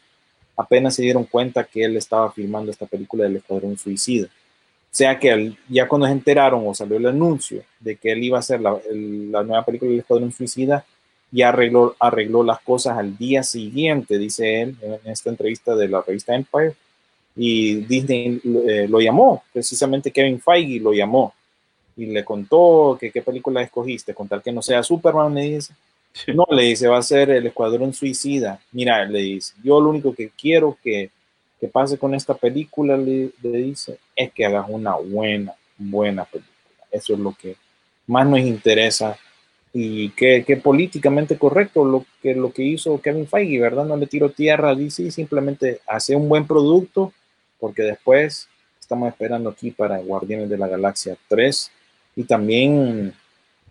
[0.56, 4.28] apenas se dieron cuenta que él estaba filmando esta película del Escuadrón Suicida.
[4.28, 8.38] O sea que ya cuando se enteraron o salió el anuncio de que él iba
[8.38, 10.86] a hacer la, el- la nueva película del Escuadrón Suicida,
[11.32, 16.02] ya arregló, arregló las cosas al día siguiente, dice él en esta entrevista de la
[16.02, 16.76] revista Empire
[17.36, 21.34] y Disney eh, lo llamó, precisamente Kevin Feige lo llamó
[21.96, 25.74] y le contó que qué película escogiste, con tal que no sea Superman, le dice.
[26.34, 28.60] No, le dice, va a ser el Escuadrón Suicida.
[28.74, 31.10] Mira, le dice, yo lo único que quiero que,
[31.60, 36.52] que pase con esta película, le, le dice, es que hagas una buena, buena película.
[36.92, 37.56] Eso es lo que
[38.08, 39.18] más nos interesa
[39.74, 43.86] y que, que políticamente correcto lo que, lo que hizo Kevin Feige, ¿verdad?
[43.86, 47.14] No le tiro tierra a DC, simplemente hace un buen producto
[47.62, 51.72] porque después estamos esperando aquí para Guardianes de la Galaxia 3
[52.18, 53.14] y también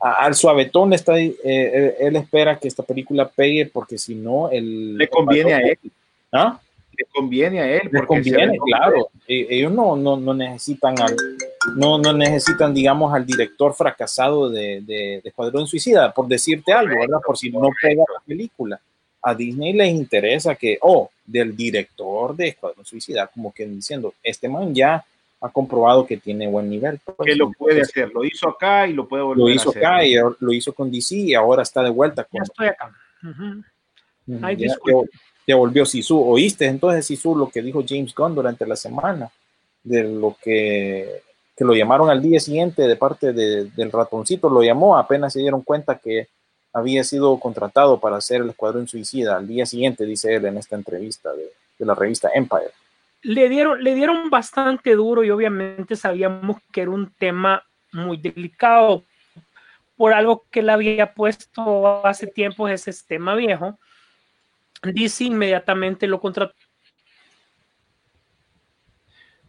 [0.01, 4.49] a- al suavetón está, eh, él, él espera que esta película pegue porque si no,
[4.51, 5.79] el, Le conviene a él.
[6.33, 6.59] ¿Ah?
[6.97, 7.83] Le conviene a él.
[7.93, 9.09] Porque conviene, claro.
[9.29, 11.15] E- Ellos no, no, no necesitan al,
[11.77, 16.95] no, no necesitan, digamos, al director fracasado de, de, de Escuadrón Suicida, por decirte algo,
[16.99, 17.19] ¿verdad?
[17.27, 18.81] Por si no pega la película.
[19.23, 24.49] A Disney les interesa que, oh, del director de Escuadrón Suicida, como que diciendo, este
[24.49, 25.05] man ya
[25.43, 26.99] ha comprobado que tiene buen nivel.
[27.05, 28.13] pues, que lo puede entonces, hacer.
[28.15, 29.85] Lo hizo acá y lo puede volver Lo a hizo hacer.
[29.87, 32.93] acá y lo hizo con DC y ahora está de vuelta Ya estoy acá.
[34.43, 34.69] Ay, ya,
[35.47, 36.19] ya volvió Sisu.
[36.21, 39.31] ¿Oíste entonces, Sisu, lo que dijo James Gunn durante la semana?
[39.83, 41.23] De lo que,
[41.57, 45.41] que lo llamaron al día siguiente de parte de- del ratoncito, lo llamó, apenas se
[45.41, 46.29] dieron cuenta que
[46.73, 49.37] había sido contratado para hacer el Escuadrón Suicida.
[49.37, 52.71] Al día siguiente, dice él en esta entrevista de, de la revista Empire.
[53.23, 59.05] le dieron, le dieron bastante duro y obviamente sabíamos que era un tema muy delicado
[59.97, 63.79] por algo que él había puesto hace tiempo, ese es tema viejo.
[64.83, 66.55] DC inmediatamente lo contrató.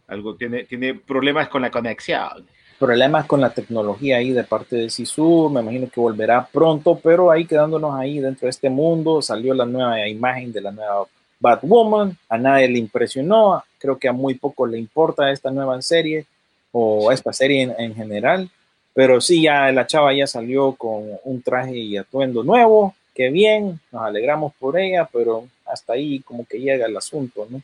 [0.08, 2.46] Algo tiene, tiene problemas con la conexión.
[2.82, 7.30] Problemas con la tecnología ahí de parte de Sisu, me imagino que volverá pronto, pero
[7.30, 11.06] ahí quedándonos ahí dentro de este mundo, salió la nueva imagen de la nueva
[11.38, 16.26] Batwoman, a nadie le impresionó, creo que a muy poco le importa esta nueva serie
[16.72, 18.50] o esta serie en, en general,
[18.92, 23.78] pero sí, ya la chava ya salió con un traje y atuendo nuevo, qué bien,
[23.92, 27.62] nos alegramos por ella, pero hasta ahí como que llega el asunto, ¿no?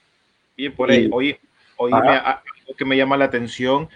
[0.56, 1.08] Bien por ahí.
[1.10, 1.36] Hoy,
[1.76, 3.88] hoy me, algo que me llama la atención,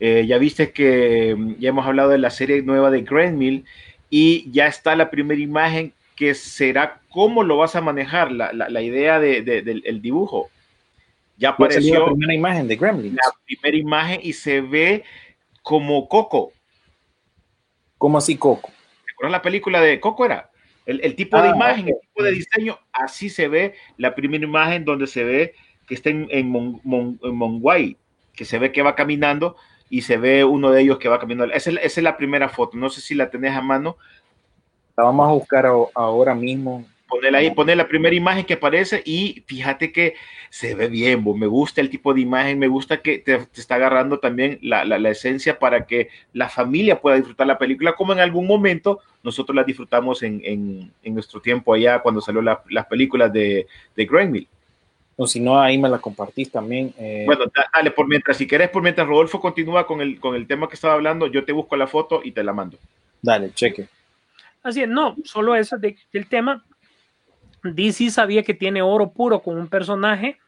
[0.00, 3.64] eh, ya viste que mm, ya hemos hablado de la serie nueva de Grandmill
[4.10, 8.68] y ya está la primera imagen que será cómo lo vas a manejar, la, la,
[8.68, 10.50] la idea de, de, del el dibujo.
[11.36, 13.14] Ya apareció la primera imagen de Gremlins.
[13.14, 15.04] La primera imagen y se ve
[15.62, 16.52] como Coco.
[17.96, 18.70] ¿Cómo así Coco?
[19.06, 20.50] ¿Te acuerdas la película de Coco era?
[20.86, 24.44] El, el tipo de Ah, imagen, el tipo de diseño, así se ve la primera
[24.44, 25.54] imagen donde se ve
[25.86, 27.96] que está en, en, Mon, Mon- en Monguay,
[28.34, 29.56] que se ve que va caminando
[29.90, 31.54] y se ve uno de ellos que va caminando.
[31.54, 33.96] Esa es, esa es la primera foto, no sé si la tenés a mano.
[34.96, 36.84] La vamos a buscar a- ahora mismo.
[37.08, 40.12] Ponela ahí, poner la primera imagen que aparece y fíjate que
[40.50, 43.60] se ve bien, bo, me gusta el tipo de imagen, me gusta que te, te
[43.62, 47.94] está agarrando también la, la, la esencia para que la familia pueda disfrutar la película
[47.94, 52.42] como en algún momento nosotros la disfrutamos en, en, en nuestro tiempo allá cuando salió
[52.42, 53.66] la- las películas de,
[53.96, 54.48] de Greenville.
[55.20, 56.94] O si no, ahí me la compartís también.
[56.96, 60.36] eh, Bueno, da- dale, por mientras, si querés, por mientras Rodolfo continúa con el, con
[60.36, 62.78] el tema que estaba hablando, yo te busco la foto y te la mando.
[63.20, 63.88] dale, cheque.
[64.62, 66.64] Así es, no, solo eso de- del tema.
[67.64, 70.38] DC sabía que tiene oro puro con un personaje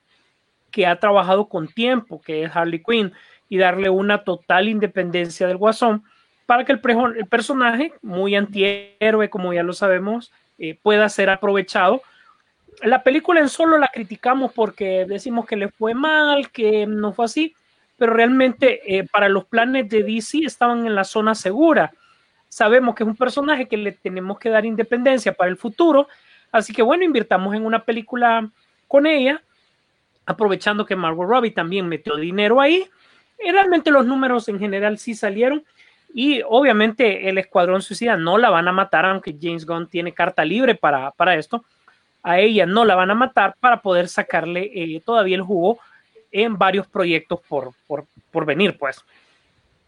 [0.70, 3.12] que ha trabajado con tiempo, que es Harley Quinn,
[3.48, 6.04] y darle una total independencia del guasón
[6.46, 6.80] para que el
[7.28, 12.02] personaje, muy antihéroe, como ya lo sabemos, eh, pueda ser aprovechado.
[12.82, 17.26] La película en solo la criticamos porque decimos que le fue mal, que no fue
[17.26, 17.54] así,
[18.00, 21.92] pero realmente eh, para los planes de DC estaban en la zona segura.
[22.48, 26.08] Sabemos que es un personaje que le tenemos que dar independencia para el futuro,
[26.50, 28.50] así que bueno, invirtamos en una película
[28.88, 29.42] con ella,
[30.24, 32.88] aprovechando que Margot Robbie también metió dinero ahí,
[33.38, 35.62] y realmente los números en general sí salieron,
[36.14, 40.44] y obviamente el Escuadrón Suicida no la van a matar, aunque James Gunn tiene carta
[40.44, 41.64] libre para, para esto,
[42.22, 45.78] a ella no la van a matar para poder sacarle eh, todavía el jugo
[46.30, 49.02] en varios proyectos por, por, por venir, pues.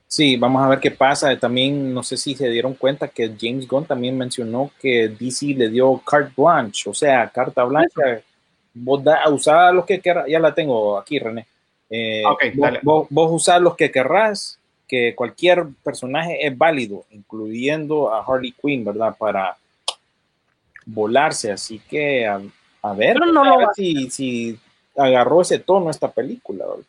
[0.06, 1.34] Sí, vamos a ver qué pasa.
[1.38, 5.70] También no sé si se dieron cuenta que James Gunn también mencionó que DC le
[5.70, 8.20] dio carte blanche, o sea, carta blanca.
[8.74, 11.46] Vos da, usá los que querrás, ya la tengo aquí, René.
[11.88, 18.12] Eh, Ok, vos, vos, vos usás los que querrás, que cualquier personaje es válido, incluyendo
[18.12, 19.16] a Harley Quinn, ¿verdad?
[19.18, 19.56] Para
[20.86, 21.50] volarse.
[21.52, 22.40] Así que a,
[22.82, 24.58] a ver, Pero no a lo ver va- si, si
[24.96, 26.84] agarró ese tono esta película, ¿verdad?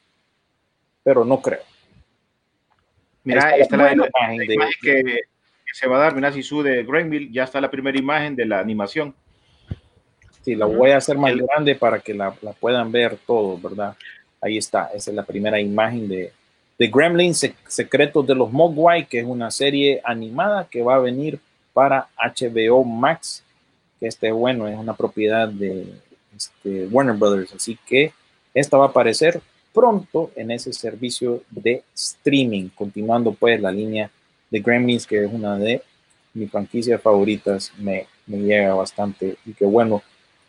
[1.03, 1.59] pero no creo.
[3.23, 6.15] Mira, está es la la, la imagen de- imagen que, que se va a dar,
[6.15, 9.13] mira, Sisu de Greenville, ya está la primera imagen de la animación.
[10.41, 13.95] Sí, la voy a hacer más grande para que la, la puedan ver todos, ¿verdad?
[14.41, 16.33] Ahí está, esa es la primera imagen de,
[16.77, 20.99] de Gremlins Sec- Secretos de los Mogwai, que es una serie animada que va a
[20.99, 21.39] venir
[21.71, 23.41] para HBO Max,
[24.03, 25.87] que este, bueno, es una propiedad de
[26.35, 28.11] este, Warner Brothers, así que
[28.53, 29.39] esta va a aparecer
[29.73, 34.11] pronto en ese servicio de streaming, continuando pues la línea
[34.51, 35.81] de Gremlins, que es una de
[36.33, 40.01] mis franquicias favoritas, me, llega bastante y que bueno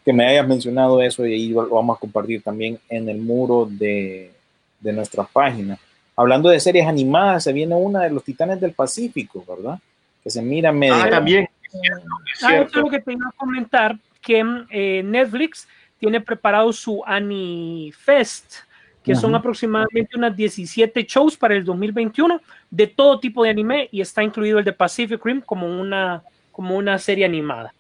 [0.05, 3.69] que me hayas mencionado eso y ahí lo vamos a compartir también en el muro
[3.71, 4.33] de,
[4.81, 5.79] de nuestra página.
[6.17, 9.79] Hablando de series animadas, se viene una de los Titanes del Pacífico, ¿verdad?
[10.25, 10.95] Que se mira medio...
[10.97, 12.81] Ah, también, es cierto, es Ah, esto es cierto.
[12.81, 15.69] lo que te iba a comentar, que eh, Netflix
[15.99, 18.55] tiene preparado su Anifest,
[19.03, 19.39] que son Ujú.
[19.41, 22.41] aproximadamente unas 17 shows para el 2021
[22.71, 26.77] de todo tipo de anime y está incluido el de Pacific Rim como una, como
[26.77, 27.73] una serie animada.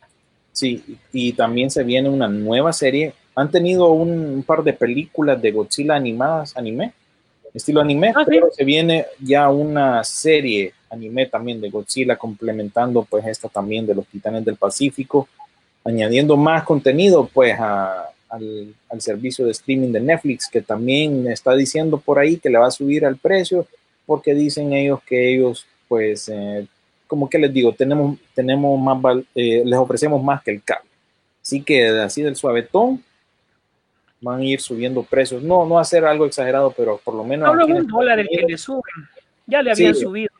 [0.52, 3.14] Sí, y también se viene una nueva serie.
[3.34, 6.92] Han tenido un, un par de películas de Godzilla animadas, anime,
[7.54, 8.26] estilo anime, Ah, sí.
[8.30, 13.94] pero se viene ya una serie anime también de Godzilla complementando pues esta también de
[13.94, 15.28] los Titanes del Pacífico,
[15.84, 21.54] añadiendo más contenido pues a- al, al servicio de streaming de Netflix que también está
[21.54, 23.66] diciendo por ahí que le va a subir al precio
[24.06, 26.66] porque dicen ellos que ellos pues eh,
[27.06, 30.88] como que les digo, tenemos, tenemos más, val- eh, les ofrecemos más que el cable.
[31.42, 33.04] Así que así del suavetón
[34.24, 35.42] van a ir subiendo precios.
[35.42, 38.58] No, no hacer algo exagerado, pero por lo menos Solo un dólar el que le
[38.58, 38.82] suben.
[39.46, 40.00] Ya le habían Sí.
[40.02, 40.30] subido.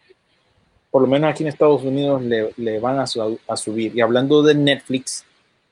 [0.90, 3.90] por lo menos aquí en Estados Unidos le, le van a, su- a subir.
[3.96, 5.24] Y hablando de Netflix,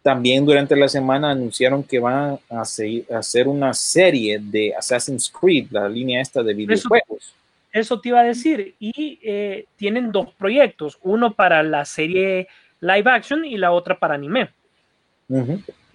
[0.03, 5.31] también durante la semana anunciaron que van a, seguir, a hacer una serie de Assassin's
[5.31, 7.37] Creed, la línea esta de videojuegos.
[7.73, 8.75] Eso, te iba a decir.
[8.81, 12.49] Y eh, tienen dos proyectos, uno para la serie
[12.81, 14.51] live action y la otra para anime.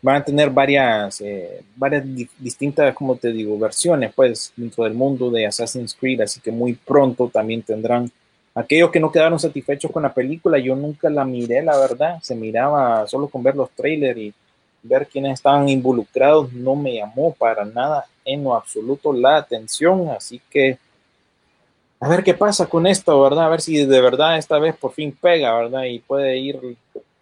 [0.02, 2.03] Van a tener varias, eh, varias
[2.38, 6.74] distintas, como te digo, versiones, pues, dentro del mundo de Assassin's Creed, así que muy
[6.74, 8.11] pronto también tendrán
[8.57, 12.18] Aquellos que no quedaron satisfechos con la película, yo nunca la miré, la verdad.
[12.24, 14.34] Se miraba solo con ver los trailers y
[14.82, 20.10] ver quiénes estaban involucrados, no me llamó para nada en lo absoluto la atención.
[20.10, 20.80] Así que
[21.99, 23.45] a ver qué pasa con esto, ¿verdad?
[23.45, 25.84] A ver si de verdad esta vez por fin pega, ¿verdad?
[25.84, 26.60] Y puede ir,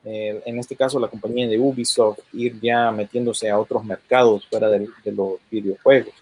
[0.05, 4.69] eh, en este caso la compañía de Ubisoft, ir ya metiéndose a otros mercados fuera
[4.69, 6.13] de, los videojuegos.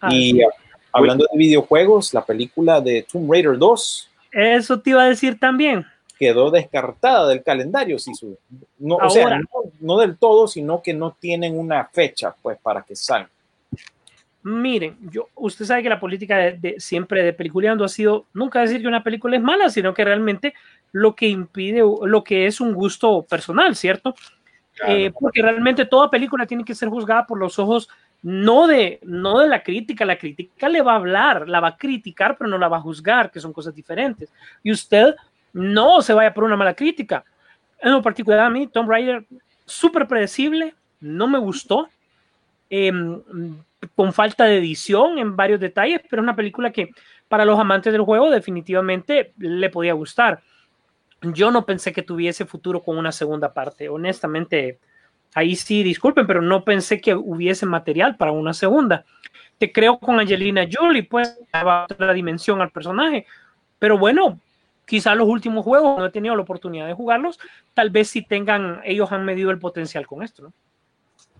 [0.00, 0.40] Ah, y
[0.92, 5.86] hablando de videojuegos, la película de Tomb Raider 2 eso te iba a decir también.
[6.18, 8.12] Quedó descartada del calendario, si
[8.78, 9.40] no, o sea,
[9.80, 13.30] no, del todo, sino que no tienen una fecha, pues, para que salga.
[14.42, 18.82] Miren, yo, usted sabe que la política de, siempre de peliculeando ha sido nunca decir
[18.82, 20.54] que una película es mala, sino que realmente
[20.94, 24.14] lo que impide, lo que es un gusto personal, ¿cierto?
[24.86, 27.88] Eh, porque realmente toda película tiene que ser juzgada por los ojos
[28.22, 31.76] no de, no de la crítica, la crítica le va a hablar, la va a
[31.76, 34.32] criticar, pero no la va a juzgar, que son cosas diferentes.
[34.62, 35.16] Y usted
[35.52, 37.24] no se vaya por una mala crítica.
[37.80, 39.24] En lo particular a mí, Tom Raider,
[39.66, 41.88] súper predecible, no me gustó,
[42.70, 43.20] em,
[43.96, 46.90] con falta de edición en varios detalles, pero es una película que
[47.28, 50.40] para los amantes del juego definitivamente le podía gustar.
[51.32, 54.78] Yo no pensé que tuviese futuro con una segunda parte, honestamente
[55.34, 59.04] ahí sí, disculpen, pero no pensé que hubiese material para una segunda.
[59.58, 63.26] Te creo con Angelina Jolie, pues daba otra dimensión al personaje.
[63.78, 64.40] Pero bueno,
[64.86, 67.38] quizás los últimos juegos no he tenido la oportunidad de jugarlos,
[67.74, 70.52] tal vez si tengan, ellos han medido el potencial con esto, ¿no?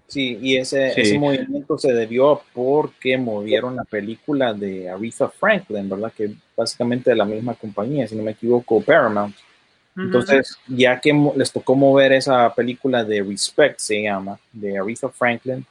[0.06, 6.12] Sí, y ese, ese movimiento se debió porque movieron la película de Aretha Franklin, ¿verdad?
[6.14, 9.34] Que básicamente de la misma compañía, si no me equivoco, Paramount.
[9.96, 15.64] Entonces, ya que les tocó mover esa película de Respect, se llama, de Aretha Franklin,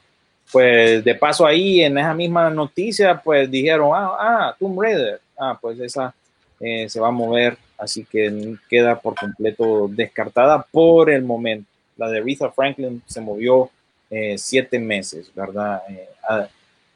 [0.50, 5.58] pues de paso ahí en esa misma noticia, pues dijeron, ah, ah Tomb Raider, ah,
[5.60, 6.14] pues esa
[6.58, 11.68] eh, se va a mover, así que queda por completo descartada por el momento.
[11.96, 13.70] La de Aretha Franklin se movió
[14.10, 15.82] eh, siete meses, ¿verdad?
[15.90, 16.48] Eh, ah,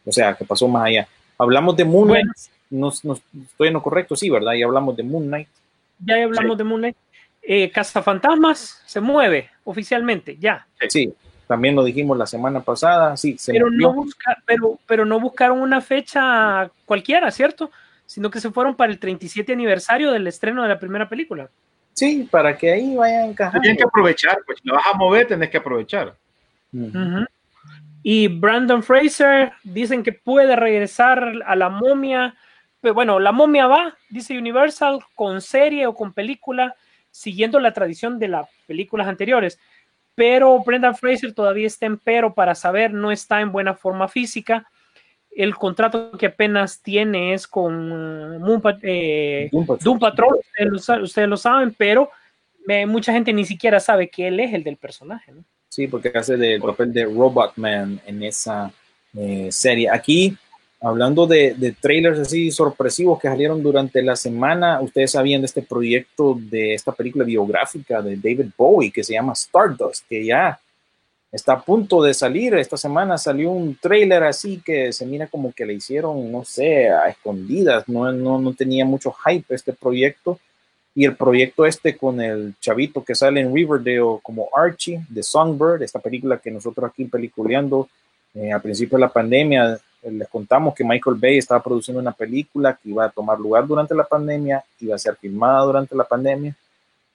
[0.05, 1.07] o sea, que pasó más allá.
[1.37, 2.27] Hablamos de Moon Knight,
[2.71, 4.55] no, estoy en lo correcto, sí, ¿verdad?
[4.55, 5.49] Y hablamos de Moon Knight.
[6.05, 6.97] Ya hablamos de Moon Knight
[7.43, 10.67] eh, Fantasmas se mueve oficialmente, ya.
[10.89, 11.13] Sí,
[11.47, 13.37] también lo dijimos la semana pasada, sí.
[13.47, 14.05] pero, no
[14.45, 17.71] pero, pero no buscaron una fecha cualquiera, ¿cierto?
[18.05, 21.49] Sino que se fueron para el 37 aniversario del estreno de la primera película.
[21.95, 23.61] Sí, para que ahí vayan encajando.
[23.61, 26.15] Tienen que aprovechar, pues si lo vas a mover, tenés que aprovechar.
[28.03, 32.37] Y Brandon Fraser dicen que puede regresar a la momia.
[32.81, 36.77] Pero bueno, la momia va, dice Universal, con serie o con película
[37.11, 39.59] siguiendo la tradición de las películas anteriores.
[40.15, 44.69] Pero Brendan Fraser todavía está en pero para saber, no está en buena forma física.
[45.31, 48.43] El contrato que apenas tiene es con
[48.83, 50.41] eh, Doom, Patrol,
[50.73, 52.11] ustedes lo, saben, pero
[52.67, 55.33] eh, mucha gente ni siquiera sabe que él es el del personaje.
[55.69, 58.73] Sí, porque hace el papel de Robotman en esa
[59.15, 59.89] eh, serie.
[59.91, 60.37] Aquí
[60.81, 66.39] Hablando de, trailers así sorpresivos que salieron durante la semana, ustedes sabían de este proyecto
[66.39, 70.61] de esta película biográfica de David Bowie que se llama Stardust, que ya
[71.33, 72.55] está a punto de salir.
[72.55, 76.89] Esta semana salió un trailer así que se mira como que le hicieron, no sé,
[76.89, 77.89] a escondidas.
[77.89, 80.39] No, no, no tenía mucho hype este proyecto.
[80.95, 85.83] Y el proyecto este con el chavito que sale en Riverdale como Archie de Songbird,
[85.83, 87.89] esta película que nosotros aquí peliculeando
[88.35, 92.79] eh, al principio de la pandemia les contamos que Michael Bay estaba produciendo una película
[92.81, 96.55] que iba a tomar lugar durante la pandemia, iba a ser filmada durante la pandemia.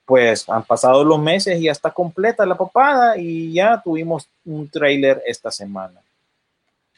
[0.05, 4.67] Pues han pasado los meses y ya está completa la papada y ya tuvimos un
[4.67, 6.01] tráiler esta semana.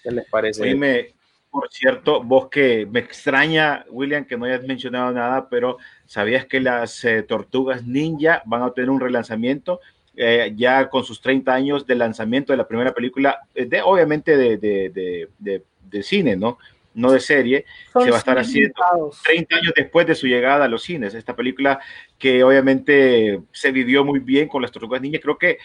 [0.02, 0.64] ¿Qué les parece?
[0.64, 1.14] Oíme,
[1.52, 6.60] por cierto, vos que me extraña, William, que no hayas mencionado nada, pero ¿sabías que
[6.60, 9.80] las eh, tortugas ninja van a tener un relanzamiento?
[10.18, 14.58] Eh, ya con sus 30 años de lanzamiento de la primera película, de, obviamente de,
[14.58, 16.58] de, de, de cine, ¿no?
[16.94, 20.70] No de serie, se va a estar haciendo 30 años después de su llegada a
[20.70, 21.14] los cines.
[21.14, 21.80] Esta película
[22.18, 25.58] que obviamente se vivió muy bien con las tortugas niñas, creo que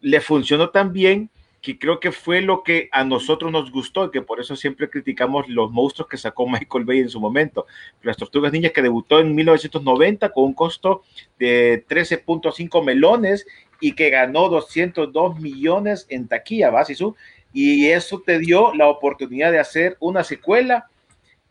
[0.00, 1.30] le funcionó tan bien
[1.62, 4.90] que creo que fue lo que a nosotros nos gustó y que por eso siempre
[4.90, 7.66] criticamos los monstruos que sacó Michael Bay en su momento.
[8.02, 11.02] Las Tortugas Niñas que debutó en 1990 con un costo
[11.38, 13.46] de 13.5 melones
[13.80, 17.14] y que ganó 202 millones en taquilla, ¿va, Sisu?
[17.52, 20.90] Y eso te dio la oportunidad de hacer una secuela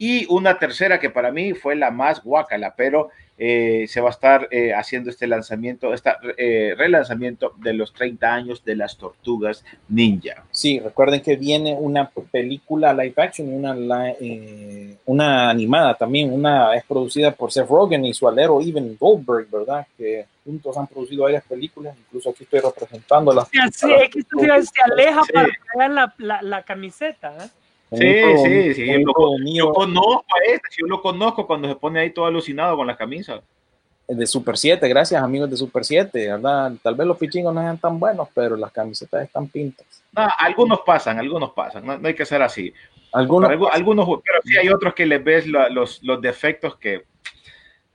[0.03, 4.11] y una tercera que para mí fue la más guacala, pero eh, se va a
[4.11, 9.63] estar eh, haciendo este lanzamiento, este eh, relanzamiento de los 30 años de las tortugas
[9.89, 10.43] ninja.
[10.49, 16.33] Sí, recuerden que viene una película live action y una, la- eh, una animada también,
[16.33, 19.85] una es producida por Seth Rogen y su alero Even Goldberg, ¿verdad?
[19.95, 24.21] Que juntos han producido varias películas, incluso aquí estoy representando las Sí, así es que
[24.23, 25.21] se, aleja
[25.75, 27.33] para la, la, la camiseta.
[27.45, 27.49] ¿eh?
[27.93, 28.13] Sí,
[28.43, 28.85] sí, sí,
[29.53, 32.95] yo conozco a este, yo lo conozco cuando se pone ahí todo alucinado con la
[32.95, 33.41] camisa.
[34.07, 36.71] de Super 7, gracias amigos de Super 7, ¿verdad?
[36.81, 39.85] Tal vez los pichingos no sean tan buenos, pero las camisetas están pintas.
[40.13, 42.73] No, algunos pasan, algunos pasan, no, no hay que ser así.
[43.13, 47.03] Algunos, Pero, algunos, pero sí hay otros que les ves la- los, los defectos que,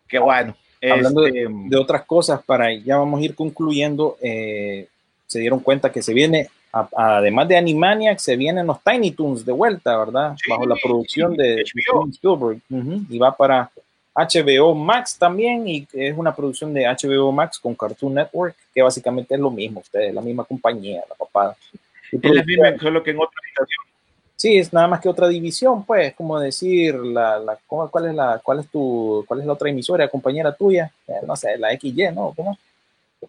[0.07, 0.55] que bueno.
[0.83, 4.89] hablando de- este, de, otras cosas, para ya vamos a ir concluyendo, eh,
[5.27, 9.45] se dieron cuenta que se viene, a- además de Animaniacs, se vienen los Tiny Toons
[9.45, 10.37] de vuelta, ¿verdad?
[10.43, 12.07] Sí, Bajo la producción sí, de HBO.
[12.09, 12.61] Spielberg.
[13.09, 13.71] Y va para
[14.15, 19.35] HBO Max también, y es una producción de HBO Max con Cartoon Network, que básicamente
[19.35, 21.57] es lo mismo, ustedes, la misma compañía, la papada.
[22.13, 23.85] Es la misma, solo que en otra habitación.
[24.37, 28.15] Sí, es nada más que otra división, pues, como decir, la, la, ¿cómo- ¿cuál, es
[28.15, 30.91] la, cuál, es tu, ¿cuál es la otra emisora, compañera tuya?
[31.09, 32.33] Eh, no sé, la XY, ¿no?
[32.37, 32.59] ¿Cómo?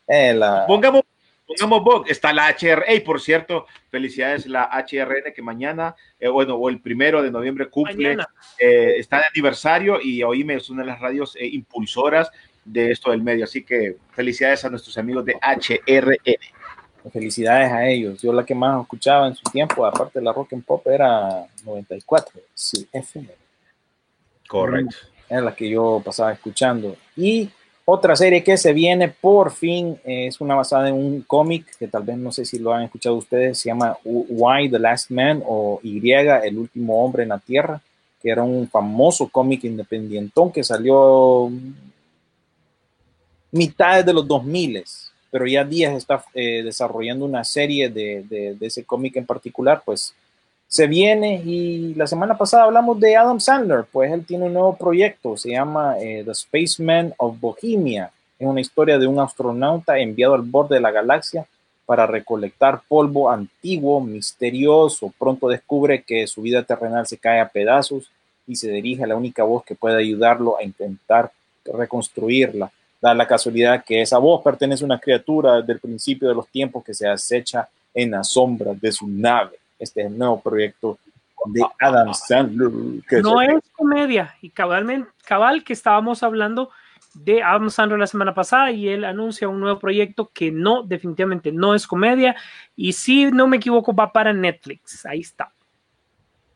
[0.05, 1.03] Eh, la, Pongamos,
[1.47, 6.55] pongamos Vogue, está la HR, y por cierto, felicidades la HRN que mañana, eh, bueno,
[6.55, 8.17] o el primero de noviembre cumple,
[8.59, 12.29] eh, está de aniversario y Oíme es una de las radios eh, impulsoras
[12.65, 16.17] de esto del medio, así que felicidades a nuestros amigos de HRN.
[17.11, 18.21] felicidades a ellos.
[18.21, 21.47] Yo la que más escuchaba en su tiempo, aparte de la rock and pop, era
[21.63, 23.29] 94, sí, FM.
[24.47, 24.97] Correcto.
[25.29, 26.97] Era la que yo pasaba escuchando.
[27.15, 27.49] Y
[27.89, 31.87] otra serie que se viene por fin eh, es una basada en un cómic que
[31.87, 35.41] tal vez no sé si lo han escuchado ustedes, se llama Why the Last Man
[35.45, 37.81] o Y, el último hombre en la Tierra,
[38.21, 41.49] que era un famoso cómic independientón que salió
[43.51, 44.83] mitad de los 2000
[45.31, 49.81] pero ya Díaz está eh, desarrollando una serie de, de, de ese cómic en particular,
[49.85, 50.13] pues
[50.67, 54.75] se viene y la semana pasada hablamos de Adam Sandler, pues él tiene un nuevo
[54.75, 60.35] proyecto, se llama eh, The Spaceman of Bohemia, es una historia de un astronauta enviado
[60.35, 61.45] al borde de la galaxia
[61.85, 68.11] para recolectar polvo antiguo, misterioso, pronto descubre que su vida terrenal se cae a pedazos
[68.45, 71.31] y se dirige a la única voz que puede ayudarlo a intentar
[71.63, 72.71] reconstruirla.
[73.01, 76.83] Da la casualidad que esa voz pertenece a una criatura del principio de los tiempos
[76.83, 79.57] que se acecha en las sombras de su nave.
[79.79, 80.97] Este nuevo proyecto
[81.45, 82.69] de Adam Sandler.
[83.07, 84.35] que No es comedia.
[84.41, 86.71] Y cabalmente, cabal que estábamos hablando
[87.13, 91.51] de Adam Sandler la semana pasada y él anuncia un nuevo proyecto que no, definitivamente
[91.51, 92.35] no es comedia.
[92.75, 95.05] Y si no me equivoco, va para Netflix.
[95.05, 95.51] Ahí está.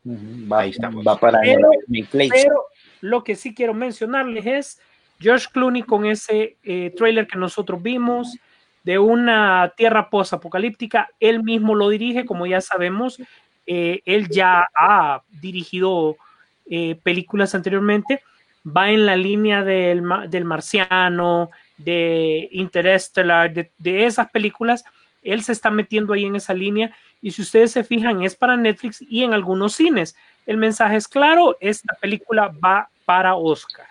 [0.07, 1.05] Va, Ahí estamos.
[1.05, 2.31] va para Pero- Netflix.
[2.31, 2.65] Pero
[3.01, 4.81] lo que sí quiero mencionarles es
[5.19, 8.35] George Clooney con ese eh, trailer que nosotros vimos
[8.83, 11.09] de una tierra post-apocalíptica.
[11.19, 13.21] Él mismo lo dirige, como ya sabemos.
[13.67, 16.17] Eh, él ya ha dirigido
[16.69, 18.23] eh, películas anteriormente.
[18.65, 24.83] Va en la línea del, del marciano, de Interstellar, de, de esas películas.
[25.23, 26.95] Él se está metiendo ahí en esa línea.
[27.21, 30.15] Y si ustedes se fijan, es para Netflix y en algunos cines.
[30.45, 33.85] El mensaje es claro, esta película va para Oscar.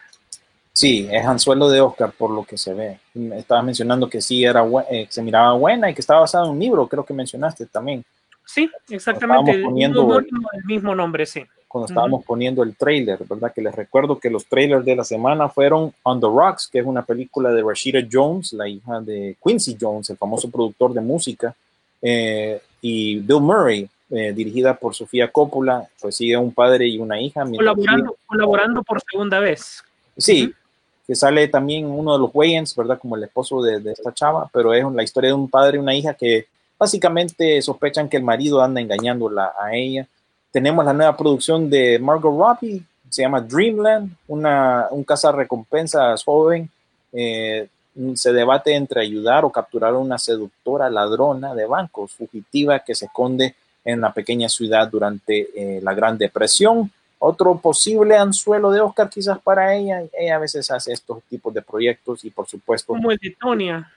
[0.72, 2.98] Sí, es anzuelo de Oscar por lo que se ve.
[3.36, 6.58] Estabas mencionando que sí era eh, se miraba buena y que estaba basada en un
[6.58, 8.04] libro, creo que mencionaste también,
[8.52, 9.52] Sí, exactamente.
[9.52, 11.44] Estábamos poniendo- del mismo nombre, sí.
[11.68, 13.52] cuando estábamos poniendo el trailer, ¿verdad?
[13.54, 16.84] Que les recuerdo que los trailers de la semana fueron On the Rocks, que es
[16.84, 21.54] una película de Rashida Jones, la hija de Quincy Jones, el famoso productor de música,
[22.02, 27.20] eh, y Bill Murray, eh, dirigida por Sofía Coppola, pues sigue un padre y una
[27.20, 27.44] hija.
[27.44, 29.84] Colaborando, colaborando por segunda vez.
[30.16, 30.52] Sí,
[31.10, 32.96] que sale también uno de los Wayans, ¿verdad?
[32.96, 35.80] Como el esposo de, de esta chava, pero es la historia de un padre y
[35.80, 36.46] una hija que
[36.78, 40.06] básicamente sospechan que el marido anda engañándola a ella.
[40.52, 46.70] Tenemos la nueva producción de Margot Robbie, se llama Dreamland, una, un cazarrecompensas joven.
[47.12, 47.66] eh,
[48.14, 53.06] se debate entre ayudar o capturar a una seductora ladrona de bancos fugitiva que se
[53.06, 56.88] esconde en la pequeña ciudad durante eh, la Gran Depresión
[57.20, 60.02] otro posible anzuelo de Oscar quizás para ella.
[60.12, 63.92] Ella a veces hace estos tipos de proyectos y por supuesto, Como el de Tonia.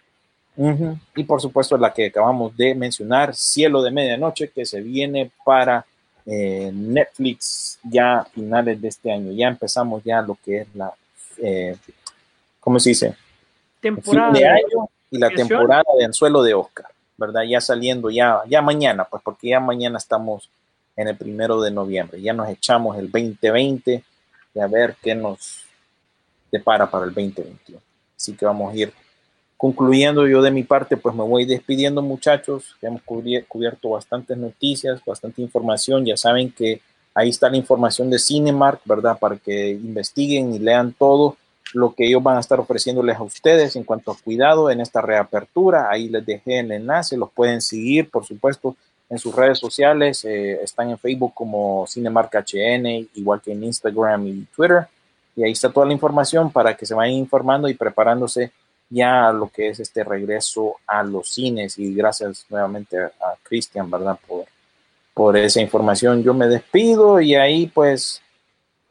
[1.15, 5.85] y por supuesto la que acabamos de mencionar, Cielo de Medianoche, que se viene para
[6.25, 9.31] eh, Netflix ya a finales de este año.
[9.31, 10.93] Ya empezamos ya lo que es la,
[11.37, 11.77] eh,
[12.59, 13.15] ¿cómo se dice?
[13.79, 14.33] Temporada.
[14.33, 17.43] Fin de año y la temporada de Anzuelo de Oscar, ¿verdad?
[17.43, 20.49] Ya saliendo ya, ya mañana, pues porque ya mañana estamos
[20.95, 24.03] en el primero de noviembre, ya nos echamos el 2020
[24.53, 25.63] y a ver qué nos
[26.51, 27.79] depara para el 2021.
[28.15, 28.93] Así que vamos a ir
[29.57, 35.41] concluyendo yo de mi parte, pues me voy despidiendo muchachos, hemos cubierto bastantes noticias, bastante
[35.41, 36.81] información, ya saben que
[37.15, 39.17] ahí está la información de Cinemark, ¿verdad?
[39.17, 41.37] Para que investiguen y lean todo
[41.73, 45.01] lo que ellos van a estar ofreciéndoles a ustedes en cuanto a cuidado en esta
[45.01, 45.89] reapertura.
[45.89, 48.75] Ahí les dejé el enlace, los pueden seguir, por supuesto,
[49.13, 50.25] en sus redes sociales.
[50.25, 54.87] Eh, están en Facebook como Cinemark HN, igual que en Instagram y Twitter.
[55.35, 58.51] Y ahí está toda la información para que se vayan informando y preparándose
[58.89, 61.77] ya a lo que es este regreso a los cines.
[61.77, 64.17] Y gracias nuevamente a Cristian, ¿verdad?
[64.27, 64.45] Por,
[65.13, 66.23] por esa información.
[66.23, 68.19] Yo me despido y ahí pues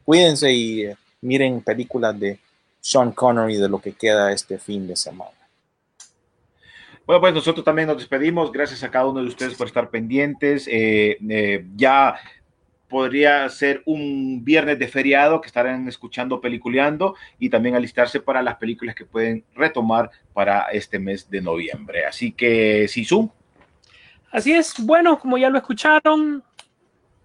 [0.04, 0.84] cuídense y
[1.20, 2.38] miren películas de
[2.80, 5.41] sean Connery de lo que queda este fin de semana.
[7.06, 8.52] Bueno, pues nosotros también nos despedimos.
[8.52, 10.68] Gracias a cada uno de ustedes por estar pendientes.
[10.68, 12.16] Eh, eh, ya
[12.88, 18.56] podría ser un viernes de feriado que estarán escuchando Peliculeando y también alistarse para las
[18.56, 22.04] películas que pueden retomar para este mes de noviembre.
[22.04, 23.30] Así que, Sisu.
[24.30, 24.74] Así es.
[24.78, 26.44] Bueno, como ya lo escucharon,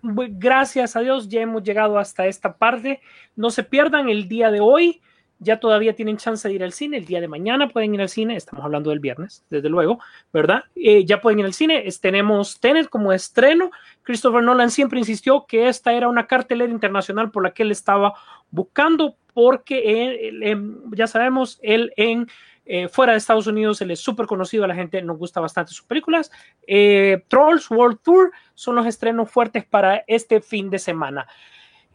[0.01, 3.01] gracias a Dios ya hemos llegado hasta esta parte.
[3.35, 5.01] No se pierdan el día de hoy
[5.39, 6.97] ya todavía tienen chance de ir al cine.
[6.97, 8.35] El día de mañana pueden ir al cine.
[8.35, 9.99] Estamos hablando del viernes, desde luego,
[10.33, 10.63] ¿verdad?
[10.75, 11.87] Eh, ya pueden ir al cine.
[12.01, 13.71] tenemos Tenet como estreno.
[14.03, 18.13] Christopher Nolan siempre insistió que esta era una cartelera internacional por la que él estaba
[18.49, 22.27] buscando, porque em, ya sabemos, él en
[22.69, 25.71] eh, fuera de Estados Unidos él es súper conocido, a la gente nos gusta bastante
[25.71, 26.31] sus películas.
[26.67, 31.27] Eh, Trolls World Tour son los estrenos fuertes para este fin de semana.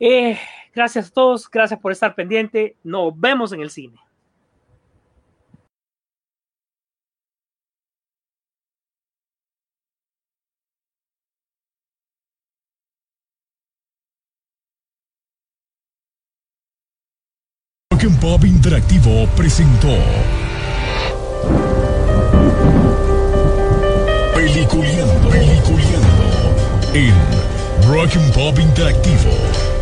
[0.05, 0.37] Eh,
[0.75, 2.75] gracias a todos, gracias por estar pendiente.
[2.83, 3.95] Nos vemos en el cine.
[17.93, 19.87] Rock Pop Interactivo presentó
[24.35, 27.15] Peliculeando, Peliculeando en
[27.89, 29.82] Rock Pop Interactivo.